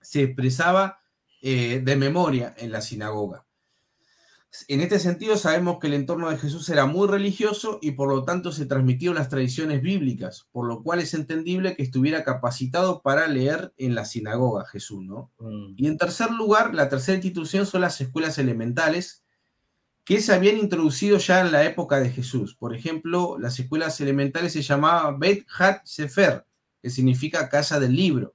se 0.00 0.22
expresaba 0.22 1.00
eh, 1.42 1.80
de 1.84 1.96
memoria 1.96 2.54
en 2.58 2.72
la 2.72 2.80
sinagoga. 2.80 3.46
En 4.66 4.80
este 4.80 4.98
sentido, 4.98 5.36
sabemos 5.36 5.78
que 5.78 5.88
el 5.88 5.94
entorno 5.94 6.30
de 6.30 6.38
Jesús 6.38 6.68
era 6.70 6.86
muy 6.86 7.06
religioso 7.06 7.78
y 7.82 7.92
por 7.92 8.08
lo 8.08 8.24
tanto 8.24 8.50
se 8.50 8.64
transmitieron 8.64 9.16
las 9.16 9.28
tradiciones 9.28 9.82
bíblicas, 9.82 10.48
por 10.52 10.66
lo 10.66 10.82
cual 10.82 11.00
es 11.00 11.12
entendible 11.12 11.76
que 11.76 11.82
estuviera 11.82 12.24
capacitado 12.24 13.02
para 13.02 13.28
leer 13.28 13.74
en 13.76 13.94
la 13.94 14.06
sinagoga 14.06 14.64
Jesús, 14.64 15.04
¿no? 15.04 15.30
Mm. 15.38 15.74
Y 15.76 15.86
en 15.86 15.98
tercer 15.98 16.30
lugar, 16.30 16.74
la 16.74 16.88
tercera 16.88 17.16
institución 17.16 17.66
son 17.66 17.82
las 17.82 18.00
escuelas 18.00 18.38
elementales 18.38 19.22
que 20.08 20.22
se 20.22 20.32
habían 20.32 20.56
introducido 20.56 21.18
ya 21.18 21.42
en 21.42 21.52
la 21.52 21.64
época 21.64 22.00
de 22.00 22.08
Jesús. 22.08 22.54
Por 22.54 22.74
ejemplo, 22.74 23.36
las 23.38 23.58
escuelas 23.58 24.00
elementales 24.00 24.54
se 24.54 24.62
llamaban 24.62 25.20
Bet 25.20 25.44
Hat 25.58 25.82
Sefer, 25.84 26.46
que 26.80 26.88
significa 26.88 27.50
casa 27.50 27.78
del 27.78 27.94
libro. 27.94 28.34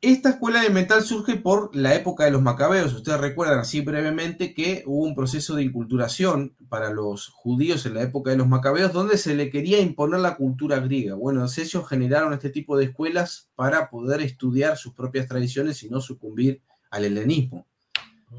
Esta 0.00 0.30
escuela 0.30 0.58
elemental 0.58 1.04
surge 1.04 1.36
por 1.36 1.76
la 1.76 1.94
época 1.94 2.24
de 2.24 2.32
los 2.32 2.42
macabeos. 2.42 2.92
Ustedes 2.92 3.20
recuerdan 3.20 3.60
así 3.60 3.82
brevemente 3.82 4.52
que 4.52 4.82
hubo 4.84 5.04
un 5.04 5.14
proceso 5.14 5.54
de 5.54 5.62
inculturación 5.62 6.56
para 6.68 6.90
los 6.90 7.28
judíos 7.28 7.86
en 7.86 7.94
la 7.94 8.02
época 8.02 8.32
de 8.32 8.38
los 8.38 8.48
macabeos 8.48 8.92
donde 8.92 9.18
se 9.18 9.36
le 9.36 9.48
quería 9.48 9.78
imponer 9.78 10.18
la 10.18 10.34
cultura 10.34 10.80
griega. 10.80 11.14
Bueno, 11.14 11.44
ellos 11.44 11.88
generaron 11.88 12.32
este 12.32 12.50
tipo 12.50 12.76
de 12.76 12.86
escuelas 12.86 13.48
para 13.54 13.90
poder 13.90 14.22
estudiar 14.22 14.76
sus 14.76 14.92
propias 14.92 15.28
tradiciones 15.28 15.84
y 15.84 15.88
no 15.88 16.00
sucumbir 16.00 16.62
al 16.90 17.04
helenismo. 17.04 17.64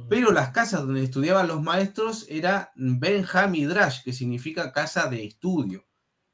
Pero 0.09 0.31
las 0.31 0.49
casas 0.49 0.81
donde 0.81 1.03
estudiaban 1.03 1.47
los 1.47 1.61
maestros 1.61 2.25
era 2.29 2.71
Benjamidrash, 2.75 4.03
que 4.03 4.13
significa 4.13 4.73
casa 4.73 5.07
de 5.07 5.23
estudio. 5.23 5.85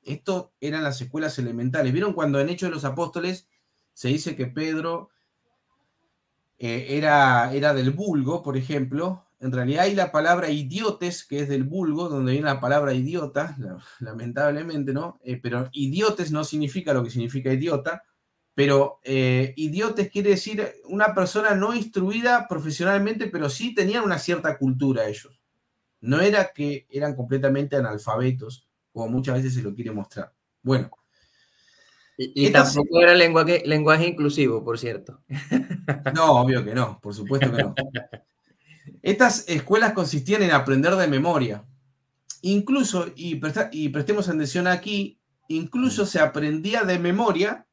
Esto 0.01 0.53
eran 0.59 0.83
las 0.83 0.99
escuelas 1.01 1.37
elementales. 1.39 1.93
¿Vieron 1.93 2.13
cuando 2.13 2.39
en 2.39 2.49
Hechos 2.49 2.69
de 2.69 2.75
los 2.75 2.85
Apóstoles 2.85 3.47
se 3.93 4.09
dice 4.09 4.35
que 4.35 4.47
Pedro 4.47 5.09
eh, 6.57 6.97
era, 6.97 7.53
era 7.53 7.73
del 7.73 7.91
vulgo, 7.91 8.41
por 8.41 8.57
ejemplo, 8.57 9.25
en 9.43 9.51
realidad 9.51 9.83
hay 9.83 9.93
la 9.93 10.11
palabra 10.11 10.49
idiotes, 10.49 11.25
que 11.25 11.41
es 11.41 11.49
del 11.49 11.65
vulgo, 11.65 12.07
donde 12.07 12.31
viene 12.31 12.45
la 12.45 12.61
palabra 12.61 12.93
idiota, 12.93 13.57
lamentablemente, 13.99 14.93
¿no? 14.93 15.19
Eh, 15.21 15.37
pero 15.41 15.69
idiotes 15.73 16.31
no 16.31 16.45
significa 16.45 16.93
lo 16.93 17.03
que 17.03 17.09
significa 17.09 17.51
idiota, 17.51 18.03
pero 18.55 18.99
eh, 19.03 19.53
idiotes 19.57 20.11
quiere 20.11 20.31
decir 20.31 20.73
una 20.85 21.13
persona 21.13 21.55
no 21.55 21.73
instruida 21.73 22.47
profesionalmente, 22.47 23.27
pero 23.27 23.49
sí 23.49 23.73
tenían 23.73 24.03
una 24.03 24.19
cierta 24.19 24.57
cultura 24.57 25.07
ellos. 25.07 25.39
No 26.01 26.19
era 26.19 26.51
que 26.53 26.85
eran 26.89 27.15
completamente 27.15 27.75
analfabetos, 27.75 28.67
como 28.91 29.07
muchas 29.07 29.35
veces 29.35 29.55
se 29.55 29.63
lo 29.63 29.73
quiere 29.73 29.91
mostrar. 29.91 30.31
Bueno. 30.61 30.91
Y, 32.15 32.51
tampoco 32.51 33.01
era 33.01 33.15
lenguaje, 33.15 33.63
lenguaje 33.65 34.07
inclusivo, 34.07 34.63
por 34.63 34.77
cierto. 34.77 35.21
No, 36.13 36.41
obvio 36.41 36.63
que 36.63 36.73
no, 36.73 36.99
por 37.01 37.13
supuesto 37.13 37.51
que 37.51 37.61
no. 37.61 37.75
Estas 39.01 39.43
escuelas 39.49 39.91
consistían 39.91 40.43
en 40.43 40.51
aprender 40.51 40.95
de 40.95 41.07
memoria. 41.07 41.65
Incluso, 42.41 43.07
y, 43.15 43.41
y 43.71 43.89
prestemos 43.89 44.29
atención 44.29 44.67
aquí, 44.67 45.19
incluso 45.49 46.05
se 46.05 46.19
aprendía 46.19 46.83
de 46.83 46.99
memoria 46.99 47.67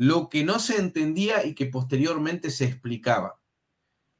lo 0.00 0.30
que 0.30 0.44
no 0.44 0.58
se 0.60 0.78
entendía 0.78 1.44
y 1.44 1.54
que 1.54 1.66
posteriormente 1.66 2.50
se 2.50 2.64
explicaba. 2.64 3.38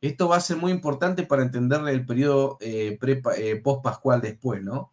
Esto 0.03 0.29
va 0.29 0.37
a 0.37 0.43
ser 0.43 0.59
muy 0.59 0.73
importante 0.73 1.23
para 1.23 1.41
entender 1.41 1.81
el 1.89 2.05
periodo 2.05 2.59
eh, 2.61 2.99
eh, 3.39 3.57
post-pascual 3.65 4.21
después, 4.21 4.63
¿no? 4.63 4.93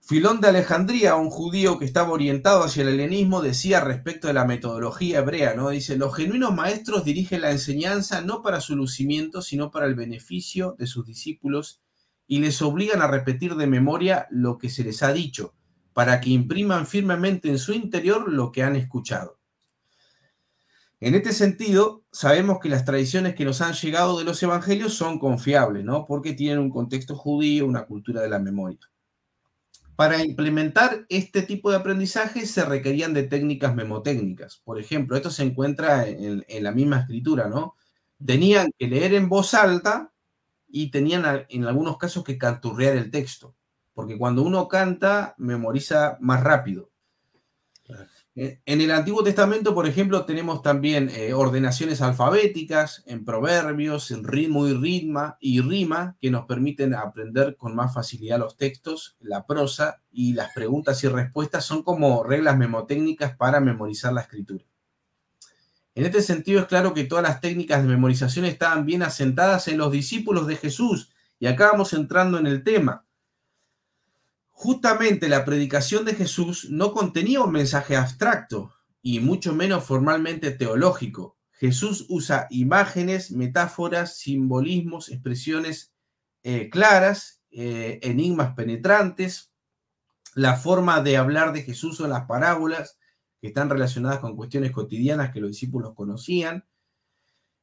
Filón 0.00 0.40
de 0.40 0.48
Alejandría, 0.48 1.16
un 1.16 1.28
judío 1.28 1.78
que 1.78 1.84
estaba 1.84 2.12
orientado 2.12 2.64
hacia 2.64 2.80
el 2.80 2.88
helenismo, 2.88 3.42
decía 3.42 3.82
respecto 3.82 4.26
de 4.26 4.32
la 4.32 4.46
metodología 4.46 5.18
hebrea, 5.18 5.52
¿no? 5.52 5.68
Dice, 5.68 5.98
los 5.98 6.16
genuinos 6.16 6.54
maestros 6.54 7.04
dirigen 7.04 7.42
la 7.42 7.50
enseñanza 7.50 8.22
no 8.22 8.40
para 8.40 8.62
su 8.62 8.74
lucimiento, 8.74 9.42
sino 9.42 9.70
para 9.70 9.84
el 9.84 9.94
beneficio 9.94 10.76
de 10.78 10.86
sus 10.86 11.04
discípulos 11.04 11.82
y 12.26 12.38
les 12.38 12.62
obligan 12.62 13.02
a 13.02 13.06
repetir 13.06 13.54
de 13.54 13.66
memoria 13.66 14.28
lo 14.30 14.56
que 14.56 14.70
se 14.70 14.82
les 14.82 15.02
ha 15.02 15.12
dicho, 15.12 15.52
para 15.92 16.22
que 16.22 16.30
impriman 16.30 16.86
firmemente 16.86 17.50
en 17.50 17.58
su 17.58 17.74
interior 17.74 18.32
lo 18.32 18.50
que 18.50 18.62
han 18.62 18.74
escuchado. 18.74 19.37
En 21.00 21.14
este 21.14 21.32
sentido, 21.32 22.02
sabemos 22.10 22.58
que 22.58 22.68
las 22.68 22.84
tradiciones 22.84 23.36
que 23.36 23.44
nos 23.44 23.60
han 23.60 23.74
llegado 23.74 24.18
de 24.18 24.24
los 24.24 24.42
evangelios 24.42 24.94
son 24.94 25.20
confiables, 25.20 25.84
¿no? 25.84 26.06
Porque 26.06 26.32
tienen 26.32 26.58
un 26.58 26.70
contexto 26.70 27.14
judío, 27.14 27.66
una 27.66 27.84
cultura 27.84 28.20
de 28.20 28.28
la 28.28 28.40
memoria. 28.40 28.80
Para 29.94 30.24
implementar 30.24 31.06
este 31.08 31.42
tipo 31.42 31.70
de 31.70 31.76
aprendizaje 31.76 32.46
se 32.46 32.64
requerían 32.64 33.14
de 33.14 33.24
técnicas 33.24 33.76
memotécnicas. 33.76 34.60
Por 34.64 34.80
ejemplo, 34.80 35.16
esto 35.16 35.30
se 35.30 35.44
encuentra 35.44 36.08
en, 36.08 36.44
la 36.62 36.72
misma 36.72 37.00
escritura, 37.00 37.48
¿no? 37.48 37.76
Tenían 38.24 38.72
que 38.76 38.88
leer 38.88 39.14
en 39.14 39.28
voz 39.28 39.54
alta 39.54 40.12
y 40.68 40.90
tenían 40.90 41.46
en 41.48 41.64
algunos 41.64 41.96
casos 41.96 42.24
que 42.24 42.38
canturrear 42.38 42.96
el 42.96 43.12
texto, 43.12 43.54
porque 43.94 44.18
cuando 44.18 44.42
uno 44.42 44.66
canta, 44.66 45.34
memoriza 45.38 46.16
más 46.20 46.42
rápido. 46.42 46.90
Eh, 48.40 48.60
en 48.66 48.80
el 48.80 48.92
Antiguo 48.92 49.24
Testamento, 49.24 49.74
por 49.74 49.88
ejemplo, 49.88 50.24
tenemos 50.24 50.62
también 50.62 51.10
eh, 51.10 51.32
ordenaciones 51.34 52.00
alfabéticas 52.00 53.02
en 53.06 53.24
proverbios, 53.24 54.12
en 54.12 54.22
ritmo 54.22 54.68
y 54.68 54.74
ritma 54.74 55.36
y 55.40 55.60
rima, 55.60 56.16
que 56.20 56.30
nos 56.30 56.46
permiten 56.46 56.94
aprender 56.94 57.56
con 57.56 57.74
más 57.74 57.92
facilidad 57.92 58.38
los 58.38 58.56
textos, 58.56 59.16
la 59.18 59.44
prosa 59.44 60.02
y 60.12 60.34
las 60.34 60.52
preguntas 60.52 61.02
y 61.02 61.08
respuestas 61.08 61.64
son 61.64 61.82
como 61.82 62.22
reglas 62.22 62.56
memotécnicas 62.56 63.36
para 63.36 63.58
memorizar 63.58 64.12
la 64.12 64.20
escritura. 64.20 64.64
En 65.96 66.06
este 66.06 66.22
sentido, 66.22 66.60
es 66.60 66.66
claro 66.66 66.94
que 66.94 67.02
todas 67.02 67.24
las 67.24 67.40
técnicas 67.40 67.82
de 67.82 67.88
memorización 67.88 68.44
estaban 68.44 68.86
bien 68.86 69.02
asentadas 69.02 69.66
en 69.66 69.78
los 69.78 69.90
discípulos 69.90 70.46
de 70.46 70.54
Jesús. 70.54 71.10
Y 71.40 71.48
acá 71.48 71.72
vamos 71.72 71.92
entrando 71.92 72.38
en 72.38 72.46
el 72.46 72.62
tema 72.62 73.04
justamente 74.58 75.28
la 75.28 75.44
predicación 75.44 76.04
de 76.04 76.16
Jesús 76.16 76.66
no 76.68 76.92
contenía 76.92 77.42
un 77.42 77.52
mensaje 77.52 77.94
abstracto 77.94 78.74
y 79.00 79.20
mucho 79.20 79.54
menos 79.54 79.84
formalmente 79.84 80.50
teológico. 80.50 81.38
Jesús 81.52 82.06
usa 82.08 82.48
imágenes, 82.50 83.30
metáforas, 83.30 84.18
simbolismos, 84.18 85.10
expresiones 85.10 85.94
eh, 86.42 86.70
claras, 86.70 87.40
eh, 87.52 88.00
enigmas 88.02 88.54
penetrantes. 88.56 89.52
La 90.34 90.56
forma 90.56 91.02
de 91.02 91.16
hablar 91.18 91.52
de 91.52 91.62
Jesús 91.62 91.96
son 91.96 92.10
las 92.10 92.24
parábolas 92.24 92.98
que 93.40 93.46
están 93.46 93.70
relacionadas 93.70 94.18
con 94.18 94.34
cuestiones 94.34 94.72
cotidianas 94.72 95.30
que 95.30 95.40
los 95.40 95.50
discípulos 95.50 95.94
conocían. 95.94 96.66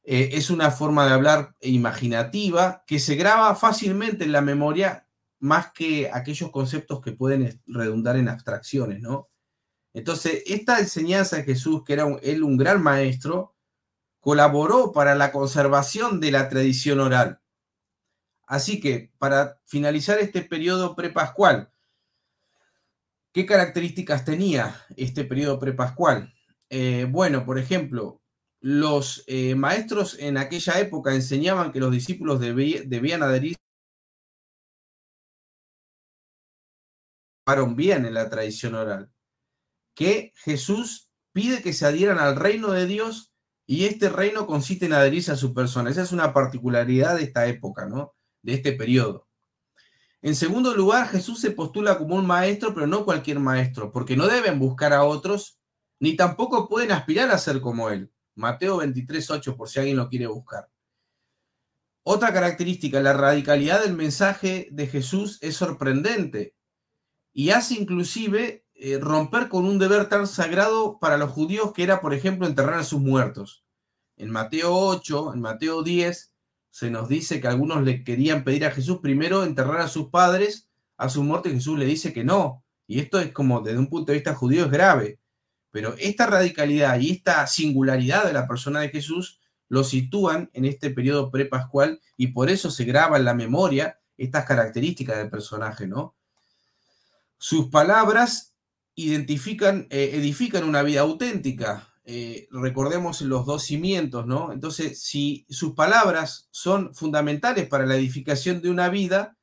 Eh, 0.02 0.30
es 0.32 0.48
una 0.48 0.70
forma 0.70 1.04
de 1.04 1.12
hablar 1.12 1.56
imaginativa 1.60 2.84
que 2.86 2.98
se 2.98 3.16
graba 3.16 3.54
fácilmente 3.54 4.24
en 4.24 4.32
la 4.32 4.40
memoria 4.40 5.05
más 5.38 5.72
que 5.72 6.10
aquellos 6.12 6.50
conceptos 6.50 7.00
que 7.00 7.12
pueden 7.12 7.62
redundar 7.66 8.16
en 8.16 8.28
abstracciones, 8.28 9.00
¿no? 9.00 9.28
Entonces, 9.92 10.42
esta 10.46 10.78
enseñanza 10.78 11.36
de 11.36 11.44
Jesús, 11.44 11.82
que 11.84 11.94
era 11.94 12.06
él 12.22 12.42
un 12.42 12.56
gran 12.56 12.82
maestro, 12.82 13.54
colaboró 14.20 14.92
para 14.92 15.14
la 15.14 15.32
conservación 15.32 16.20
de 16.20 16.32
la 16.32 16.48
tradición 16.48 17.00
oral. 17.00 17.40
Así 18.46 18.80
que, 18.80 19.12
para 19.18 19.60
finalizar 19.64 20.18
este 20.18 20.42
periodo 20.42 20.94
prepascual, 20.94 21.70
¿qué 23.32 23.46
características 23.46 24.24
tenía 24.24 24.84
este 24.96 25.24
periodo 25.24 25.58
prepascual? 25.58 26.34
Eh, 26.68 27.06
bueno, 27.08 27.44
por 27.44 27.58
ejemplo, 27.58 28.20
los 28.60 29.24
eh, 29.26 29.54
maestros 29.54 30.16
en 30.18 30.38
aquella 30.38 30.78
época 30.80 31.14
enseñaban 31.14 31.72
que 31.72 31.80
los 31.80 31.90
discípulos 31.90 32.40
debían 32.40 33.22
adherir 33.22 33.56
bien 37.76 38.06
en 38.06 38.14
la 38.14 38.28
tradición 38.28 38.74
oral, 38.74 39.10
que 39.94 40.32
Jesús 40.36 41.10
pide 41.32 41.62
que 41.62 41.72
se 41.72 41.86
adhieran 41.86 42.18
al 42.18 42.36
reino 42.36 42.72
de 42.72 42.86
Dios 42.86 43.32
y 43.66 43.84
este 43.84 44.08
reino 44.08 44.46
consiste 44.46 44.86
en 44.86 44.92
adherirse 44.92 45.32
a 45.32 45.36
su 45.36 45.54
persona. 45.54 45.90
Esa 45.90 46.02
es 46.02 46.12
una 46.12 46.32
particularidad 46.32 47.16
de 47.16 47.24
esta 47.24 47.46
época, 47.46 47.86
¿no? 47.86 48.14
De 48.42 48.54
este 48.54 48.72
periodo. 48.72 49.28
En 50.22 50.34
segundo 50.34 50.74
lugar, 50.74 51.08
Jesús 51.08 51.40
se 51.40 51.52
postula 51.52 51.98
como 51.98 52.16
un 52.16 52.26
maestro, 52.26 52.74
pero 52.74 52.86
no 52.86 53.04
cualquier 53.04 53.38
maestro, 53.38 53.92
porque 53.92 54.16
no 54.16 54.26
deben 54.26 54.58
buscar 54.58 54.92
a 54.92 55.04
otros, 55.04 55.60
ni 56.00 56.16
tampoco 56.16 56.68
pueden 56.68 56.90
aspirar 56.90 57.30
a 57.30 57.38
ser 57.38 57.60
como 57.60 57.90
él. 57.90 58.10
Mateo 58.34 58.78
23, 58.78 59.30
8, 59.30 59.56
por 59.56 59.68
si 59.68 59.78
alguien 59.78 59.96
lo 59.96 60.08
quiere 60.08 60.26
buscar. 60.26 60.68
Otra 62.02 62.32
característica, 62.32 63.00
la 63.00 63.12
radicalidad 63.12 63.82
del 63.82 63.94
mensaje 63.94 64.68
de 64.72 64.86
Jesús 64.86 65.38
es 65.42 65.56
sorprendente 65.56 66.55
y 67.38 67.50
hace 67.50 67.74
inclusive 67.74 68.64
eh, 68.72 68.98
romper 68.98 69.50
con 69.50 69.66
un 69.66 69.78
deber 69.78 70.08
tan 70.08 70.26
sagrado 70.26 70.98
para 70.98 71.18
los 71.18 71.32
judíos 71.32 71.74
que 71.74 71.82
era, 71.82 72.00
por 72.00 72.14
ejemplo, 72.14 72.46
enterrar 72.46 72.78
a 72.78 72.82
sus 72.82 72.98
muertos. 72.98 73.62
En 74.16 74.30
Mateo 74.30 74.74
8, 74.74 75.34
en 75.34 75.42
Mateo 75.42 75.82
10, 75.82 76.32
se 76.70 76.90
nos 76.90 77.10
dice 77.10 77.38
que 77.38 77.46
algunos 77.46 77.82
le 77.82 78.04
querían 78.04 78.42
pedir 78.42 78.64
a 78.64 78.70
Jesús 78.70 79.00
primero 79.02 79.44
enterrar 79.44 79.82
a 79.82 79.88
sus 79.88 80.08
padres 80.08 80.70
a 80.96 81.10
su 81.10 81.22
muerte, 81.22 81.50
Jesús 81.50 81.78
le 81.78 81.84
dice 81.84 82.14
que 82.14 82.24
no. 82.24 82.64
Y 82.86 83.00
esto 83.00 83.20
es 83.20 83.32
como 83.32 83.60
desde 83.60 83.80
un 83.80 83.90
punto 83.90 84.12
de 84.12 84.18
vista 84.18 84.34
judío 84.34 84.64
es 84.64 84.70
grave. 84.70 85.20
Pero 85.70 85.94
esta 85.98 86.24
radicalidad 86.24 86.98
y 86.98 87.10
esta 87.10 87.46
singularidad 87.46 88.24
de 88.24 88.32
la 88.32 88.48
persona 88.48 88.80
de 88.80 88.88
Jesús 88.88 89.40
lo 89.68 89.84
sitúan 89.84 90.48
en 90.54 90.64
este 90.64 90.88
periodo 90.88 91.30
prepascual 91.30 92.00
y 92.16 92.28
por 92.28 92.48
eso 92.48 92.70
se 92.70 92.86
graba 92.86 93.18
en 93.18 93.26
la 93.26 93.34
memoria 93.34 94.00
estas 94.16 94.46
características 94.46 95.18
del 95.18 95.28
personaje, 95.28 95.86
¿no? 95.86 96.15
Sus 97.38 97.68
palabras 97.68 98.54
identifican, 98.94 99.86
eh, 99.90 100.10
edifican 100.14 100.64
una 100.64 100.82
vida 100.82 101.02
auténtica. 101.02 101.88
Eh, 102.04 102.48
recordemos 102.50 103.20
los 103.20 103.46
dos 103.46 103.64
cimientos, 103.64 104.26
¿no? 104.26 104.52
Entonces, 104.52 105.02
si 105.02 105.44
sus 105.48 105.74
palabras 105.74 106.48
son 106.50 106.94
fundamentales 106.94 107.68
para 107.68 107.86
la 107.86 107.96
edificación 107.96 108.62
de 108.62 108.70
una 108.70 108.88
vida, 108.88 109.36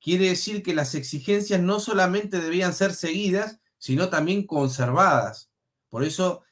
quiere 0.00 0.28
decir 0.28 0.62
que 0.62 0.74
las 0.74 0.94
exigencias 0.94 1.60
no 1.60 1.80
solamente 1.80 2.40
debían 2.40 2.74
ser 2.74 2.92
seguidas, 2.94 3.60
sino 3.78 4.08
también 4.08 4.46
conservadas. 4.46 5.50
Por 5.88 6.04
eso 6.04 6.42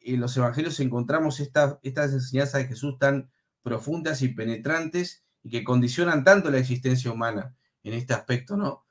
en 0.00 0.20
los 0.20 0.36
evangelios 0.36 0.80
encontramos 0.80 1.40
estas 1.40 1.78
enseñanzas 1.82 2.62
de 2.62 2.68
Jesús 2.68 2.98
tan 2.98 3.30
profundas 3.62 4.22
y 4.22 4.28
penetrantes 4.28 5.24
y 5.42 5.50
que 5.50 5.64
condicionan 5.64 6.24
tanto 6.24 6.50
la 6.50 6.58
existencia 6.58 7.10
humana 7.10 7.56
en 7.82 7.94
este 7.94 8.14
aspecto, 8.14 8.56
¿no? 8.56 8.85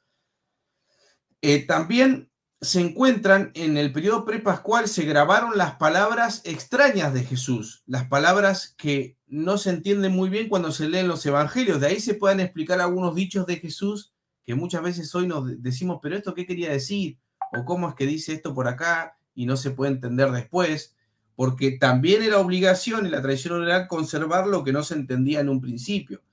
Eh, 1.47 1.59
también 1.59 2.31
se 2.59 2.81
encuentran 2.81 3.51
en 3.53 3.77
el 3.77 3.93
periodo 3.93 4.25
prepascual, 4.25 4.87
se 4.87 5.05
grabaron 5.05 5.59
las 5.59 5.75
palabras 5.75 6.41
extrañas 6.43 7.13
de 7.13 7.23
Jesús, 7.23 7.83
las 7.85 8.07
palabras 8.07 8.73
que 8.79 9.19
no 9.27 9.59
se 9.59 9.69
entienden 9.69 10.11
muy 10.11 10.29
bien 10.29 10.49
cuando 10.49 10.71
se 10.71 10.89
leen 10.89 11.07
los 11.07 11.23
evangelios. 11.23 11.79
De 11.79 11.85
ahí 11.85 11.99
se 11.99 12.15
pueden 12.15 12.39
explicar 12.39 12.81
algunos 12.81 13.13
dichos 13.13 13.45
de 13.45 13.57
Jesús 13.57 14.11
que 14.43 14.55
muchas 14.55 14.81
veces 14.81 15.13
hoy 15.13 15.27
nos 15.27 15.61
decimos, 15.61 15.99
pero 16.01 16.15
esto 16.15 16.33
qué 16.33 16.47
quería 16.47 16.71
decir, 16.71 17.19
o 17.55 17.63
cómo 17.63 17.89
es 17.89 17.93
que 17.93 18.07
dice 18.07 18.33
esto 18.33 18.55
por 18.55 18.67
acá 18.67 19.15
y 19.35 19.45
no 19.45 19.55
se 19.55 19.69
puede 19.69 19.91
entender 19.91 20.31
después, 20.31 20.95
porque 21.35 21.73
también 21.73 22.23
era 22.23 22.39
obligación 22.39 23.05
en 23.05 23.11
la 23.11 23.21
tradición 23.21 23.61
oral 23.61 23.87
conservar 23.87 24.47
lo 24.47 24.63
que 24.63 24.73
no 24.73 24.81
se 24.81 24.95
entendía 24.95 25.41
en 25.41 25.49
un 25.49 25.61
principio. 25.61 26.23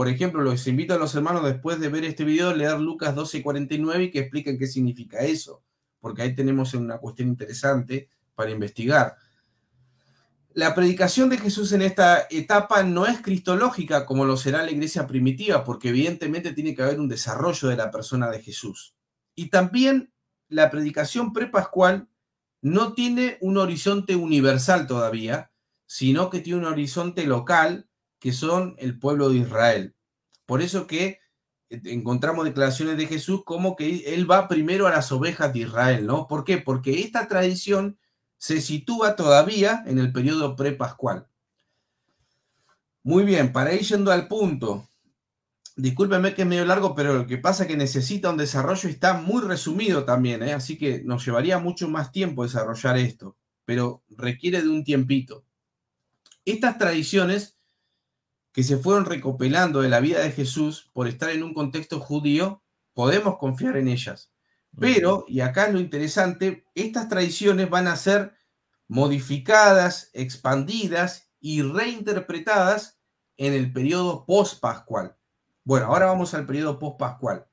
Por 0.00 0.08
ejemplo, 0.08 0.40
los 0.40 0.66
invito 0.66 0.94
a 0.94 0.96
los 0.98 1.14
hermanos 1.14 1.44
después 1.44 1.78
de 1.78 1.90
ver 1.90 2.06
este 2.06 2.24
video 2.24 2.48
a 2.48 2.54
leer 2.54 2.80
Lucas 2.80 3.14
12:49 3.14 4.04
y 4.04 4.10
que 4.10 4.20
expliquen 4.20 4.58
qué 4.58 4.66
significa 4.66 5.18
eso, 5.18 5.62
porque 6.00 6.22
ahí 6.22 6.34
tenemos 6.34 6.72
una 6.72 6.96
cuestión 6.96 7.28
interesante 7.28 8.08
para 8.34 8.50
investigar. 8.50 9.18
La 10.54 10.74
predicación 10.74 11.28
de 11.28 11.36
Jesús 11.36 11.72
en 11.72 11.82
esta 11.82 12.26
etapa 12.30 12.82
no 12.82 13.04
es 13.04 13.20
cristológica 13.20 14.06
como 14.06 14.24
lo 14.24 14.38
será 14.38 14.62
la 14.62 14.70
iglesia 14.70 15.06
primitiva, 15.06 15.64
porque 15.64 15.90
evidentemente 15.90 16.54
tiene 16.54 16.74
que 16.74 16.82
haber 16.82 16.98
un 16.98 17.10
desarrollo 17.10 17.68
de 17.68 17.76
la 17.76 17.90
persona 17.90 18.30
de 18.30 18.40
Jesús. 18.40 18.94
Y 19.34 19.50
también 19.50 20.14
la 20.48 20.70
predicación 20.70 21.34
prepascual 21.34 22.08
no 22.62 22.94
tiene 22.94 23.36
un 23.42 23.58
horizonte 23.58 24.16
universal 24.16 24.86
todavía, 24.86 25.50
sino 25.84 26.30
que 26.30 26.40
tiene 26.40 26.60
un 26.60 26.72
horizonte 26.72 27.26
local 27.26 27.89
que 28.20 28.32
son 28.32 28.76
el 28.78 28.98
pueblo 28.98 29.30
de 29.30 29.38
Israel. 29.38 29.96
Por 30.46 30.62
eso 30.62 30.86
que 30.86 31.18
eh, 31.70 31.80
encontramos 31.86 32.44
declaraciones 32.44 32.96
de 32.96 33.06
Jesús 33.06 33.42
como 33.44 33.74
que 33.74 34.14
él 34.14 34.30
va 34.30 34.46
primero 34.46 34.86
a 34.86 34.90
las 34.90 35.10
ovejas 35.10 35.52
de 35.52 35.60
Israel, 35.60 36.06
¿no? 36.06 36.28
¿Por 36.28 36.44
qué? 36.44 36.58
Porque 36.58 37.00
esta 37.00 37.26
tradición 37.26 37.98
se 38.36 38.60
sitúa 38.60 39.16
todavía 39.16 39.82
en 39.86 39.98
el 39.98 40.12
periodo 40.12 40.54
prepascual. 40.54 41.26
Muy 43.02 43.24
bien, 43.24 43.52
para 43.52 43.72
ir 43.72 43.80
yendo 43.80 44.12
al 44.12 44.28
punto, 44.28 44.86
discúlpenme 45.76 46.34
que 46.34 46.42
es 46.42 46.48
medio 46.48 46.66
largo, 46.66 46.94
pero 46.94 47.14
lo 47.14 47.26
que 47.26 47.38
pasa 47.38 47.62
es 47.62 47.68
que 47.68 47.76
necesita 47.76 48.30
un 48.30 48.36
desarrollo 48.36 48.88
está 48.88 49.14
muy 49.14 49.42
resumido 49.42 50.04
también, 50.04 50.42
¿eh? 50.42 50.52
así 50.52 50.76
que 50.76 51.02
nos 51.02 51.24
llevaría 51.24 51.58
mucho 51.58 51.88
más 51.88 52.12
tiempo 52.12 52.42
desarrollar 52.42 52.98
esto, 52.98 53.36
pero 53.64 54.02
requiere 54.10 54.60
de 54.60 54.68
un 54.68 54.84
tiempito. 54.84 55.44
Estas 56.44 56.76
tradiciones 56.78 57.56
que 58.52 58.62
se 58.62 58.76
fueron 58.76 59.04
recopilando 59.04 59.80
de 59.80 59.88
la 59.88 60.00
vida 60.00 60.20
de 60.20 60.32
Jesús 60.32 60.90
por 60.92 61.08
estar 61.08 61.30
en 61.30 61.42
un 61.42 61.54
contexto 61.54 62.00
judío, 62.00 62.62
podemos 62.94 63.38
confiar 63.38 63.76
en 63.76 63.88
ellas. 63.88 64.32
Pero, 64.78 65.24
y 65.28 65.40
acá 65.40 65.66
es 65.66 65.72
lo 65.72 65.80
interesante, 65.80 66.64
estas 66.74 67.08
tradiciones 67.08 67.68
van 67.70 67.88
a 67.88 67.96
ser 67.96 68.34
modificadas, 68.88 70.10
expandidas 70.12 71.32
y 71.40 71.62
reinterpretadas 71.62 73.00
en 73.36 73.52
el 73.52 73.72
periodo 73.72 74.26
post-pascual. 74.26 75.16
Bueno, 75.64 75.86
ahora 75.86 76.06
vamos 76.06 76.34
al 76.34 76.46
periodo 76.46 76.78
post-pascual. 76.78 77.46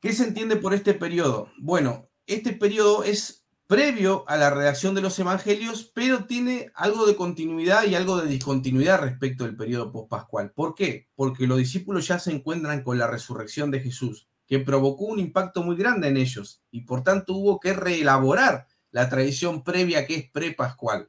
¿Qué 0.00 0.12
se 0.12 0.24
entiende 0.24 0.56
por 0.56 0.72
este 0.72 0.94
periodo? 0.94 1.50
Bueno, 1.58 2.08
este 2.26 2.52
periodo 2.52 3.04
es 3.04 3.39
previo 3.70 4.24
a 4.26 4.36
la 4.36 4.50
redacción 4.50 4.96
de 4.96 5.00
los 5.00 5.16
evangelios, 5.20 5.92
pero 5.94 6.24
tiene 6.24 6.72
algo 6.74 7.06
de 7.06 7.14
continuidad 7.14 7.84
y 7.84 7.94
algo 7.94 8.20
de 8.20 8.28
discontinuidad 8.28 9.00
respecto 9.00 9.44
del 9.44 9.56
periodo 9.56 9.92
pospascual. 9.92 10.50
¿Por 10.50 10.74
qué? 10.74 11.06
Porque 11.14 11.46
los 11.46 11.58
discípulos 11.58 12.08
ya 12.08 12.18
se 12.18 12.32
encuentran 12.32 12.82
con 12.82 12.98
la 12.98 13.06
resurrección 13.06 13.70
de 13.70 13.78
Jesús, 13.78 14.26
que 14.48 14.58
provocó 14.58 15.04
un 15.04 15.20
impacto 15.20 15.62
muy 15.62 15.76
grande 15.76 16.08
en 16.08 16.16
ellos 16.16 16.64
y 16.72 16.80
por 16.80 17.04
tanto 17.04 17.34
hubo 17.34 17.60
que 17.60 17.72
reelaborar 17.72 18.66
la 18.90 19.08
tradición 19.08 19.62
previa 19.62 20.04
que 20.04 20.16
es 20.16 20.30
prepascual. 20.32 21.08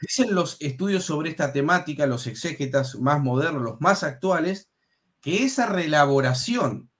Dicen 0.00 0.34
los 0.34 0.56
estudios 0.60 1.04
sobre 1.04 1.28
esta 1.28 1.52
temática, 1.52 2.06
los 2.06 2.26
exégetas 2.26 2.94
más 2.94 3.20
modernos, 3.20 3.60
los 3.60 3.82
más 3.82 4.02
actuales, 4.02 4.70
que 5.20 5.44
esa 5.44 5.66
reelaboración 5.66 6.90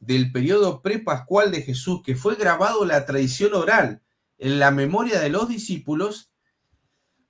del 0.00 0.32
periodo 0.32 0.82
prepascual 0.82 1.50
de 1.50 1.62
Jesús, 1.62 2.02
que 2.04 2.16
fue 2.16 2.36
grabado 2.36 2.84
la 2.84 3.04
tradición 3.04 3.54
oral 3.54 4.02
en 4.38 4.58
la 4.58 4.70
memoria 4.70 5.20
de 5.20 5.28
los 5.28 5.48
discípulos, 5.48 6.30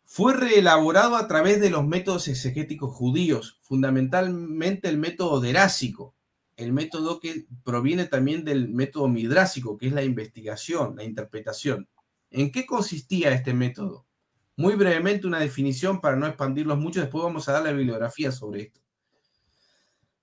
fue 0.04 0.34
reelaborado 0.34 1.16
a 1.16 1.28
través 1.28 1.60
de 1.60 1.70
los 1.70 1.86
métodos 1.86 2.28
exegéticos 2.28 2.94
judíos, 2.94 3.58
fundamentalmente 3.62 4.88
el 4.88 4.96
método 4.96 5.40
derásico, 5.40 6.14
el 6.56 6.72
método 6.72 7.20
que 7.20 7.46
proviene 7.62 8.06
también 8.06 8.44
del 8.44 8.68
método 8.70 9.08
midrásico, 9.08 9.76
que 9.76 9.86
es 9.86 9.92
la 9.92 10.02
investigación, 10.02 10.96
la 10.96 11.04
interpretación. 11.04 11.88
¿En 12.30 12.50
qué 12.50 12.66
consistía 12.66 13.32
este 13.32 13.54
método? 13.54 14.06
Muy 14.56 14.74
brevemente 14.74 15.26
una 15.26 15.38
definición 15.38 16.00
para 16.00 16.16
no 16.16 16.26
expandirlos 16.26 16.78
mucho, 16.78 17.00
después 17.00 17.22
vamos 17.22 17.48
a 17.48 17.52
dar 17.52 17.62
la 17.62 17.72
bibliografía 17.72 18.32
sobre 18.32 18.62
esto. 18.62 18.80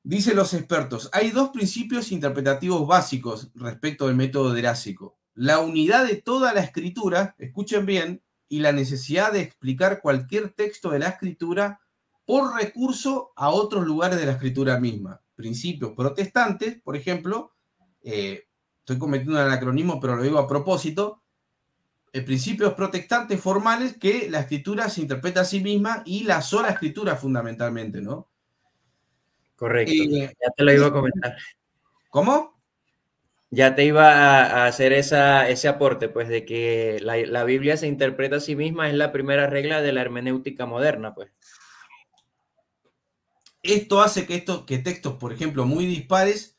Dicen 0.07 0.35
los 0.35 0.53
expertos, 0.53 1.09
hay 1.13 1.31
dos 1.31 1.49
principios 1.49 2.11
interpretativos 2.11 2.87
básicos 2.87 3.49
respecto 3.55 4.05
del 4.05 4.15
método 4.15 4.53
derásico. 4.53 5.17
La 5.33 5.57
unidad 5.61 6.05
de 6.05 6.17
toda 6.17 6.53
la 6.53 6.59
escritura, 6.59 7.33
escuchen 7.39 7.87
bien, 7.87 8.21
y 8.47 8.59
la 8.59 8.71
necesidad 8.71 9.33
de 9.33 9.41
explicar 9.41 10.01
cualquier 10.01 10.53
texto 10.53 10.91
de 10.91 10.99
la 10.99 11.07
escritura 11.07 11.79
por 12.23 12.53
recurso 12.53 13.31
a 13.35 13.49
otros 13.49 13.87
lugares 13.87 14.19
de 14.19 14.27
la 14.27 14.33
escritura 14.33 14.79
misma. 14.79 15.21
Principios 15.35 15.93
protestantes, 15.93 16.79
por 16.83 16.95
ejemplo, 16.95 17.55
eh, 18.03 18.43
estoy 18.81 18.99
cometiendo 18.99 19.33
un 19.33 19.47
anacronismo, 19.47 19.99
pero 19.99 20.17
lo 20.17 20.21
digo 20.21 20.37
a 20.37 20.47
propósito, 20.47 21.23
eh, 22.13 22.21
principios 22.21 22.75
protestantes 22.75 23.41
formales 23.41 23.97
que 23.97 24.29
la 24.29 24.41
escritura 24.41 24.87
se 24.87 25.01
interpreta 25.01 25.41
a 25.41 25.45
sí 25.45 25.61
misma 25.61 26.03
y 26.05 26.25
la 26.25 26.43
sola 26.43 26.69
escritura 26.69 27.15
fundamentalmente, 27.15 28.01
¿no? 28.01 28.29
Correcto. 29.55 29.93
ya 29.93 30.51
te 30.55 30.63
lo 30.63 30.73
iba 30.73 30.87
a 30.87 30.91
comentar. 30.91 31.37
¿Cómo? 32.09 32.55
Ya 33.51 33.75
te 33.75 33.85
iba 33.85 34.11
a, 34.11 34.65
hacer 34.65 34.91
esa, 34.91 35.47
ese 35.47 35.67
aporte, 35.67 36.09
pues, 36.09 36.27
de 36.27 36.45
que 36.45 36.99
la, 37.01 37.43
Biblia 37.43 37.77
se 37.77 37.87
interpreta 37.87 38.37
a 38.37 38.41
sí 38.41 38.55
misma, 38.55 38.89
es 38.89 38.95
la 38.95 39.11
primera 39.11 39.47
regla 39.47 39.81
de 39.81 39.93
la 39.93 40.01
hermenéutica 40.01 40.65
moderna, 40.65 41.13
pues. 41.13 41.31
Esto 43.61 44.01
hace 44.01 44.27
que, 44.27 44.35
esto, 44.35 44.65
que 44.65 44.77
textos, 44.77 45.15
por 45.15 45.33
ejemplo, 45.33 45.65
muy 45.65 45.85
dispares, 45.85 46.57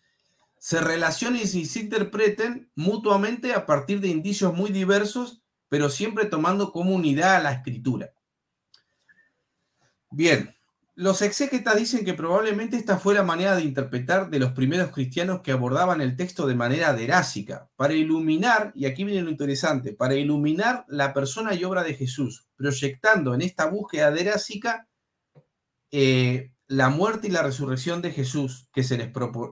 se 0.58 0.80
relacionen 0.80 1.42
y 1.42 1.66
se 1.66 1.80
interpreten 1.80 2.70
mutuamente 2.74 3.52
a 3.52 3.66
partir 3.66 4.00
de 4.00 4.08
indicios 4.08 4.54
muy 4.54 4.70
diversos, 4.70 5.42
pero 5.68 5.90
siempre 5.90 6.24
tomando 6.24 6.72
como 6.72 6.94
unidad 6.94 7.36
a 7.36 7.42
la 7.42 7.52
escritura. 7.52 8.12
Bien, 10.10 10.55
los 10.96 11.20
exégetas 11.20 11.76
dicen 11.76 12.06
que 12.06 12.14
probablemente 12.14 12.78
esta 12.78 12.98
fue 12.98 13.14
la 13.14 13.22
manera 13.22 13.54
de 13.54 13.62
interpretar 13.62 14.30
de 14.30 14.38
los 14.38 14.52
primeros 14.52 14.90
cristianos 14.92 15.42
que 15.42 15.52
abordaban 15.52 16.00
el 16.00 16.16
texto 16.16 16.46
de 16.46 16.54
manera 16.54 16.94
derásica, 16.94 17.68
para 17.76 17.92
iluminar, 17.92 18.72
y 18.74 18.86
aquí 18.86 19.04
viene 19.04 19.20
lo 19.20 19.28
interesante, 19.28 19.92
para 19.92 20.14
iluminar 20.14 20.86
la 20.88 21.12
persona 21.12 21.54
y 21.54 21.64
obra 21.64 21.82
de 21.82 21.94
Jesús, 21.94 22.48
proyectando 22.56 23.34
en 23.34 23.42
esta 23.42 23.66
búsqueda 23.66 24.10
derásica 24.10 24.88
eh, 25.90 26.52
la 26.66 26.88
muerte 26.88 27.28
y 27.28 27.30
la 27.30 27.42
resurrección 27.42 28.00
de 28.00 28.12
Jesús 28.12 28.66
que 28.72 28.82
se, 28.82 28.96
les 28.96 29.10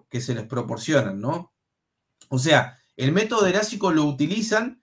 que 0.08 0.22
se 0.22 0.34
les 0.34 0.46
proporcionan, 0.46 1.20
¿no? 1.20 1.52
O 2.30 2.38
sea, 2.38 2.78
el 2.96 3.12
método 3.12 3.44
derásico 3.44 3.92
lo 3.92 4.04
utilizan 4.04 4.82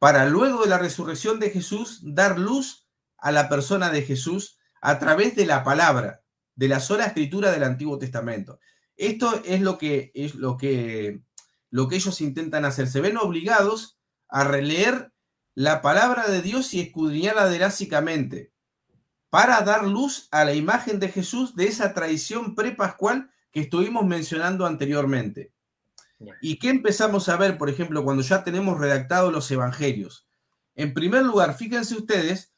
para 0.00 0.26
luego 0.26 0.62
de 0.62 0.68
la 0.68 0.78
resurrección 0.78 1.38
de 1.38 1.50
Jesús 1.50 2.00
dar 2.02 2.40
luz 2.40 2.88
a 3.18 3.30
la 3.30 3.48
persona 3.48 3.90
de 3.90 4.02
Jesús 4.02 4.58
a 4.82 4.98
través 4.98 5.34
de 5.36 5.46
la 5.46 5.64
palabra, 5.64 6.22
de 6.56 6.68
la 6.68 6.80
sola 6.80 7.06
escritura 7.06 7.50
del 7.50 7.62
Antiguo 7.62 7.98
Testamento. 7.98 8.58
Esto 8.96 9.40
es 9.44 9.60
lo 9.62 9.78
que, 9.78 10.10
es 10.14 10.34
lo 10.34 10.56
que, 10.58 11.22
lo 11.70 11.88
que 11.88 11.96
ellos 11.96 12.20
intentan 12.20 12.64
hacer. 12.64 12.88
Se 12.88 13.00
ven 13.00 13.16
obligados 13.16 13.98
a 14.28 14.44
releer 14.44 15.12
la 15.54 15.82
palabra 15.82 16.28
de 16.28 16.42
Dios 16.42 16.74
y 16.74 16.80
escudriñarla 16.80 17.48
drásticamente 17.48 18.52
para 19.30 19.62
dar 19.62 19.86
luz 19.86 20.28
a 20.30 20.44
la 20.44 20.52
imagen 20.52 20.98
de 20.98 21.08
Jesús 21.08 21.54
de 21.54 21.66
esa 21.66 21.94
tradición 21.94 22.54
prepascual 22.54 23.30
que 23.50 23.60
estuvimos 23.60 24.04
mencionando 24.04 24.66
anteriormente. 24.66 25.54
¿Y 26.40 26.58
qué 26.58 26.70
empezamos 26.70 27.28
a 27.28 27.36
ver, 27.36 27.56
por 27.56 27.70
ejemplo, 27.70 28.04
cuando 28.04 28.22
ya 28.22 28.44
tenemos 28.44 28.78
redactados 28.78 29.32
los 29.32 29.50
evangelios? 29.50 30.26
En 30.74 30.92
primer 30.92 31.22
lugar, 31.22 31.54
fíjense 31.54 31.94
ustedes 31.94 32.51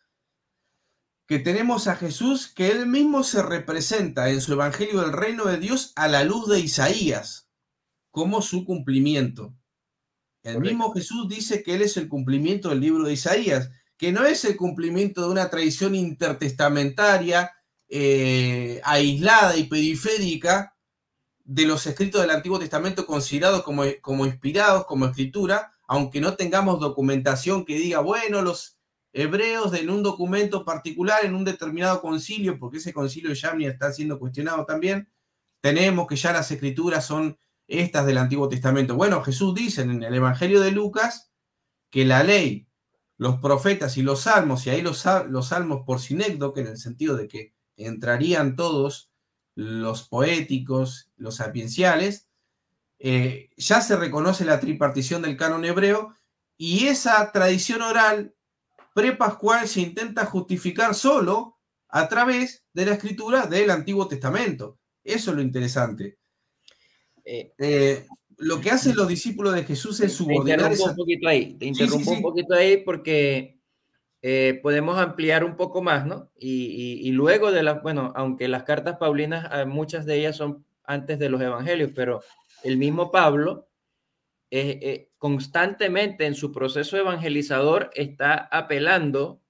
que 1.27 1.39
tenemos 1.39 1.87
a 1.87 1.97
Jesús 1.97 2.49
que 2.49 2.71
él 2.71 2.87
mismo 2.87 3.23
se 3.25 3.43
representa 3.43 4.31
en 4.31 4.41
su 4.41 4.53
Evangelio 4.53 5.01
del 5.01 5.13
Reino 5.13 5.47
de 5.47 5.59
Dios 5.59 5.93
a 5.97 6.09
la 6.09 6.25
luz 6.25 6.49
de 6.49 6.61
Isaías 6.61 7.49
como 8.11 8.43
su 8.43 8.65
cumplimiento. 8.65 9.55
El 10.43 10.61
mismo 10.61 10.93
Jesús 10.93 11.27
dice 11.29 11.63
que 11.63 11.75
él 11.75 11.83
es 11.83 11.97
el 11.97 12.09
cumplimiento 12.09 12.69
del 12.69 12.81
libro 12.81 13.05
de 13.05 13.15
Isaías, 13.15 13.71
que 13.97 14.13
no 14.13 14.25
es 14.25 14.45
el 14.45 14.57
cumplimiento 14.57 15.23
de 15.23 15.31
una 15.31 15.49
tradición 15.49 15.95
intertestamentaria 15.95 17.53
eh, 17.89 18.81
aislada 18.85 19.57
y 19.57 19.65
periférica 19.65 20.77
de 21.45 21.65
los 21.67 21.87
escritos 21.87 22.21
del 22.21 22.31
Antiguo 22.31 22.59
Testamento 22.59 23.07
considerados 23.07 23.63
como, 23.63 23.85
como 24.03 24.27
inspirados, 24.27 24.85
como 24.87 25.07
escritura, 25.07 25.73
aunque 25.87 26.21
no 26.21 26.35
tengamos 26.35 26.81
documentación 26.81 27.65
que 27.65 27.79
diga, 27.79 28.01
bueno, 28.01 28.43
los 28.43 28.74
hebreos 29.15 29.73
en 29.75 29.89
un 29.89 30.03
documento 30.03 30.65
particular, 30.65 31.25
en 31.25 31.35
un 31.35 31.45
determinado 31.45 32.03
concilio, 32.03 32.59
porque 32.59 32.79
ese 32.79 32.93
concilio 32.93 33.31
de 33.31 33.37
Yamni 33.37 33.67
está 33.67 33.93
siendo 33.93 34.19
cuestionado 34.19 34.67
también, 34.67 35.09
tenemos 35.61 36.07
que 36.09 36.17
ya 36.17 36.33
las 36.33 36.51
escrituras 36.51 37.07
son 37.07 37.39
estas 37.69 38.05
del 38.07 38.19
Antiguo 38.19 38.49
Testamento. 38.49 38.97
Bueno, 38.97 39.23
Jesús 39.23 39.55
dice 39.55 39.83
en 39.83 40.03
el 40.03 40.15
Evangelio 40.15 40.61
de 40.61 40.73
Lucas 40.73 41.33
que 41.91 42.05
la 42.05 42.25
ley, 42.25 42.69
los 43.17 43.39
profetas 43.39 43.97
y 43.97 44.03
los 44.03 44.23
salmos, 44.23 44.67
y 44.67 44.71
ahí 44.71 44.83
los, 44.83 45.05
los 45.29 45.49
salmos 45.49 45.85
por 45.87 46.01
sinécdoque, 46.01 46.61
en 46.61 46.67
el 46.67 46.77
sentido 46.77 47.17
de 47.17 47.29
que 47.29 47.55
entrarían 47.77 48.57
todos 48.57 49.13
los 49.55 50.09
poéticos, 50.09 51.13
los 51.17 51.37
sapienciales, 51.37 52.29
eh, 52.99 53.51
ya 53.57 53.81
se 53.81 53.97
reconoce 53.97 54.45
la 54.45 54.59
tripartición 54.59 55.23
del 55.23 55.37
canon 55.37 55.65
hebreo 55.65 56.17
y 56.57 56.87
esa 56.87 57.31
tradición 57.33 57.83
oral 57.83 58.35
prepascual 58.95 59.69
se 59.69 59.81
intenta 59.81 60.25
justificar 60.25 60.95
solo 60.95 61.59
a 61.89 62.09
través 62.09 62.65
de 62.73 62.87
la 62.87 62.93
escritura 62.93 63.47
del 63.47 63.71
Antiguo 63.71 64.09
Testamento. 64.09 64.79
Eso 65.03 65.31
es 65.31 65.37
lo 65.37 65.43
interesante. 65.43 66.19
Eh, 67.25 67.53
eh, 67.59 68.07
lo 68.39 68.61
que 68.61 68.71
hacen 68.71 68.97
los 68.97 69.09
discípulos 69.09 69.55
de 69.55 69.65
Jesús 69.65 70.01
es 70.01 70.13
subordinar. 70.13 70.59
Te 70.59 70.75
interrumpo 70.75 70.91
un 70.91 70.97
poquito 70.97 71.29
ahí, 71.29 71.55
te 71.55 71.67
interrumpo 71.67 72.11
un 72.11 72.23
poquito 72.23 72.55
ahí 72.55 72.79
porque 72.79 73.59
eh, 74.23 74.61
podemos 74.63 74.99
ampliar 74.99 75.45
un 75.45 75.57
poco 75.57 75.83
más, 75.83 76.07
¿no? 76.07 76.31
Y, 76.39 77.11
luego 77.13 77.53
de 77.53 77.63
las, 77.63 77.83
bueno, 77.83 78.13
aunque 78.17 78.49
las 78.49 78.63
cartas 78.63 78.97
paulinas, 78.97 79.67
muchas 79.67 80.07
de 80.07 80.19
ellas 80.19 80.37
son 80.37 80.65
antes 80.85 81.19
de 81.19 81.29
los 81.29 81.41
evangelios, 81.41 81.91
pero 81.95 82.23
el 82.63 82.77
mismo 82.77 83.11
Pablo 83.11 83.69
constantemente 85.19 86.27
en 86.27 86.35
su 86.35 86.53
proceso 86.53 86.97
evangelizador 86.97 87.91
está 87.95 88.49
apelando, 88.53 89.43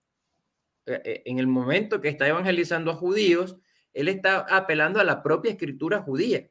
en 0.86 1.38
el 1.38 1.46
momento 1.46 2.00
que 2.00 2.08
está 2.08 2.26
evangelizando 2.26 2.90
a 2.90 2.96
judíos, 2.96 3.58
él 3.92 4.08
está 4.08 4.46
apelando 4.48 5.00
a 5.00 5.04
la 5.04 5.22
propia 5.22 5.52
escritura 5.52 6.02
judía 6.02 6.48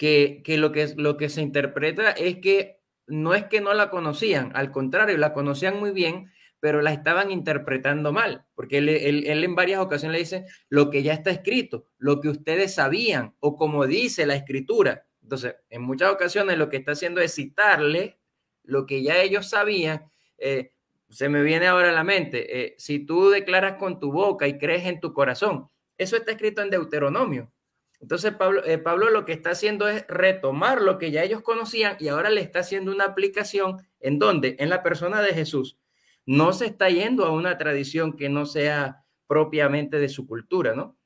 que, 0.00 0.42
lo 0.56 0.72
que 0.72 0.94
lo 0.96 1.18
que 1.18 1.28
se 1.28 1.42
interpreta 1.42 2.10
es 2.12 2.38
que 2.38 2.80
no 3.06 3.34
es 3.34 3.44
que 3.44 3.60
no 3.60 3.74
la 3.74 3.90
conocían, 3.90 4.50
al 4.54 4.70
contrario, 4.70 5.18
la 5.18 5.34
conocían 5.34 5.78
muy 5.78 5.90
bien, 5.90 6.32
pero 6.58 6.80
la 6.80 6.92
estaban 6.92 7.30
interpretando 7.30 8.10
mal, 8.10 8.46
porque 8.54 8.78
él, 8.78 8.88
él, 8.88 9.44
en 9.44 9.54
varias 9.54 9.80
ocasiones 9.80 10.12
le 10.14 10.18
dice 10.20 10.46
lo 10.70 10.88
que 10.88 11.02
ya 11.02 11.12
está 11.12 11.30
escrito, 11.30 11.86
lo 11.98 12.20
que 12.20 12.30
ustedes 12.30 12.74
sabían 12.74 13.34
o 13.40 13.56
como 13.56 13.86
dice 13.86 14.24
la 14.24 14.36
escritura. 14.36 15.06
Entonces, 15.30 15.54
en 15.68 15.82
muchas 15.82 16.12
ocasiones 16.12 16.58
lo 16.58 16.68
que 16.68 16.78
está 16.78 16.90
haciendo 16.90 17.20
es 17.20 17.32
citarle 17.32 18.18
lo 18.64 18.84
que 18.84 19.04
ya 19.04 19.22
ellos 19.22 19.48
sabían. 19.48 20.10
Eh, 20.38 20.72
se 21.08 21.28
me 21.28 21.44
viene 21.44 21.68
ahora 21.68 21.90
a 21.90 21.92
la 21.92 22.02
mente, 22.02 22.60
eh, 22.60 22.74
si 22.78 22.98
tú 23.06 23.30
declaras 23.30 23.76
con 23.76 24.00
tu 24.00 24.10
boca 24.10 24.48
y 24.48 24.58
crees 24.58 24.86
en 24.86 24.98
tu 24.98 25.12
corazón, 25.12 25.68
eso 25.98 26.16
está 26.16 26.32
escrito 26.32 26.62
en 26.62 26.70
Deuteronomio. 26.70 27.52
Entonces 28.00 28.34
Pablo, 28.34 28.64
eh, 28.64 28.78
Pablo 28.78 29.08
lo 29.10 29.24
que 29.24 29.32
está 29.32 29.50
haciendo 29.50 29.86
es 29.86 30.04
retomar 30.08 30.82
lo 30.82 30.98
que 30.98 31.12
ya 31.12 31.22
ellos 31.22 31.42
conocían 31.42 31.96
y 32.00 32.08
ahora 32.08 32.28
le 32.28 32.40
está 32.40 32.58
haciendo 32.58 32.90
una 32.90 33.04
aplicación 33.04 33.76
en 34.00 34.18
donde, 34.18 34.56
en 34.58 34.68
la 34.68 34.82
persona 34.82 35.22
de 35.22 35.32
Jesús, 35.32 35.78
no 36.26 36.52
se 36.52 36.66
está 36.66 36.90
yendo 36.90 37.24
a 37.24 37.30
una 37.30 37.56
tradición 37.56 38.16
que 38.16 38.28
no 38.28 38.46
sea 38.46 39.04
propiamente 39.28 40.00
de 40.00 40.08
su 40.08 40.26
cultura, 40.26 40.74
¿no? 40.74 40.96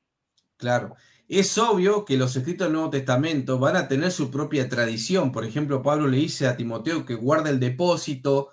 Claro. 0.57 0.95
Es 1.27 1.57
obvio 1.57 2.05
que 2.05 2.17
los 2.17 2.35
escritos 2.35 2.67
del 2.67 2.73
Nuevo 2.73 2.91
Testamento 2.91 3.57
van 3.57 3.75
a 3.75 3.87
tener 3.87 4.11
su 4.11 4.29
propia 4.29 4.69
tradición. 4.69 5.31
Por 5.31 5.43
ejemplo, 5.43 5.81
Pablo 5.81 6.07
le 6.07 6.17
dice 6.17 6.45
a 6.45 6.55
Timoteo 6.55 7.05
que 7.05 7.15
guarda 7.15 7.49
el 7.49 7.59
depósito. 7.59 8.49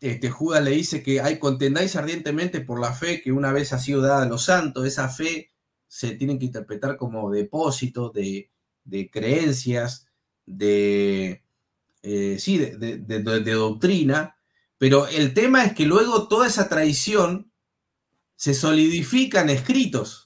Este, 0.00 0.28
Judas 0.30 0.64
le 0.64 0.72
dice 0.72 1.02
que 1.04 1.20
hay 1.20 1.38
contendáis 1.38 1.94
ardientemente 1.94 2.60
por 2.60 2.80
la 2.80 2.92
fe 2.92 3.22
que 3.22 3.30
una 3.32 3.52
vez 3.52 3.72
ha 3.72 3.78
sido 3.78 4.00
dada 4.00 4.22
a 4.22 4.28
los 4.28 4.44
santos. 4.44 4.84
Esa 4.86 5.08
fe 5.08 5.52
se 5.86 6.16
tienen 6.16 6.38
que 6.38 6.46
interpretar 6.46 6.96
como 6.96 7.30
depósito 7.30 8.10
de, 8.10 8.50
creencias, 9.12 10.08
de, 10.44 11.44
eh, 12.02 12.36
sí, 12.40 12.58
de, 12.58 13.54
doctrina, 13.54 14.36
pero 14.78 15.06
el 15.06 15.32
tema 15.32 15.64
es 15.64 15.74
que 15.74 15.86
luego 15.86 16.28
toda 16.28 16.48
esa 16.48 16.68
tradición 16.68 17.52
se 18.34 18.52
solidifica 18.52 19.40
en 19.40 19.50
escritos. 19.50 20.25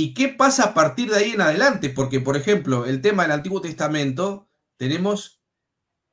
¿Y 0.00 0.14
qué 0.14 0.30
pasa 0.30 0.64
a 0.64 0.72
partir 0.72 1.10
de 1.10 1.18
ahí 1.18 1.32
en 1.32 1.42
adelante? 1.42 1.90
Porque, 1.90 2.20
por 2.20 2.34
ejemplo, 2.34 2.86
el 2.86 3.02
tema 3.02 3.24
del 3.24 3.32
Antiguo 3.32 3.60
Testamento, 3.60 4.48
tenemos 4.78 5.42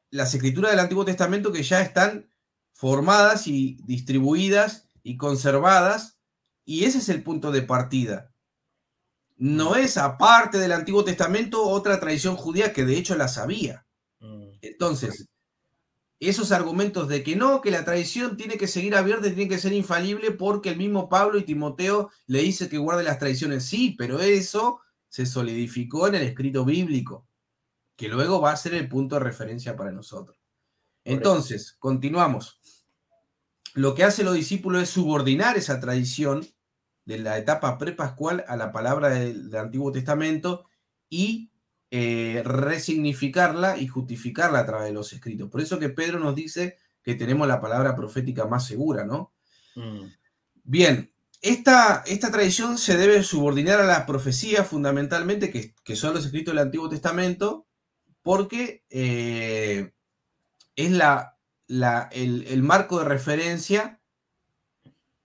las 0.10 0.36
escrituras 0.36 0.72
del 0.72 0.82
Antiguo 0.82 1.06
Testamento 1.06 1.54
que 1.54 1.64
ya 1.64 1.80
están 1.80 2.30
formadas 2.74 3.48
y 3.48 3.78
distribuidas 3.86 4.90
y 5.04 5.16
conservadas 5.16 6.20
y 6.66 6.84
ese 6.84 6.98
es 6.98 7.08
el 7.08 7.24
punto 7.24 7.50
de 7.54 7.62
partida. 7.62 8.36
No 9.38 9.78
es 9.78 9.96
aparte 9.96 10.58
del 10.58 10.74
Antiguo 10.74 11.06
Testamento 11.06 11.64
otra 11.64 11.98
tradición 12.02 12.36
judía 12.36 12.74
que 12.74 12.84
de 12.84 12.98
hecho 12.98 13.16
la 13.16 13.30
sabía. 13.30 13.88
Mm. 14.20 14.50
Entonces, 14.64 15.30
esos 16.20 16.52
argumentos 16.52 17.08
de 17.08 17.24
que 17.24 17.36
no, 17.36 17.62
que 17.62 17.72
la 17.72 17.86
tradición 17.86 18.38
tiene 18.38 18.58
que 18.58 18.68
seguir 18.68 18.96
abierta 18.96 19.28
y 19.28 19.34
tiene 19.34 19.50
que 19.50 19.60
ser 19.60 19.74
infalible 19.74 20.32
porque 20.32 20.70
el 20.70 20.78
mismo 20.78 21.10
Pablo 21.10 21.38
y 21.38 21.44
Timoteo 21.44 22.10
le 22.26 22.42
dice 22.42 22.70
que 22.70 22.78
guarde 22.78 23.04
las 23.04 23.20
tradiciones. 23.20 23.66
Sí, 23.66 23.96
pero 23.98 24.20
eso 24.20 24.82
se 25.10 25.26
solidificó 25.26 26.08
en 26.08 26.16
el 26.16 26.24
escrito 26.24 26.66
bíblico, 26.66 27.28
que 27.96 28.10
luego 28.10 28.42
va 28.42 28.52
a 28.52 28.58
ser 28.58 28.74
el 28.74 28.90
punto 28.90 29.16
de 29.16 29.22
referencia 29.22 29.76
para 29.76 29.92
nosotros. 29.92 30.38
Entonces, 31.04 31.76
continuamos. 31.80 32.60
Lo 33.74 33.94
que 33.96 34.04
hace 34.04 34.24
los 34.24 34.34
discípulos 34.34 34.84
es 34.84 34.90
subordinar 34.90 35.56
esa 35.56 35.80
tradición 35.80 36.46
de 37.06 37.20
la 37.20 37.38
etapa 37.38 37.78
prepascual 37.78 38.44
a 38.48 38.58
la 38.58 38.72
palabra 38.72 39.10
del, 39.10 39.56
Antiguo 39.56 39.92
Testamento 39.92 40.66
y 41.10 41.52
eh, 41.92 42.42
resignificarla 42.46 43.78
y 43.78 43.88
justificarla 43.88 44.60
a 44.60 44.66
través 44.66 44.88
de 44.88 44.94
los 44.94 45.14
escritos. 45.14 45.50
Por 45.50 45.62
eso 45.62 45.80
que 45.80 45.90
Pedro 45.90 46.20
nos 46.20 46.36
dice 46.36 46.78
que 47.02 47.16
tenemos 47.16 47.48
la 47.48 47.62
palabra 47.62 47.96
profética 47.96 48.46
más 48.46 48.66
segura, 48.66 49.06
¿no? 49.06 49.34
Mm. 49.76 50.08
Bien, 50.64 51.12
esta, 51.42 52.04
esta, 52.06 52.32
tradición 52.32 52.78
se 52.78 52.98
debe 52.98 53.24
subordinar 53.24 53.80
a 53.80 53.86
la 53.86 54.06
profecía 54.06 54.64
fundamentalmente, 54.64 55.50
que, 55.50 55.96
son 55.96 56.14
los 56.14 56.26
escritos 56.26 56.54
del 56.54 56.64
Antiguo 56.64 56.90
Testamento, 56.90 57.68
porque 58.22 58.84
eh, 58.90 59.94
es 60.76 60.92
la, 60.92 61.38
el, 62.12 62.46
el, 62.48 62.64
marco 62.64 63.00
de 63.00 63.06
referencia 63.06 64.02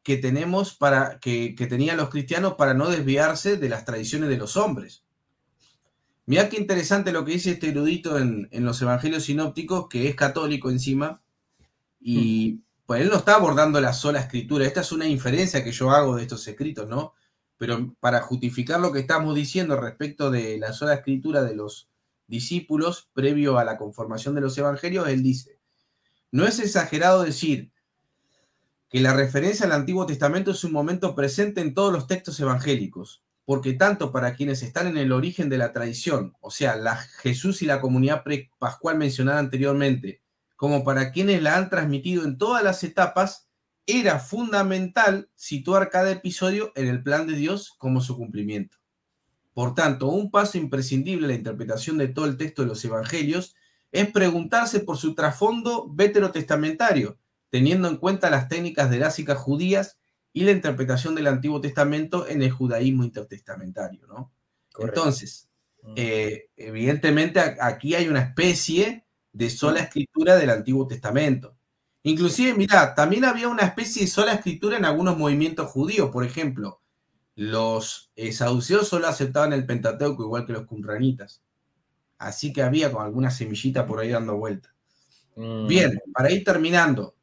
que 0.03 0.17
tenemos 0.17 0.75
para 0.75 1.19
que, 1.21 1.55
tenían 1.69 1.97
los 1.97 2.11
cristianos 2.11 2.55
para 2.55 2.75
no 2.75 2.89
desviarse 2.89 3.57
de 3.57 3.69
las 3.69 3.85
tradiciones 3.85 4.29
de 4.29 4.37
los 4.37 4.57
hombres. 4.57 5.05
Mira 6.33 6.49
qué 6.49 6.57
interesante 6.57 7.13
lo 7.13 7.27
que 7.27 7.33
dice 7.33 7.51
este 7.51 7.69
erudito 7.69 8.17
en, 8.17 8.49
los 8.65 8.81
evangelios 8.81 9.25
sinópticos, 9.25 9.87
que 9.91 10.09
es 10.09 10.15
católico 10.15 10.71
encima, 10.71 11.21
y 12.01 12.63
pues 12.87 13.03
él 13.03 13.11
no 13.11 13.17
está 13.17 13.35
abordando 13.35 13.79
la 13.83 13.93
sola 13.93 14.21
escritura, 14.21 14.65
esta 14.65 14.81
es 14.81 14.93
una 14.93 15.07
inferencia 15.07 15.63
que 15.63 15.73
yo 15.73 15.91
hago 15.91 16.17
de 16.17 16.23
estos 16.23 16.49
escritos, 16.49 16.89
¿no? 16.89 17.13
Pero 17.59 17.95
para 18.01 18.23
justificar 18.23 18.81
lo 18.81 18.93
que 18.93 19.01
estamos 19.01 19.35
diciendo 19.35 19.79
respecto 19.79 20.31
de 20.31 20.57
la 20.57 20.73
sola 20.73 20.95
escritura 20.95 21.43
de 21.43 21.55
los 21.55 21.91
discípulos 22.29 23.11
previo 23.13 23.59
a 23.59 23.65
la 23.65 23.77
conformación 23.77 24.35
de 24.35 24.41
los 24.41 24.57
evangelios, 24.57 25.07
él 25.09 25.23
dice, 25.23 25.59
no 26.31 26.47
es 26.47 26.59
exagerado 26.61 27.25
decir 27.25 27.73
que 28.89 29.01
la 29.01 29.13
referencia 29.13 29.67
al 29.67 29.73
Antiguo 29.73 30.07
Testamento 30.07 30.53
es 30.53 30.65
un 30.65 30.73
momento 30.73 31.15
presente 31.15 31.61
en 31.61 31.75
todos 31.75 31.93
los 31.93 32.07
textos 32.07 32.41
evangélicos, 32.41 33.23
porque 33.45 33.73
tanto 33.73 34.13
para 34.13 34.35
quienes 34.35 34.63
están 34.63 34.87
en 34.87 34.97
el 34.97 35.13
origen 35.13 35.49
de 35.49 35.59
la 35.59 35.73
tradición, 35.73 36.35
o 36.41 36.51
sea, 36.51 36.77
la 36.77 36.97
Jesús 36.97 37.63
y 37.63 37.67
la 37.67 37.81
comunidad 37.81 38.25
pascual 38.59 38.99
mencionada 38.99 39.39
anteriormente, 39.39 40.23
como 40.57 40.85
para 40.85 41.11
quienes 41.11 41.43
la 41.43 41.57
han 41.57 41.71
transmitido 41.71 42.25
en 42.25 42.39
todas 42.39 42.63
las 42.63 42.85
etapas, 42.85 43.49
era 43.85 44.21
fundamental 44.21 45.29
situar 45.35 45.91
cada 45.91 46.13
episodio 46.13 46.73
en 46.77 46.87
el 46.87 47.03
plan 47.03 47.27
de 47.27 47.35
Dios 47.35 47.75
como 47.79 48.01
su 48.01 48.17
cumplimiento. 48.17 48.79
Por 49.55 49.75
tanto, 49.75 50.09
un 50.09 50.31
paso 50.31 50.57
imprescindible 50.57 51.25
en 51.25 51.31
la 51.33 51.37
interpretación 51.37 51.99
de 51.99 52.09
todo 52.09 52.27
el 52.27 52.37
texto 52.37 52.63
de 52.63 52.69
los 52.69 52.85
evangelios 52.85 53.55
es 53.91 54.11
preguntarse 54.11 54.81
por 54.81 54.97
su 54.97 55.15
trasfondo 55.15 55.91
veterotestamentario, 55.93 57.19
teniendo 57.51 57.89
en 57.89 57.97
cuenta 57.97 58.31
las 58.31 58.49
técnicas 58.49 58.89
derásicas 58.89 59.39
judías 59.39 59.99
y 60.33 60.45
la 60.45 60.53
interpretación 60.53 61.15
del 61.15 61.27
Antiguo 61.27 61.61
Testamento 61.61 62.27
en 62.27 62.43
el 62.43 62.51
judaísmo 62.51 63.05
intertestamentario, 63.05 64.07
¿no? 64.07 64.33
Entonces, 64.79 65.49
mm. 65.83 65.95
eh, 65.97 66.51
evidentemente 66.57 67.41
aquí 67.61 67.95
hay 67.95 68.09
una 68.09 68.21
especie 68.21 69.05
de 69.33 69.51
sola 69.51 69.81
mm. 69.81 69.85
escritura 69.85 70.37
del 70.37 70.51
Antiguo 70.51 70.87
Testamento. 70.87 71.57
Inclusive, 72.05 72.55
mira, 72.55 72.95
también 72.95 73.25
había 73.25 73.49
una 73.49 73.63
especie 73.63 74.03
de 74.03 74.09
sola 74.09 74.33
escritura 74.33 74.77
en 74.77 74.85
algunos 74.85 75.17
movimientos 75.17 75.71
judíos, 75.71 76.11
por 76.11 76.25
ejemplo, 76.25 76.81
los 77.35 78.11
eh, 78.17 78.33
saduceos 78.33 78.89
solo 78.89 79.09
aceptaban 79.09 79.53
el 79.53 79.65
Pentateuco 79.65 80.23
igual 80.23 80.47
que 80.47 80.53
los 80.53 80.67
cumranitas. 80.67 81.43
Así 82.19 82.53
que 82.53 82.63
había 82.63 82.93
con 82.93 83.05
alguna 83.05 83.31
semillita 83.31 83.87
por 83.87 84.01
ahí 84.01 84.11
dando 84.11 84.37
vuelta. 84.37 84.75
Mm. 85.37 85.67
Bien, 85.67 86.01
para 86.13 86.31
ir 86.31 86.45
terminando, 86.45 87.15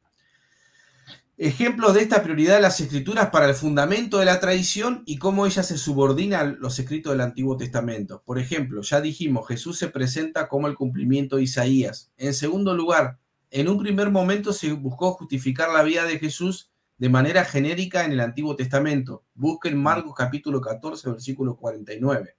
Ejemplos 1.42 1.94
de 1.94 2.02
esta 2.02 2.22
prioridad 2.22 2.56
de 2.56 2.60
las 2.60 2.80
escrituras 2.80 3.30
para 3.30 3.48
el 3.48 3.54
fundamento 3.54 4.18
de 4.18 4.26
la 4.26 4.40
tradición 4.40 5.02
y 5.06 5.16
cómo 5.16 5.46
ella 5.46 5.62
se 5.62 5.78
subordina 5.78 6.40
a 6.40 6.44
los 6.44 6.78
escritos 6.78 7.12
del 7.12 7.22
Antiguo 7.22 7.56
Testamento. 7.56 8.22
Por 8.26 8.38
ejemplo, 8.38 8.82
ya 8.82 9.00
dijimos, 9.00 9.48
Jesús 9.48 9.78
se 9.78 9.88
presenta 9.88 10.48
como 10.48 10.68
el 10.68 10.74
cumplimiento 10.74 11.36
de 11.36 11.44
Isaías. 11.44 12.12
En 12.18 12.34
segundo 12.34 12.74
lugar, 12.74 13.20
en 13.50 13.70
un 13.70 13.78
primer 13.78 14.10
momento 14.10 14.52
se 14.52 14.70
buscó 14.74 15.12
justificar 15.12 15.70
la 15.70 15.82
vida 15.82 16.04
de 16.04 16.18
Jesús 16.18 16.70
de 16.98 17.08
manera 17.08 17.46
genérica 17.46 18.04
en 18.04 18.12
el 18.12 18.20
Antiguo 18.20 18.54
Testamento. 18.54 19.24
Busquen 19.32 19.82
Marcos 19.82 20.12
capítulo 20.14 20.60
14, 20.60 21.08
versículo 21.08 21.56
49. 21.56 22.36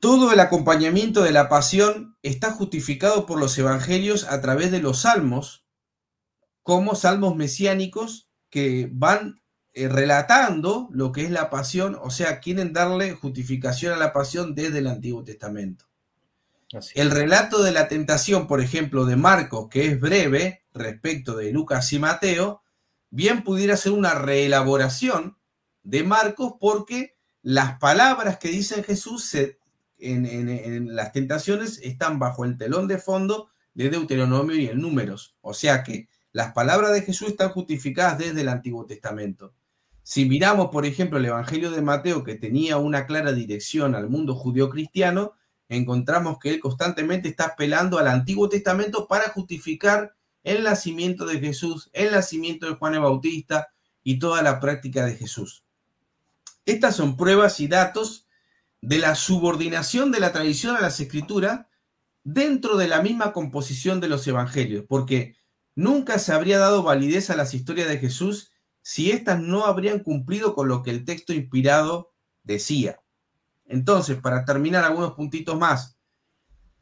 Todo 0.00 0.34
el 0.34 0.40
acompañamiento 0.40 1.22
de 1.22 1.32
la 1.32 1.48
pasión 1.48 2.14
está 2.22 2.52
justificado 2.52 3.24
por 3.24 3.40
los 3.40 3.56
evangelios 3.56 4.24
a 4.24 4.42
través 4.42 4.70
de 4.70 4.80
los 4.80 5.00
salmos, 5.00 5.61
como 6.62 6.94
salmos 6.94 7.36
mesiánicos 7.36 8.28
que 8.50 8.88
van 8.92 9.40
eh, 9.74 9.88
relatando 9.88 10.88
lo 10.92 11.12
que 11.12 11.24
es 11.24 11.30
la 11.30 11.50
pasión, 11.50 11.98
o 12.00 12.10
sea, 12.10 12.40
quieren 12.40 12.72
darle 12.72 13.12
justificación 13.12 13.92
a 13.92 13.96
la 13.96 14.12
pasión 14.12 14.54
desde 14.54 14.78
el 14.78 14.86
Antiguo 14.86 15.24
Testamento. 15.24 15.86
El 16.94 17.10
relato 17.10 17.62
de 17.62 17.72
la 17.72 17.88
tentación, 17.88 18.46
por 18.46 18.62
ejemplo, 18.62 19.04
de 19.04 19.16
Marcos, 19.16 19.68
que 19.70 19.86
es 19.86 20.00
breve 20.00 20.62
respecto 20.72 21.36
de 21.36 21.52
Lucas 21.52 21.92
y 21.92 21.98
Mateo, 21.98 22.62
bien 23.10 23.44
pudiera 23.44 23.76
ser 23.76 23.92
una 23.92 24.14
reelaboración 24.14 25.36
de 25.82 26.02
Marcos 26.02 26.54
porque 26.58 27.16
las 27.42 27.78
palabras 27.78 28.38
que 28.38 28.48
dice 28.48 28.82
Jesús 28.82 29.24
se 29.24 29.58
en, 29.98 30.94
las 30.96 31.12
tentaciones 31.12 31.78
están 31.82 32.18
bajo 32.18 32.44
el 32.44 32.58
telón 32.58 32.88
de 32.88 32.98
fondo 32.98 33.50
de 33.74 33.90
Deuteronomio 33.90 34.56
y 34.56 34.66
en 34.66 34.80
números. 34.80 35.36
O 35.40 35.54
sea 35.54 35.82
que 35.82 36.08
las 36.32 36.52
palabras 36.52 36.92
de 36.92 37.02
Jesús 37.02 37.28
están 37.28 37.50
justificadas 37.50 38.18
desde 38.18 38.40
el 38.40 38.48
Antiguo 38.48 38.86
Testamento. 38.86 39.54
Si 40.02 40.24
miramos, 40.24 40.68
por 40.70 40.84
ejemplo, 40.86 41.18
el 41.18 41.26
Evangelio 41.26 41.70
de 41.70 41.82
Mateo, 41.82 42.24
que 42.24 42.34
tenía 42.34 42.78
una 42.78 43.06
clara 43.06 43.32
dirección 43.32 43.94
al 43.94 44.08
mundo 44.08 44.34
judío 44.34 44.68
cristiano, 44.68 45.34
encontramos 45.68 46.38
que 46.38 46.50
él 46.50 46.60
constantemente 46.60 47.28
está 47.28 47.44
apelando 47.46 47.98
al 47.98 48.08
Antiguo 48.08 48.48
Testamento 48.48 49.06
para 49.06 49.28
justificar 49.28 50.14
el 50.42 50.64
nacimiento 50.64 51.24
de 51.24 51.38
Jesús, 51.38 51.90
el 51.92 52.10
nacimiento 52.10 52.66
de 52.66 52.74
Juan 52.74 52.94
el 52.94 53.00
Bautista 53.00 53.68
y 54.02 54.18
toda 54.18 54.42
la 54.42 54.58
práctica 54.58 55.04
de 55.04 55.14
Jesús. 55.14 55.64
Estas 56.66 56.96
son 56.96 57.16
pruebas 57.16 57.60
y 57.60 57.68
datos 57.68 58.26
de 58.80 58.98
la 58.98 59.14
subordinación 59.14 60.10
de 60.10 60.20
la 60.20 60.32
tradición 60.32 60.76
a 60.76 60.80
las 60.80 60.98
escrituras 60.98 61.66
dentro 62.24 62.76
de 62.76 62.88
la 62.88 63.02
misma 63.02 63.32
composición 63.32 64.00
de 64.00 64.08
los 64.08 64.26
evangelios, 64.26 64.84
porque 64.88 65.36
nunca 65.74 66.18
se 66.18 66.32
habría 66.32 66.58
dado 66.58 66.82
validez 66.82 67.30
a 67.30 67.36
las 67.36 67.54
historias 67.54 67.88
de 67.88 67.98
Jesús 67.98 68.52
si 68.82 69.10
éstas 69.10 69.40
no 69.40 69.64
habrían 69.64 70.00
cumplido 70.00 70.54
con 70.54 70.68
lo 70.68 70.82
que 70.82 70.90
el 70.90 71.04
texto 71.04 71.32
inspirado 71.32 72.12
decía. 72.42 73.00
Entonces, 73.66 74.18
para 74.18 74.44
terminar 74.44 74.84
algunos 74.84 75.12
puntitos 75.12 75.58
más, 75.58 75.96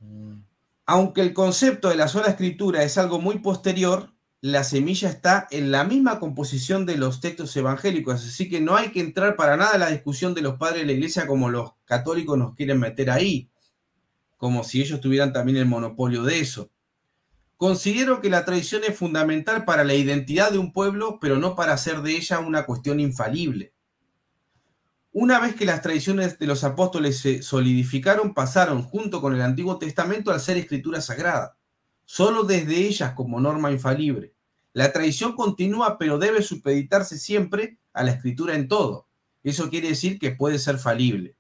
mm. 0.01 0.39
aunque 0.87 1.21
el 1.21 1.35
concepto 1.35 1.89
de 1.89 1.97
la 1.97 2.09
sola 2.09 2.29
escritura 2.29 2.83
es 2.83 2.99
algo 2.99 3.21
muy 3.21 3.39
posterior, 3.39 4.13
la 4.41 4.65
semilla 4.65 5.11
está 5.11 5.47
en 5.51 5.71
la 5.71 5.85
misma 5.85 6.19
composición 6.19 6.87
de 6.87 6.97
los 6.97 7.21
textos 7.21 7.55
evangélicos, 7.57 8.25
así 8.27 8.49
que 8.49 8.61
no 8.61 8.75
hay 8.75 8.91
que 8.91 9.01
entrar 9.01 9.37
para 9.37 9.57
nada 9.59 9.75
en 9.75 9.81
la 9.81 9.91
discusión 9.91 10.33
de 10.33 10.41
los 10.41 10.57
padres 10.57 10.81
de 10.81 10.87
la 10.87 10.93
iglesia 10.93 11.27
como 11.27 11.51
los 11.51 11.73
católicos 11.85 12.39
nos 12.39 12.55
quieren 12.55 12.81
meter 12.81 13.11
ahí, 13.11 13.51
como 14.39 14.65
si 14.65 14.81
ellos 14.81 15.01
tuvieran 15.03 15.35
también 15.35 15.59
el 15.59 15.67
monopolio 15.67 16.23
de 16.23 16.41
eso. 16.41 16.71
Considero 17.61 18.23
que 18.23 18.31
la 18.31 18.47
tradición 18.47 18.85
es 18.89 18.97
fundamental 18.97 19.67
para 19.67 19.85
la 19.85 19.93
identidad 19.93 20.51
de 20.51 20.57
un 20.57 20.73
pueblo, 20.73 21.19
pero 21.21 21.37
no 21.37 21.55
para 21.55 21.75
hacer 21.75 22.01
de 22.01 22.13
ella 22.13 22.39
una 22.39 22.65
cuestión 22.65 23.01
infalible. 23.01 23.75
Una 25.13 25.39
vez 25.39 25.55
que 25.57 25.67
las 25.67 25.83
tradiciones 25.83 26.39
de 26.39 26.47
los 26.47 26.65
apóstoles 26.65 27.19
se 27.19 27.43
solidificaron, 27.43 28.33
pasaron 28.33 28.83
junto 28.83 29.21
con 29.21 29.35
el 29.35 29.43
Antiguo 29.43 29.77
Testamento 29.77 30.31
al 30.31 30.41
ser 30.41 30.57
escritura 30.57 31.03
sagrada 31.03 31.59
solo 32.07 32.45
desde 32.45 32.79
ellas 32.79 33.13
como 33.13 33.41
norma 33.41 33.71
infalible. 33.71 34.35
La 34.73 34.91
tradición 34.91 35.37
continúa, 35.37 35.99
pero 35.99 36.17
debe 36.17 36.41
supeditarse 36.41 37.19
siempre 37.19 37.79
a 37.93 38.05
la 38.05 38.13
escritura 38.13 38.55
en 38.55 38.69
todo. 38.69 39.07
Eso 39.43 39.69
quiere 39.69 39.89
decir 39.89 40.19
que 40.19 40.31
puede 40.31 40.59
ser 40.59 40.79
falible. 40.79 41.37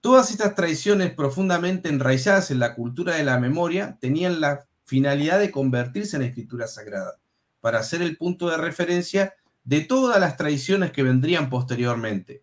Todas 0.00 0.30
estas 0.30 0.54
tradiciones 0.54 1.12
profundamente 1.12 1.90
enraizadas 1.90 2.50
en 2.50 2.60
la 2.60 2.74
cultura 2.74 3.16
de 3.16 3.24
la 3.24 3.38
memoria 3.38 3.98
tenían 4.00 4.40
la 4.40 4.66
finalidad 4.84 5.38
de 5.38 5.50
convertirse 5.50 6.16
en 6.16 6.22
escritura 6.22 6.66
sagrada, 6.66 7.18
para 7.60 7.82
ser 7.82 8.02
el 8.02 8.16
punto 8.16 8.48
de 8.50 8.56
referencia 8.56 9.34
de 9.64 9.80
todas 9.80 10.20
las 10.20 10.36
tradiciones 10.36 10.92
que 10.92 11.02
vendrían 11.02 11.50
posteriormente. 11.50 12.42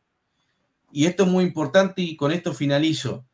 Y 0.92 1.06
esto 1.06 1.24
es 1.24 1.30
muy 1.30 1.44
importante 1.44 2.02
y 2.02 2.16
con 2.16 2.32
esto 2.32 2.54
finalizo. 2.54 3.26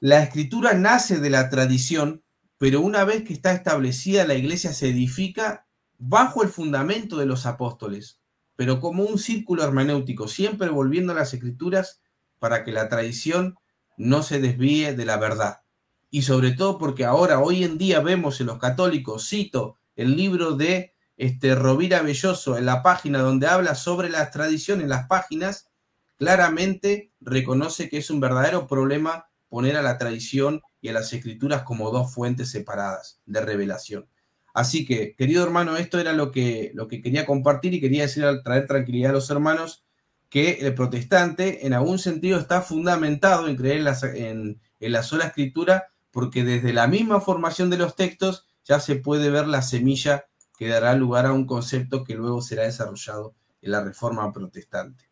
La 0.00 0.22
escritura 0.22 0.74
nace 0.74 1.18
de 1.20 1.30
la 1.30 1.48
tradición 1.50 2.22
pero 2.60 2.82
una 2.82 3.04
vez 3.04 3.24
que 3.24 3.32
está 3.32 3.52
establecida 3.52 4.26
la 4.26 4.34
iglesia 4.34 4.74
se 4.74 4.90
edifica 4.90 5.66
bajo 5.96 6.42
el 6.42 6.50
fundamento 6.50 7.16
de 7.16 7.24
los 7.24 7.46
apóstoles, 7.46 8.20
pero 8.54 8.80
como 8.80 9.02
un 9.04 9.18
círculo 9.18 9.64
hermenéutico, 9.64 10.28
siempre 10.28 10.68
volviendo 10.68 11.12
a 11.12 11.14
las 11.14 11.32
escrituras 11.32 12.02
para 12.38 12.62
que 12.62 12.70
la 12.70 12.90
tradición 12.90 13.56
no 13.96 14.22
se 14.22 14.42
desvíe 14.42 14.94
de 14.94 15.06
la 15.06 15.16
verdad. 15.16 15.62
Y 16.10 16.22
sobre 16.22 16.52
todo 16.52 16.76
porque 16.76 17.04
ahora, 17.04 17.38
hoy 17.38 17.62
en 17.64 17.78
día, 17.78 18.00
vemos 18.00 18.40
en 18.40 18.48
los 18.48 18.58
católicos, 18.58 19.28
cito 19.28 19.76
el 19.94 20.16
libro 20.16 20.56
de 20.56 20.94
este, 21.16 21.54
Rovira 21.54 22.02
Belloso 22.02 22.56
en 22.56 22.66
la 22.66 22.82
página 22.82 23.20
donde 23.20 23.46
habla 23.46 23.74
sobre 23.74 24.08
las 24.08 24.30
tradiciones, 24.30 24.88
las 24.88 25.06
páginas, 25.06 25.70
claramente 26.16 27.12
reconoce 27.20 27.88
que 27.88 27.98
es 27.98 28.10
un 28.10 28.20
verdadero 28.20 28.66
problema 28.66 29.28
poner 29.48 29.76
a 29.76 29.82
la 29.82 29.98
tradición 29.98 30.62
y 30.80 30.88
a 30.88 30.92
las 30.92 31.12
escrituras 31.12 31.62
como 31.62 31.90
dos 31.90 32.12
fuentes 32.12 32.50
separadas 32.50 33.20
de 33.26 33.40
revelación. 33.40 34.06
Así 34.52 34.84
que, 34.84 35.14
querido 35.14 35.44
hermano, 35.44 35.76
esto 35.76 35.98
era 36.00 36.12
lo 36.12 36.30
que, 36.30 36.72
lo 36.74 36.88
que 36.88 37.02
quería 37.02 37.26
compartir 37.26 37.74
y 37.74 37.80
quería 37.80 38.02
decir 38.02 38.24
al 38.24 38.42
traer 38.42 38.66
tranquilidad 38.66 39.10
a 39.10 39.14
los 39.14 39.30
hermanos 39.30 39.84
que 40.28 40.52
el 40.60 40.74
protestante 40.74 41.66
en 41.66 41.74
algún 41.74 41.98
sentido 41.98 42.38
está 42.38 42.62
fundamentado 42.62 43.48
en 43.48 43.56
creer 43.56 43.78
en 43.78 43.84
la, 43.84 43.98
en, 44.14 44.60
en 44.80 44.92
la 44.92 45.02
sola 45.02 45.26
escritura 45.26 45.90
porque 46.10 46.44
desde 46.44 46.72
la 46.72 46.86
misma 46.86 47.20
formación 47.20 47.70
de 47.70 47.78
los 47.78 47.96
textos 47.96 48.46
ya 48.64 48.80
se 48.80 48.96
puede 48.96 49.30
ver 49.30 49.46
la 49.46 49.62
semilla 49.62 50.26
que 50.58 50.68
dará 50.68 50.94
lugar 50.94 51.26
a 51.26 51.32
un 51.32 51.46
concepto 51.46 52.04
que 52.04 52.14
luego 52.14 52.42
será 52.42 52.64
desarrollado 52.64 53.34
en 53.62 53.72
la 53.72 53.82
reforma 53.82 54.32
protestante. 54.32 55.10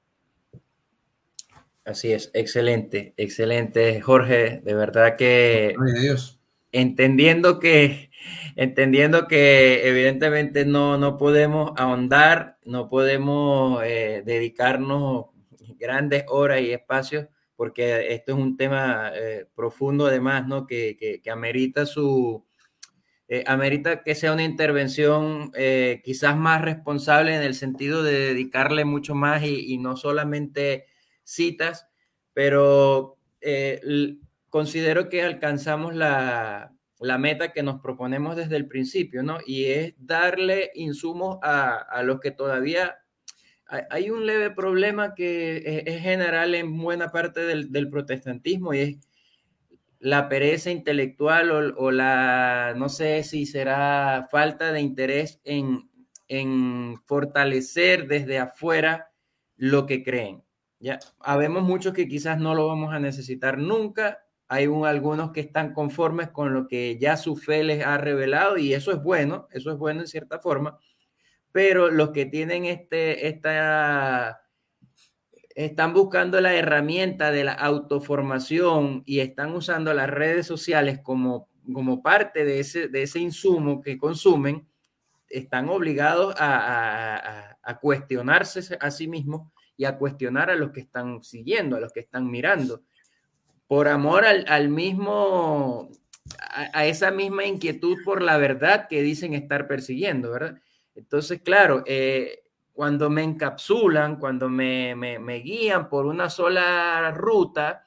Así 1.84 2.12
es, 2.12 2.30
excelente, 2.34 3.14
excelente, 3.16 4.00
Jorge. 4.02 4.60
De 4.62 4.74
verdad 4.74 5.16
que 5.16 5.74
entendiendo 6.70 7.58
que 7.58 8.10
entendiendo 8.56 9.26
que 9.26 9.88
evidentemente 9.88 10.66
no, 10.66 10.98
no 10.98 11.16
podemos 11.16 11.72
ahondar, 11.76 12.58
no 12.64 12.88
podemos 12.88 13.82
eh, 13.84 14.22
dedicarnos 14.26 15.26
grandes 15.78 16.24
horas 16.28 16.60
y 16.60 16.72
espacios, 16.72 17.28
porque 17.58 18.14
esto 18.14 18.32
es 18.32 18.38
un 18.38 18.56
tema 18.56 19.10
eh, 19.14 19.44
profundo 19.54 20.06
además, 20.06 20.46
¿no? 20.46 20.66
Que, 20.66 20.96
que, 21.22 21.30
amerita 21.30 21.84
su 21.84 22.46
eh, 23.26 23.44
amerita 23.46 24.02
que 24.02 24.14
sea 24.14 24.32
una 24.32 24.44
intervención 24.44 25.52
quizás 26.04 26.36
más 26.36 26.62
responsable 26.62 27.34
en 27.34 27.42
el 27.42 27.54
sentido 27.54 28.02
de 28.02 28.18
dedicarle 28.18 28.86
mucho 28.86 29.14
más 29.14 29.42
y, 29.42 29.74
y 29.74 29.78
no 29.78 29.96
solamente 29.96 30.86
citas, 31.24 31.86
pero 32.32 33.18
eh, 33.40 33.80
considero 34.48 35.08
que 35.08 35.22
alcanzamos 35.22 35.94
la, 35.94 36.72
meta 37.18 37.52
que 37.52 37.62
nos 37.62 37.80
proponemos 37.80 38.36
desde 38.36 38.56
el 38.56 38.66
principio, 38.66 39.22
¿no? 39.22 39.38
Y 39.46 39.66
es 39.66 39.94
darle 39.98 40.70
insumos 40.74 41.38
a, 41.42 42.02
los 42.02 42.20
que 42.20 42.30
todavía... 42.30 42.98
Hay, 43.68 44.08
un 44.08 44.24
leve 44.24 44.50
problema 44.50 45.14
que 45.14 45.82
es, 45.86 46.00
general 46.00 46.54
en 46.54 46.78
buena 46.78 47.10
parte 47.10 47.40
del, 47.40 47.90
protestantismo 47.90 48.72
y 48.72 48.78
es 48.78 48.96
la 50.00 50.30
pereza 50.30 50.70
intelectual 50.70 51.74
o, 51.76 51.90
la, 51.90 52.72
no 52.76 52.88
sé 52.88 53.22
si 53.24 53.44
será 53.44 54.26
falta 54.30 54.72
de 54.72 54.80
interés 54.80 55.40
en, 55.44 55.90
en 56.28 56.96
fortalecer 57.04 58.08
desde 58.08 58.38
afuera 58.38 59.10
lo 59.56 59.84
que 59.84 60.02
creen. 60.02 60.42
Ya, 60.80 60.98
habemos 61.20 61.62
muchos 61.62 61.92
que 61.92 62.08
quizás 62.08 62.38
no 62.38 62.54
lo 62.54 62.68
vamos 62.68 62.94
a 62.94 63.00
necesitar 63.00 63.58
nunca. 63.58 64.24
Hay 64.46 64.66
algunos 64.86 65.32
que 65.32 65.40
están 65.40 65.74
conformes 65.74 66.30
con 66.30 66.54
lo 66.54 66.68
que 66.68 66.96
ya 66.98 67.18
su 67.18 67.36
fe 67.36 67.64
les 67.64 67.84
ha 67.84 67.98
revelado 67.98 68.56
y 68.56 68.72
eso 68.72 68.92
es 68.92 69.02
bueno, 69.02 69.46
eso 69.50 69.70
es 69.70 69.76
bueno 69.76 70.00
en 70.00 70.06
cierta 70.06 70.38
forma. 70.38 70.78
Pero 71.52 71.90
los 71.90 72.10
que 72.10 72.26
tienen 72.26 72.64
este, 72.64 73.28
esta, 73.28 74.42
están 75.54 75.92
buscando 75.94 76.40
la 76.40 76.54
herramienta 76.54 77.30
de 77.30 77.44
la 77.44 77.52
autoformación 77.52 79.02
y 79.06 79.20
están 79.20 79.54
usando 79.54 79.94
las 79.94 80.10
redes 80.10 80.46
sociales 80.46 81.00
como, 81.02 81.48
como 81.72 82.02
parte 82.02 82.44
de 82.44 82.60
ese, 82.60 82.88
de 82.88 83.02
ese 83.02 83.18
insumo 83.18 83.80
que 83.80 83.98
consumen, 83.98 84.68
están 85.28 85.68
obligados 85.68 86.34
a, 86.38 87.16
a, 87.16 87.58
a 87.62 87.78
cuestionarse 87.80 88.78
a 88.80 88.90
sí 88.90 89.08
mismos 89.08 89.50
y 89.76 89.84
a 89.84 89.96
cuestionar 89.96 90.50
a 90.50 90.56
los 90.56 90.72
que 90.72 90.80
están 90.80 91.22
siguiendo, 91.22 91.76
a 91.76 91.80
los 91.80 91.92
que 91.92 92.00
están 92.00 92.30
mirando, 92.30 92.82
por 93.68 93.86
amor 93.86 94.24
al, 94.24 94.68
mismo, 94.70 95.90
a, 96.72 96.86
esa 96.86 97.10
misma 97.10 97.44
inquietud 97.44 97.98
por 98.04 98.22
la 98.22 98.38
verdad 98.38 98.88
que 98.88 99.02
dicen 99.02 99.34
estar 99.34 99.68
persiguiendo, 99.68 100.32
¿verdad? 100.32 100.60
Entonces, 100.98 101.40
claro, 101.42 101.84
eh, 101.86 102.42
cuando 102.72 103.08
me 103.08 103.22
encapsulan, 103.22 104.16
cuando 104.16 104.48
me, 104.48 104.94
guían 105.44 105.88
por 105.88 106.06
una 106.06 106.28
sola 106.28 107.12
ruta 107.12 107.84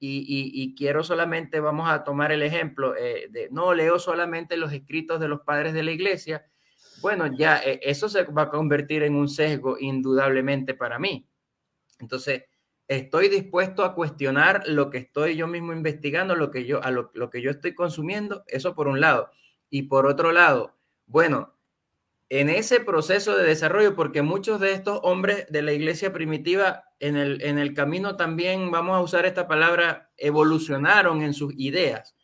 y, 0.00 0.74
quiero 0.76 1.04
solamente, 1.04 1.60
vamos 1.60 1.88
a 1.88 2.02
tomar 2.02 2.32
el 2.32 2.42
ejemplo, 2.42 2.96
eh, 2.96 3.28
de 3.30 3.48
no 3.50 3.74
leo 3.74 3.98
solamente 3.98 4.56
los 4.56 4.72
escritos 4.72 5.20
de 5.20 5.28
los 5.28 5.40
padres 5.42 5.72
de 5.72 5.84
la 5.84 5.92
iglesia, 5.92 6.44
bueno, 7.00 7.26
ya 7.32 7.58
eh, 7.58 7.78
eso 7.82 8.08
se 8.08 8.24
va 8.24 8.42
a 8.42 8.50
convertir 8.50 9.04
en 9.04 9.14
un 9.14 9.28
sesgo 9.28 9.76
indudablemente 9.78 10.74
para 10.74 10.98
mí. 10.98 11.28
Entonces, 12.00 12.44
estoy 12.88 13.28
dispuesto 13.28 13.84
a 13.84 13.94
cuestionar 13.94 14.64
lo 14.66 14.90
que 14.90 14.98
estoy 14.98 15.36
yo 15.36 15.46
mismo 15.46 15.72
investigando, 15.72 16.34
lo 16.34 16.50
que 16.50 16.64
yo, 16.64 16.82
a 16.82 16.90
lo, 16.90 17.30
que 17.30 17.40
yo 17.40 17.52
estoy 17.52 17.74
consumiendo, 17.74 18.42
eso 18.48 18.74
por 18.74 18.88
un 18.88 19.00
lado. 19.00 19.30
Y 19.70 19.82
por 19.82 20.06
otro 20.06 20.32
lado, 20.32 20.76
bueno, 21.06 21.57
en 22.30 22.50
ese 22.50 22.80
proceso 22.80 23.36
de 23.36 23.44
desarrollo, 23.44 23.94
porque 23.94 24.22
muchos 24.22 24.60
de 24.60 24.72
estos 24.72 25.00
hombres 25.02 25.46
de 25.48 25.62
la 25.62 25.72
iglesia 25.72 26.12
primitiva 26.12 26.84
en 27.00 27.16
el, 27.16 27.42
en 27.42 27.58
el 27.58 27.74
camino 27.74 28.16
también, 28.16 28.70
vamos 28.70 28.96
a 28.96 29.00
usar 29.00 29.24
esta 29.24 29.48
palabra, 29.48 30.10
evolucionaron 30.16 31.22
en 31.22 31.32
sus 31.32 31.54
ideas. 31.56 32.16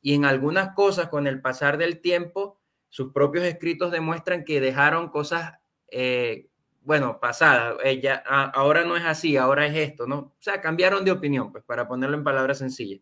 Y 0.00 0.14
en 0.14 0.24
algunas 0.24 0.74
cosas, 0.74 1.08
con 1.08 1.26
el 1.26 1.42
pasar 1.42 1.76
del 1.76 2.00
tiempo, 2.00 2.58
sus 2.88 3.12
propios 3.12 3.44
escritos 3.44 3.92
demuestran 3.92 4.44
que 4.44 4.60
dejaron 4.60 5.10
cosas 5.10 5.54
eh, 5.90 6.50
bueno, 6.82 7.20
pasada, 7.20 7.76
ella, 7.84 8.16
ahora 8.16 8.84
no 8.84 8.96
es 8.96 9.04
así, 9.04 9.36
ahora 9.36 9.66
es 9.66 9.76
esto, 9.76 10.06
¿no? 10.06 10.18
O 10.18 10.36
sea, 10.38 10.60
cambiaron 10.60 11.04
de 11.04 11.10
opinión, 11.10 11.52
pues 11.52 11.62
para 11.64 11.86
ponerlo 11.86 12.16
en 12.16 12.24
palabras 12.24 12.58
sencillas. 12.58 13.00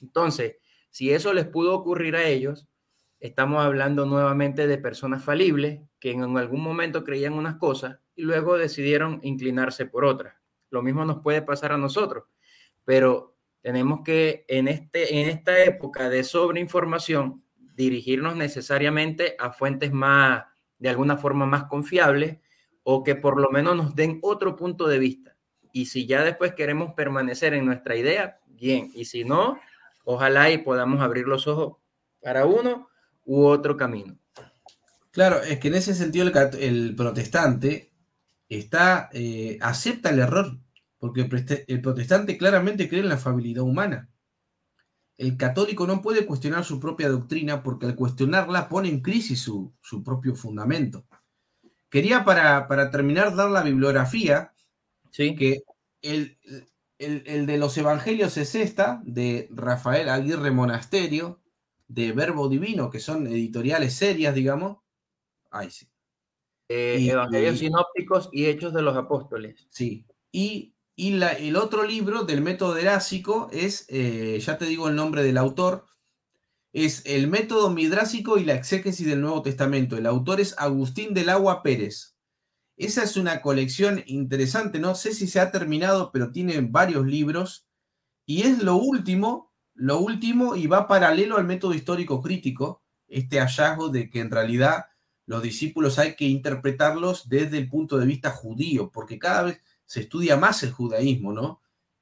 Entonces, 0.00 0.56
si 0.90 1.12
eso 1.12 1.32
les 1.32 1.46
pudo 1.46 1.74
ocurrir 1.74 2.16
a 2.16 2.24
ellos, 2.24 2.68
estamos 3.20 3.64
hablando 3.64 4.06
nuevamente 4.06 4.66
de 4.66 4.76
personas 4.78 5.24
falibles 5.24 5.80
que 6.02 6.10
en 6.10 6.36
algún 6.36 6.60
momento 6.60 7.04
creían 7.04 7.34
unas 7.34 7.58
cosas 7.58 8.00
y 8.16 8.22
luego 8.22 8.58
decidieron 8.58 9.20
inclinarse 9.22 9.86
por 9.86 10.04
otras. 10.04 10.34
Lo 10.68 10.82
mismo 10.82 11.04
nos 11.04 11.22
puede 11.22 11.42
pasar 11.42 11.70
a 11.70 11.78
nosotros, 11.78 12.24
pero 12.84 13.36
tenemos 13.60 14.00
que 14.04 14.44
en, 14.48 14.66
este, 14.66 15.20
en 15.20 15.28
esta 15.28 15.62
época 15.62 16.10
de 16.10 16.24
sobreinformación 16.24 17.44
dirigirnos 17.76 18.34
necesariamente 18.34 19.36
a 19.38 19.52
fuentes 19.52 19.92
más, 19.92 20.42
de 20.76 20.88
alguna 20.88 21.18
forma 21.18 21.46
más 21.46 21.66
confiables 21.66 22.38
o 22.82 23.04
que 23.04 23.14
por 23.14 23.40
lo 23.40 23.50
menos 23.50 23.76
nos 23.76 23.94
den 23.94 24.18
otro 24.22 24.56
punto 24.56 24.88
de 24.88 24.98
vista. 24.98 25.36
Y 25.72 25.86
si 25.86 26.08
ya 26.08 26.24
después 26.24 26.52
queremos 26.54 26.94
permanecer 26.94 27.54
en 27.54 27.64
nuestra 27.64 27.94
idea, 27.94 28.40
bien. 28.48 28.90
Y 28.92 29.04
si 29.04 29.22
no, 29.22 29.60
ojalá 30.02 30.50
y 30.50 30.58
podamos 30.58 31.00
abrir 31.00 31.28
los 31.28 31.46
ojos 31.46 31.76
para 32.20 32.44
uno 32.44 32.88
u 33.24 33.44
otro 33.44 33.76
camino. 33.76 34.18
Claro, 35.12 35.42
es 35.42 35.60
que 35.60 35.68
en 35.68 35.74
ese 35.74 35.94
sentido 35.94 36.26
el, 36.58 36.96
protestante 36.96 37.92
está, 38.48 39.10
eh, 39.12 39.58
acepta 39.60 40.10
el 40.10 40.20
error, 40.20 40.58
porque 40.98 41.28
el 41.68 41.80
protestante 41.82 42.38
claramente 42.38 42.88
cree 42.88 43.02
en 43.02 43.10
la 43.10 43.16
afabilidad 43.16 43.62
humana. 43.62 44.08
El 45.18 45.36
católico 45.36 45.86
no 45.86 46.00
puede 46.00 46.24
cuestionar 46.26 46.64
su 46.64 46.80
propia 46.80 47.10
doctrina 47.10 47.62
porque 47.62 47.86
al 47.86 47.94
cuestionarla 47.94 48.68
pone 48.68 48.88
en 48.88 49.00
crisis 49.02 49.40
su, 49.40 49.74
su 49.82 50.02
propio 50.02 50.34
fundamento. 50.34 51.04
Quería 51.90 52.24
para, 52.24 52.90
terminar 52.90 53.36
dar 53.36 53.50
la 53.50 53.62
bibliografía, 53.62 54.54
¿Sí? 55.10 55.36
que 55.36 55.62
el, 56.00 56.38
de 56.98 57.58
los 57.58 57.76
Evangelios 57.76 58.38
es 58.38 58.54
esta, 58.54 59.02
de 59.04 59.46
Rafael 59.50 60.08
Aguirre 60.08 60.50
Monasterio, 60.50 61.42
de 61.86 62.12
Verbo 62.12 62.48
Divino, 62.48 62.88
que 62.88 62.98
son 62.98 63.26
editoriales 63.26 63.92
serias, 63.92 64.34
digamos. 64.34 64.78
Ahí 65.52 65.70
sí. 65.70 65.86
Eh, 66.68 67.06
Evangelios 67.08 67.58
sinópticos 67.58 68.28
y 68.32 68.46
Hechos 68.46 68.72
de 68.72 68.82
los 68.82 68.96
Apóstoles. 68.96 69.66
Sí. 69.70 70.06
Y, 70.32 70.74
el 70.96 71.56
otro 71.56 71.84
libro 71.84 72.24
del 72.24 72.42
método 72.42 72.76
erásico 72.76 73.48
es, 73.50 73.86
eh, 73.88 74.38
ya 74.40 74.58
te 74.58 74.66
digo 74.66 74.88
el 74.88 74.94
nombre 74.94 75.22
del 75.22 75.38
autor, 75.38 75.86
es 76.72 77.02
El 77.04 77.28
método 77.28 77.70
midrásico 77.70 78.38
y 78.38 78.44
la 78.44 78.54
exégesis 78.54 79.06
del 79.06 79.20
Nuevo 79.20 79.42
Testamento. 79.42 79.96
El 79.96 80.06
autor 80.06 80.40
es 80.40 80.54
Agustín 80.58 81.12
del 81.12 81.28
Agua 81.28 81.62
Pérez. 81.62 82.16
Esa 82.76 83.02
es 83.02 83.16
una 83.16 83.42
colección 83.42 84.02
interesante, 84.06 84.78
no 84.78 84.94
sé 84.94 85.12
si 85.12 85.26
se 85.26 85.40
ha 85.40 85.50
terminado, 85.50 86.10
pero 86.12 86.32
tiene 86.32 86.58
varios 86.60 87.06
libros 87.06 87.66
y 88.24 88.42
es 88.42 88.62
lo 88.62 88.76
último, 88.76 89.52
lo 89.74 89.98
último 89.98 90.56
y 90.56 90.66
va 90.66 90.88
paralelo 90.88 91.36
al 91.36 91.44
método 91.44 91.74
histórico 91.74 92.22
crítico, 92.22 92.82
este 93.08 93.40
hallazgo 93.40 93.90
de 93.90 94.08
que 94.08 94.20
en 94.20 94.30
realidad 94.30 94.86
los 95.26 95.42
discípulos 95.42 95.98
hay 95.98 96.14
que 96.14 96.24
interpretarlos 96.24 97.28
desde 97.28 97.58
el 97.58 97.68
punto 97.68 97.98
de 97.98 98.06
vista 98.06 98.30
judío, 98.30 98.90
porque 98.90 99.18
cada 99.18 99.44
vez 99.44 99.60
se 99.84 100.00
estudia 100.00 100.36
más 100.36 100.62
el 100.62 100.72
judaísmo, 100.72 101.32
¿no? 101.32 101.60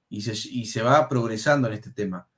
Y 0.09 0.23
se, 0.23 0.33
y 0.49 0.67
se 0.67 0.83
va 0.83 1.09
progresando 1.09 1.69
en 1.69 1.75
este 1.75 1.91
tema. 1.91 2.29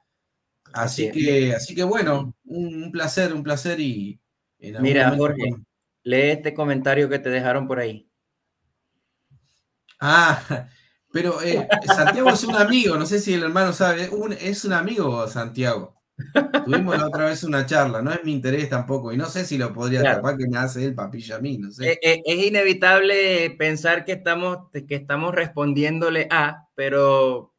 Así 0.73 1.11
que, 1.11 1.55
así 1.55 1.75
que 1.75 1.85
bueno, 1.85 2.35
un, 2.45 2.91
placer, 2.91 3.33
un 3.33 3.43
placer 3.43 3.81
y... 3.81 4.21
Mira, 4.59 5.15
Jorge, 5.17 5.57
lee 6.05 6.31
este 6.31 6.55
comentario 6.55 7.09
que 7.09 7.19
te 7.19 7.31
dejaron 7.31 7.67
por 7.67 7.79
ahí. 7.79 8.09
Ah, 10.01 10.69
pero 11.13 11.43
eh, 11.43 11.69
Santiago 11.87 12.31
es 12.31 12.45
un 12.45 12.57
amigo, 12.57 12.97
no 12.97 13.07
sé 13.07 13.21
si 13.21 13.35
el 13.35 13.43
hermano 13.43 13.73
sabe, 13.73 14.11
es 14.41 14.65
un 14.65 14.73
amigo 14.73 15.29
Santiago. 15.29 16.02
Tuvimos 16.65 16.99
la 16.99 17.07
otra 17.07 17.27
vez 17.27 17.45
una 17.45 17.67
charla, 17.67 18.03
no 18.03 18.13
es 18.13 18.25
mi 18.25 18.33
interés 18.33 18.69
tampoco, 18.69 19.13
y 19.13 19.17
no 19.17 19.27
sé 19.27 19.45
si 19.45 19.59
lo 19.59 19.73
podría 19.73 20.03
tapar 20.03 20.37
que 20.37 20.49
me 20.49 20.59
hace 20.59 20.85
el 20.85 20.95
papilla 20.95 21.37
a 21.37 21.41
mí, 21.41 21.59
no 21.59 21.71
sé. 21.71 21.93
Eh, 21.93 21.99
eh, 22.03 22.23
es, 22.25 22.47
inevitable 22.47 23.51
pensar 23.59 24.05
que 24.05 24.13
estamos, 24.13 24.71
que 24.73 24.95
estamos 24.95 25.35
respondiéndole 25.35 26.29
a, 26.31 26.69
pero 26.75 27.53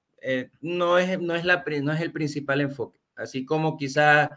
no, 0.61 0.97
es, 0.97 1.19
no, 1.19 1.35
es 1.35 1.45
la, 1.45 1.63
no 1.81 1.91
es 1.91 2.01
el 2.01 2.11
principal 2.11 2.61
enfoque. 2.61 3.03
Así 3.15 3.45
como 3.45 3.77
quizás 3.77 4.29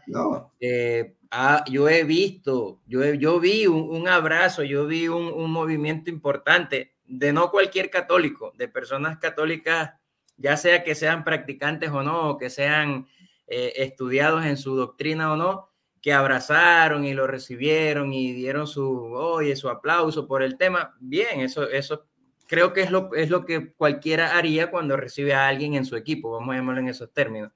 eh, 0.59 1.15
ah, 1.31 1.63
yo 1.67 1.89
he 1.89 2.03
visto, 2.03 2.81
yo, 2.85 3.03
yo 3.13 3.39
vi 3.39 3.65
un, 3.65 4.07
abrazo, 4.07 4.63
yo 4.63 4.85
vi 4.85 5.07
un, 5.07 5.51
movimiento 5.51 6.11
importante 6.11 6.93
de 7.05 7.33
no 7.33 7.49
cualquier 7.49 7.89
católico, 7.89 8.53
de 8.55 8.67
personas 8.67 9.17
católicas, 9.17 9.93
ya 10.37 10.57
sea 10.57 10.83
que 10.83 10.93
sean 10.93 11.23
practicantes 11.23 11.89
o 11.89 12.03
no, 12.03 12.29
o 12.29 12.37
que 12.37 12.51
sean 12.51 13.07
eh, 13.47 13.73
estudiados 13.77 14.45
en 14.45 14.57
su 14.57 14.75
doctrina 14.75 15.33
o 15.33 15.37
no, 15.37 15.69
que 16.01 16.13
abrazaron 16.13 17.05
y 17.05 17.13
lo 17.13 17.27
recibieron 17.27 18.13
y 18.13 18.33
dieron 18.33 18.67
su, 18.67 18.85
oye, 19.13 19.55
su 19.55 19.69
aplauso 19.69 20.27
por 20.27 20.43
el 20.43 20.57
tema. 20.57 20.95
Bien, 20.99 21.41
eso, 21.41 21.69
eso 21.69 22.05
creo 22.47 22.73
que 22.73 22.81
es 22.81 22.91
lo, 22.91 23.13
es 23.15 23.29
lo 23.29 23.45
que 23.45 23.73
cualquiera 23.73 24.37
haría 24.37 24.71
cuando 24.71 24.95
recibe 24.95 25.33
a 25.33 25.47
alguien 25.47 25.73
en 25.73 25.85
su 25.85 25.95
equipo, 25.95 26.31
vamos 26.31 26.53
a 26.53 26.57
llamarlo 26.57 26.81
en 26.81 26.89
esos 26.89 27.11
términos 27.11 27.51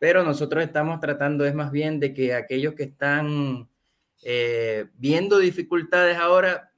pero 0.00 0.24
nosotros 0.24 0.64
estamos 0.64 0.98
tratando 0.98 1.44
es 1.44 1.54
más 1.54 1.70
bien 1.70 2.00
de 2.00 2.14
que 2.14 2.34
aquellos 2.34 2.74
que 2.74 2.84
están 2.84 3.68
eh, 4.22 4.86
viendo 4.94 5.38
dificultades 5.38 6.16
ahora, 6.16 6.72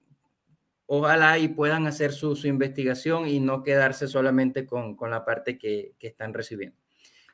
ojalá 0.86 1.38
y 1.38 1.46
puedan 1.46 1.86
hacer 1.86 2.12
su, 2.12 2.36
investigación 2.44 3.28
y 3.28 3.38
no 3.38 3.62
quedarse 3.62 4.08
solamente 4.08 4.66
con, 4.66 4.96
la 5.08 5.24
parte 5.24 5.56
que, 5.56 5.94
están 6.00 6.34
recibiendo. 6.34 6.76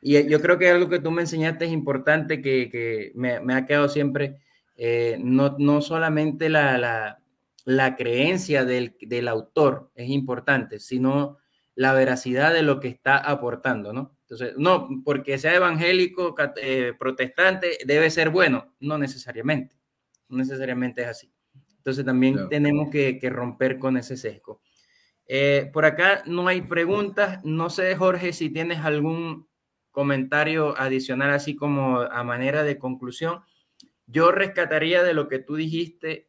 Y 0.00 0.28
yo 0.28 0.40
creo 0.40 0.58
que 0.58 0.70
algo 0.70 0.88
que 0.88 1.00
tú 1.00 1.10
me 1.10 1.22
enseñaste 1.22 1.64
es 1.64 1.72
importante, 1.72 2.40
que, 2.40 3.12
me, 3.14 3.54
ha 3.54 3.66
quedado 3.66 3.88
siempre, 3.88 4.40
eh, 4.76 5.18
no, 5.20 5.56
no, 5.58 5.80
solamente 5.80 6.48
la, 6.48 7.18
creencia 7.96 8.64
del, 8.64 8.96
del, 9.00 9.28
autor 9.28 9.90
es 9.94 10.08
importante, 10.08 10.78
sino 10.78 11.38
la 11.74 11.92
veracidad 11.92 12.52
de 12.52 12.62
lo 12.62 12.80
que 12.80 12.88
está 12.88 13.18
aportando, 13.18 13.92
¿no? 13.92 14.18
Entonces, 14.28 14.58
no, 14.58 14.88
porque 15.06 15.38
sea 15.38 15.54
evangélico, 15.54 16.34
eh, 16.60 16.92
protestante, 16.98 17.78
debe 17.86 18.10
ser 18.10 18.28
bueno. 18.28 18.74
No 18.78 18.98
necesariamente. 18.98 19.74
No 20.28 20.36
necesariamente 20.36 21.00
es 21.00 21.08
así. 21.08 21.32
Entonces 21.78 22.04
también 22.04 22.48
tenemos 22.50 22.90
que, 22.90 23.18
romper 23.30 23.78
con 23.78 23.96
ese 23.96 24.18
sesgo. 24.18 24.60
Eh, 25.26 25.70
por 25.72 25.86
acá 25.86 26.22
no 26.26 26.46
hay 26.46 26.60
preguntas. 26.60 27.40
No 27.42 27.70
sé, 27.70 27.96
Jorge, 27.96 28.34
si 28.34 28.50
tienes 28.50 28.80
algún 28.80 29.47
comentario 29.90 30.78
adicional, 30.78 31.30
así 31.30 31.56
como 31.56 32.00
a 32.00 32.22
manera 32.24 32.62
de 32.62 32.78
conclusión. 32.78 33.42
Yo 34.06 34.32
rescataría 34.32 35.02
de 35.02 35.14
lo 35.14 35.28
que 35.28 35.38
tú 35.38 35.56
dijiste, 35.56 36.28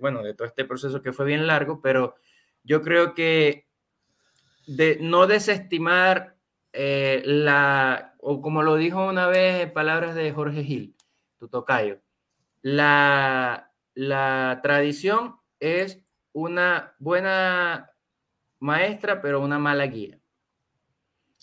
bueno, 0.00 0.22
de 0.22 0.34
todo 0.34 0.46
este 0.48 0.64
proceso 0.64 1.02
que 1.02 1.12
fue 1.12 1.26
bien 1.26 1.46
largo, 1.46 1.80
pero 1.80 2.16
yo 2.64 2.82
creo 2.82 3.14
que 3.14 3.66
de 4.66 4.98
no 5.00 5.26
desestimar 5.26 6.36
eh, 6.72 7.22
la, 7.24 8.14
o 8.18 8.42
como 8.42 8.62
lo 8.62 8.76
dijo 8.76 9.06
una 9.06 9.28
vez 9.28 9.62
en 9.62 9.72
palabras 9.72 10.14
de 10.14 10.32
Jorge 10.32 10.64
Gil, 10.64 10.96
tu 11.38 11.48
tocayo, 11.48 12.00
la, 12.62 13.72
la 13.94 14.60
tradición 14.62 15.36
es 15.60 16.00
una 16.32 16.94
buena 16.98 17.92
maestra, 18.58 19.22
pero 19.22 19.40
una 19.40 19.58
mala 19.58 19.86
guía. 19.86 20.18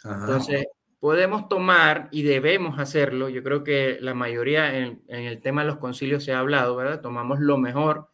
Entonces, 0.04 0.68
podemos 1.04 1.50
tomar 1.50 2.08
y 2.12 2.22
debemos 2.24 2.80
hacerlo. 2.80 3.28
Yo 3.28 3.44
creo 3.44 3.66
que 3.66 3.98
la 4.00 4.14
mayoría 4.14 4.78
en, 4.78 5.04
el 5.10 5.42
tema 5.42 5.60
de 5.60 5.68
los 5.68 5.76
concilios 5.76 6.24
se 6.24 6.32
ha 6.32 6.40
hablado, 6.40 6.78
¿verdad? 6.78 7.02
Tomamos 7.02 7.42
lo 7.42 7.58
mejor 7.58 8.08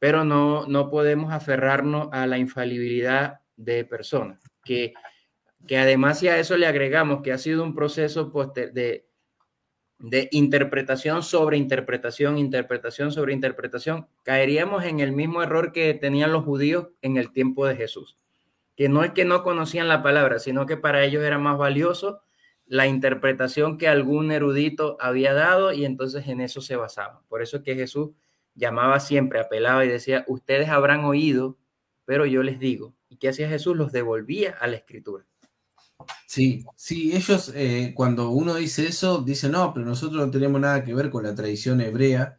pero 0.00 0.24
no, 0.24 0.66
no 0.66 0.90
podemos 0.90 1.32
aferrarnos 1.32 2.08
a 2.10 2.26
la 2.26 2.36
infalibilidad 2.36 3.42
de 3.56 3.84
personas, 3.84 4.42
que, 4.64 4.92
que 5.68 5.78
además 5.78 6.18
si 6.18 6.26
a 6.26 6.38
eso 6.38 6.56
le 6.56 6.66
agregamos 6.66 7.22
que 7.22 7.32
ha 7.32 7.38
sido 7.38 7.62
un 7.62 7.76
proceso 7.76 8.32
de, 8.74 9.06
de 10.00 10.28
interpretación 10.32 11.22
sobre 11.22 11.58
interpretación, 11.58 12.38
interpretación 12.38 13.12
sobre 13.12 13.34
interpretación, 13.34 14.08
caeríamos 14.24 14.84
en 14.84 14.98
el 14.98 15.12
mismo 15.12 15.44
error 15.44 15.70
que 15.70 15.94
tenían 15.94 16.32
los 16.32 16.44
judíos 16.44 16.88
en 17.02 17.18
el 17.18 17.32
tiempo 17.32 17.66
de 17.66 17.76
Jesús, 17.76 18.18
que 18.76 18.88
no 18.88 19.02
es 19.02 19.12
que 19.12 19.24
no 19.24 19.42
conocían 19.42 19.88
la 19.88 20.02
palabra, 20.02 20.38
sino 20.38 20.66
que 20.66 20.76
para 20.76 21.04
ellos 21.04 21.24
era 21.24 21.38
más 21.38 21.58
valioso 21.58 22.22
la 22.66 22.86
interpretación 22.86 23.78
que 23.78 23.88
algún 23.88 24.32
erudito 24.32 24.96
había 25.00 25.32
dado 25.32 25.72
y 25.72 25.84
entonces 25.84 26.26
en 26.28 26.40
eso 26.40 26.60
se 26.60 26.76
basaban. 26.76 27.22
Por 27.28 27.40
eso 27.42 27.58
es 27.58 27.62
que 27.62 27.74
Jesús 27.74 28.10
llamaba 28.54 29.00
siempre, 29.00 29.40
apelaba 29.40 29.84
y 29.84 29.88
decía, 29.88 30.24
ustedes 30.26 30.68
habrán 30.68 31.04
oído, 31.04 31.58
pero 32.04 32.26
yo 32.26 32.42
les 32.42 32.58
digo. 32.58 32.94
¿Y 33.08 33.16
qué 33.16 33.28
hacía 33.28 33.48
Jesús? 33.48 33.76
Los 33.76 33.92
devolvía 33.92 34.56
a 34.60 34.66
la 34.66 34.76
escritura. 34.76 35.24
Sí, 36.26 36.64
sí, 36.76 37.16
ellos 37.16 37.52
eh, 37.54 37.92
cuando 37.94 38.30
uno 38.30 38.56
dice 38.56 38.86
eso, 38.86 39.22
dicen, 39.22 39.52
no, 39.52 39.72
pero 39.72 39.86
nosotros 39.86 40.24
no 40.24 40.30
tenemos 40.30 40.60
nada 40.60 40.84
que 40.84 40.94
ver 40.94 41.08
con 41.10 41.24
la 41.24 41.34
tradición 41.34 41.80
hebrea, 41.80 42.38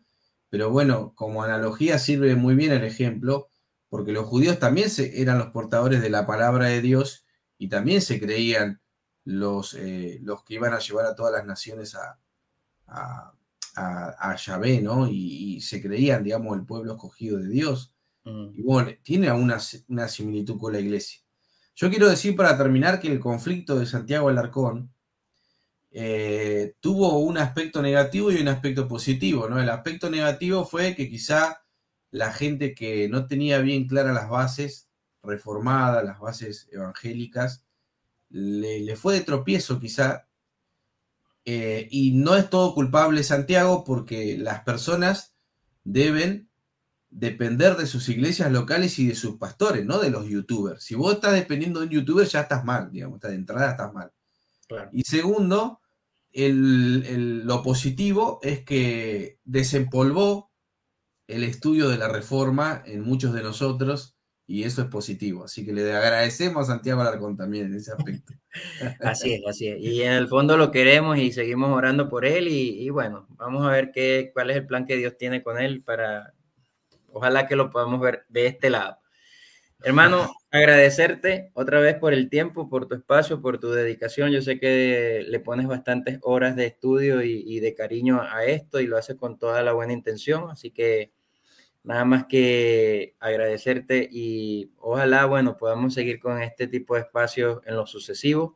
pero 0.50 0.70
bueno, 0.70 1.14
como 1.16 1.44
analogía 1.44 1.98
sirve 1.98 2.36
muy 2.36 2.56
bien 2.56 2.72
el 2.72 2.84
ejemplo, 2.84 3.50
porque 3.90 4.12
los 4.12 4.26
judíos 4.26 4.60
también 4.60 4.90
se, 4.90 5.22
eran 5.22 5.38
los 5.38 5.48
portadores 5.48 6.02
de 6.02 6.10
la 6.10 6.26
palabra 6.26 6.66
de 6.68 6.82
Dios 6.82 7.26
y 7.58 7.70
también 7.70 8.02
se 8.02 8.20
creían 8.20 8.82
los, 9.24 9.74
eh, 9.74 10.20
los 10.24 10.44
que 10.44 10.56
iban 10.56 10.74
a 10.74 10.80
llevar 10.80 11.06
a 11.06 11.16
todas 11.16 11.34
las 11.34 11.46
naciones 11.46 11.96
a, 11.96 12.20
a, 12.88 13.34
a, 13.76 14.36
Yahvé, 14.36 14.82
¿no? 14.82 15.08
Y, 15.08 15.62
se 15.62 15.82
creían, 15.82 16.24
digamos, 16.24 16.58
el 16.58 16.66
pueblo 16.66 16.94
escogido 16.94 17.38
de 17.38 17.50
Dios. 17.50 17.94
Mm. 18.24 18.48
Y 18.56 18.62
bueno, 18.62 18.92
tiene 19.04 19.32
una, 19.32 19.58
una 19.88 20.08
similitud 20.08 20.58
con 20.58 20.74
la 20.74 20.80
iglesia. 20.80 21.22
Yo 21.76 21.90
quiero 21.90 22.10
decir 22.10 22.36
para 22.36 22.58
terminar 22.58 23.00
que 23.00 23.12
el 23.12 23.20
conflicto 23.20 23.78
de 23.78 23.86
Santiago 23.86 24.30
Alarcón 24.30 24.92
eh, 25.92 26.76
tuvo 26.80 27.20
un 27.20 27.38
aspecto 27.38 27.82
negativo 27.82 28.32
y 28.32 28.38
un 28.38 28.48
aspecto 28.48 28.88
positivo, 28.88 29.48
¿no? 29.48 29.60
El 29.60 29.70
aspecto 29.70 30.10
negativo 30.10 30.66
fue 30.66 30.96
que 30.96 31.10
quizá 31.10 31.62
la 32.12 32.32
gente 32.34 32.74
que 32.74 33.10
no 33.10 33.28
tenía 33.28 33.60
bien 33.60 33.88
claras 33.88 34.14
las 34.14 34.30
bases 34.30 34.90
reformadas, 35.24 36.04
las 36.04 36.20
bases 36.20 36.68
evangélicas, 36.72 37.66
le, 38.30 38.96
fue 38.96 39.16
de 39.16 39.22
tropiezo 39.22 39.80
quizá. 39.80 40.28
Eh, 41.46 41.88
y 41.92 42.12
no 42.12 42.36
es 42.36 42.50
todo 42.50 42.74
culpable 42.74 43.24
Santiago 43.24 43.86
porque 43.86 44.38
las 44.38 44.64
personas 44.64 45.34
deben 45.86 46.50
depender 47.10 47.78
de 47.78 47.88
sus 47.88 48.10
iglesias 48.10 48.52
locales 48.52 49.00
y 49.00 49.08
de 49.08 49.16
sus 49.16 49.38
pastores, 49.38 49.86
no 49.86 50.00
de 50.00 50.10
los 50.10 50.28
youtubers. 50.28 50.84
Si 50.84 50.96
vos 50.96 51.14
estás 51.14 51.34
dependiendo 51.34 51.80
de 51.80 51.86
un 51.86 51.92
youtuber, 51.92 52.28
ya 52.28 52.42
estás 52.42 52.66
mal, 52.66 52.92
digamos, 52.92 53.22
de 53.22 53.34
entrada 53.34 53.72
estás 53.72 53.94
mal. 53.94 54.12
Y 54.92 55.04
segundo, 55.04 55.80
lo 56.34 57.64
positivo 57.64 58.40
es 58.44 58.64
que 58.64 59.40
desempolvó 59.46 60.47
el 61.28 61.44
estudio 61.44 61.90
de 61.90 61.98
la 61.98 62.08
reforma 62.08 62.84
en 62.86 63.02
muchos 63.02 63.34
de 63.34 63.44
nosotros 63.44 64.16
y 64.46 64.64
eso 64.64 64.82
es 64.82 64.88
positivo. 64.88 65.44
Así 65.44 65.66
que 65.66 65.74
le 65.74 65.94
agradecemos 65.94 66.64
a 66.64 66.74
Santiago 66.74 67.02
Alarcón 67.02 67.36
también 67.36 67.68
en 67.68 67.76
ese 67.76 67.92
aspecto. 67.92 68.34
Así 69.02 69.34
es, 69.34 69.42
así 69.46 69.68
es. 69.68 69.80
Y 69.80 70.02
en 70.02 70.14
el 70.14 70.28
fondo 70.28 70.58
lo 70.58 70.72
queremos 70.72 71.20
y 71.20 71.32
seguimos 71.32 71.70
orando 71.70 72.10
por 72.10 72.26
él 72.26 72.48
y, 72.48 72.82
y 72.82 72.90
bueno, 72.90 73.28
vamos 73.38 73.64
a 73.64 73.70
ver 73.70 73.92
qué, 73.92 74.32
cuál 74.34 74.50
es 74.50 74.58
el 74.58 74.66
plan 74.66 74.88
que 74.88 74.98
Dios 74.98 75.16
tiene 75.16 75.44
con 75.44 75.60
él 75.60 75.84
para 75.84 76.34
Ojalá 77.18 77.48
que 77.48 77.56
lo 77.56 77.72
podamos 77.72 78.00
ver 78.00 78.26
de 78.30 78.46
este 78.46 78.70
lado. 78.70 79.00
Hermano, 79.84 80.32
agradecerte 80.52 81.50
otra 81.54 81.80
vez 81.80 81.96
por 81.96 82.14
el 82.14 82.30
tiempo, 82.30 82.70
por 82.70 82.88
tu 82.88 82.94
espacio, 82.94 83.42
por 83.42 83.60
tu 83.60 83.72
dedicación. 83.72 84.30
Yo 84.32 84.42
sé 84.44 84.60
que 84.60 85.26
le 85.28 85.40
pones 85.40 85.66
bastantes 85.66 86.20
horas 86.22 86.56
de 86.56 86.68
estudio 86.68 87.24
y, 87.24 87.60
de 87.60 87.74
cariño 87.74 88.22
a 88.22 88.46
esto 88.46 88.80
y 88.80 88.86
lo 88.86 88.98
haces 88.98 89.16
con 89.16 89.40
toda 89.40 89.64
la 89.64 89.74
buena 89.74 89.94
intención. 89.94 90.52
Así 90.52 90.70
que 90.70 91.12
nada 91.88 92.04
más 92.04 92.26
que 92.26 93.16
agradecerte 93.20 94.10
y 94.12 94.72
ojalá, 94.78 95.26
bueno, 95.26 95.56
podamos 95.56 95.94
seguir 95.94 96.20
con 96.20 96.42
este 96.42 96.68
tipo 96.68 96.96
de 96.96 97.02
espacios 97.02 97.62
en 97.66 97.78
lo 97.78 97.88
sucesivo. 97.88 98.56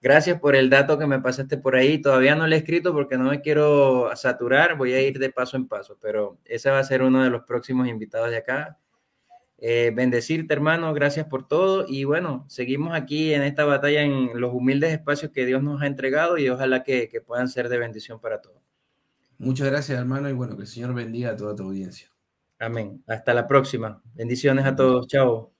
Gracias 0.00 0.40
por 0.40 0.56
el 0.56 0.68
dato 0.68 0.98
que 0.98 1.06
me 1.06 1.20
pasaste 1.20 1.58
por 1.58 1.76
ahí. 1.76 2.02
Todavía 2.02 2.34
no 2.34 2.48
lo 2.48 2.54
he 2.56 2.58
escrito 2.58 2.92
porque 2.92 3.16
no 3.16 3.30
me 3.30 3.40
quiero 3.40 4.10
saturar. 4.16 4.76
Voy 4.76 4.94
a 4.94 5.00
ir 5.00 5.20
de 5.20 5.30
paso 5.30 5.56
en 5.56 5.68
paso, 5.68 5.96
pero 6.00 6.38
ese 6.44 6.70
va 6.70 6.80
a 6.80 6.84
ser 6.84 7.02
uno 7.02 7.22
de 7.22 7.30
los 7.30 7.44
próximos 7.44 7.86
invitados 7.86 8.30
de 8.30 8.38
acá. 8.38 8.80
Eh, 9.58 9.92
bendecirte, 9.94 10.52
hermano. 10.52 10.92
Gracias 10.92 11.26
por 11.26 11.46
todo. 11.46 11.84
Y 11.86 12.02
bueno, 12.02 12.44
seguimos 12.48 12.94
aquí 12.94 13.32
en 13.32 13.42
esta 13.42 13.64
batalla 13.64 14.02
en 14.02 14.40
los 14.40 14.52
humildes 14.52 14.92
espacios 14.92 15.30
que 15.30 15.46
Dios 15.46 15.62
nos 15.62 15.82
ha 15.82 15.86
entregado 15.86 16.36
y 16.36 16.48
ojalá 16.48 16.82
que, 16.82 17.08
que 17.08 17.20
puedan 17.20 17.48
ser 17.48 17.68
de 17.68 17.78
bendición 17.78 18.18
para 18.18 18.42
todos. 18.42 18.60
Muchas 19.38 19.68
gracias, 19.68 19.96
hermano. 20.00 20.28
Y 20.28 20.32
bueno, 20.32 20.56
que 20.56 20.62
el 20.62 20.68
Señor 20.68 20.94
bendiga 20.94 21.30
a 21.30 21.36
toda 21.36 21.54
tu 21.54 21.62
audiencia. 21.62 22.11
Amén. 22.62 23.02
Hasta 23.08 23.34
la 23.34 23.46
próxima. 23.46 24.00
Bendiciones 24.14 24.64
a 24.64 24.76
todos. 24.76 25.06
Chao. 25.08 25.51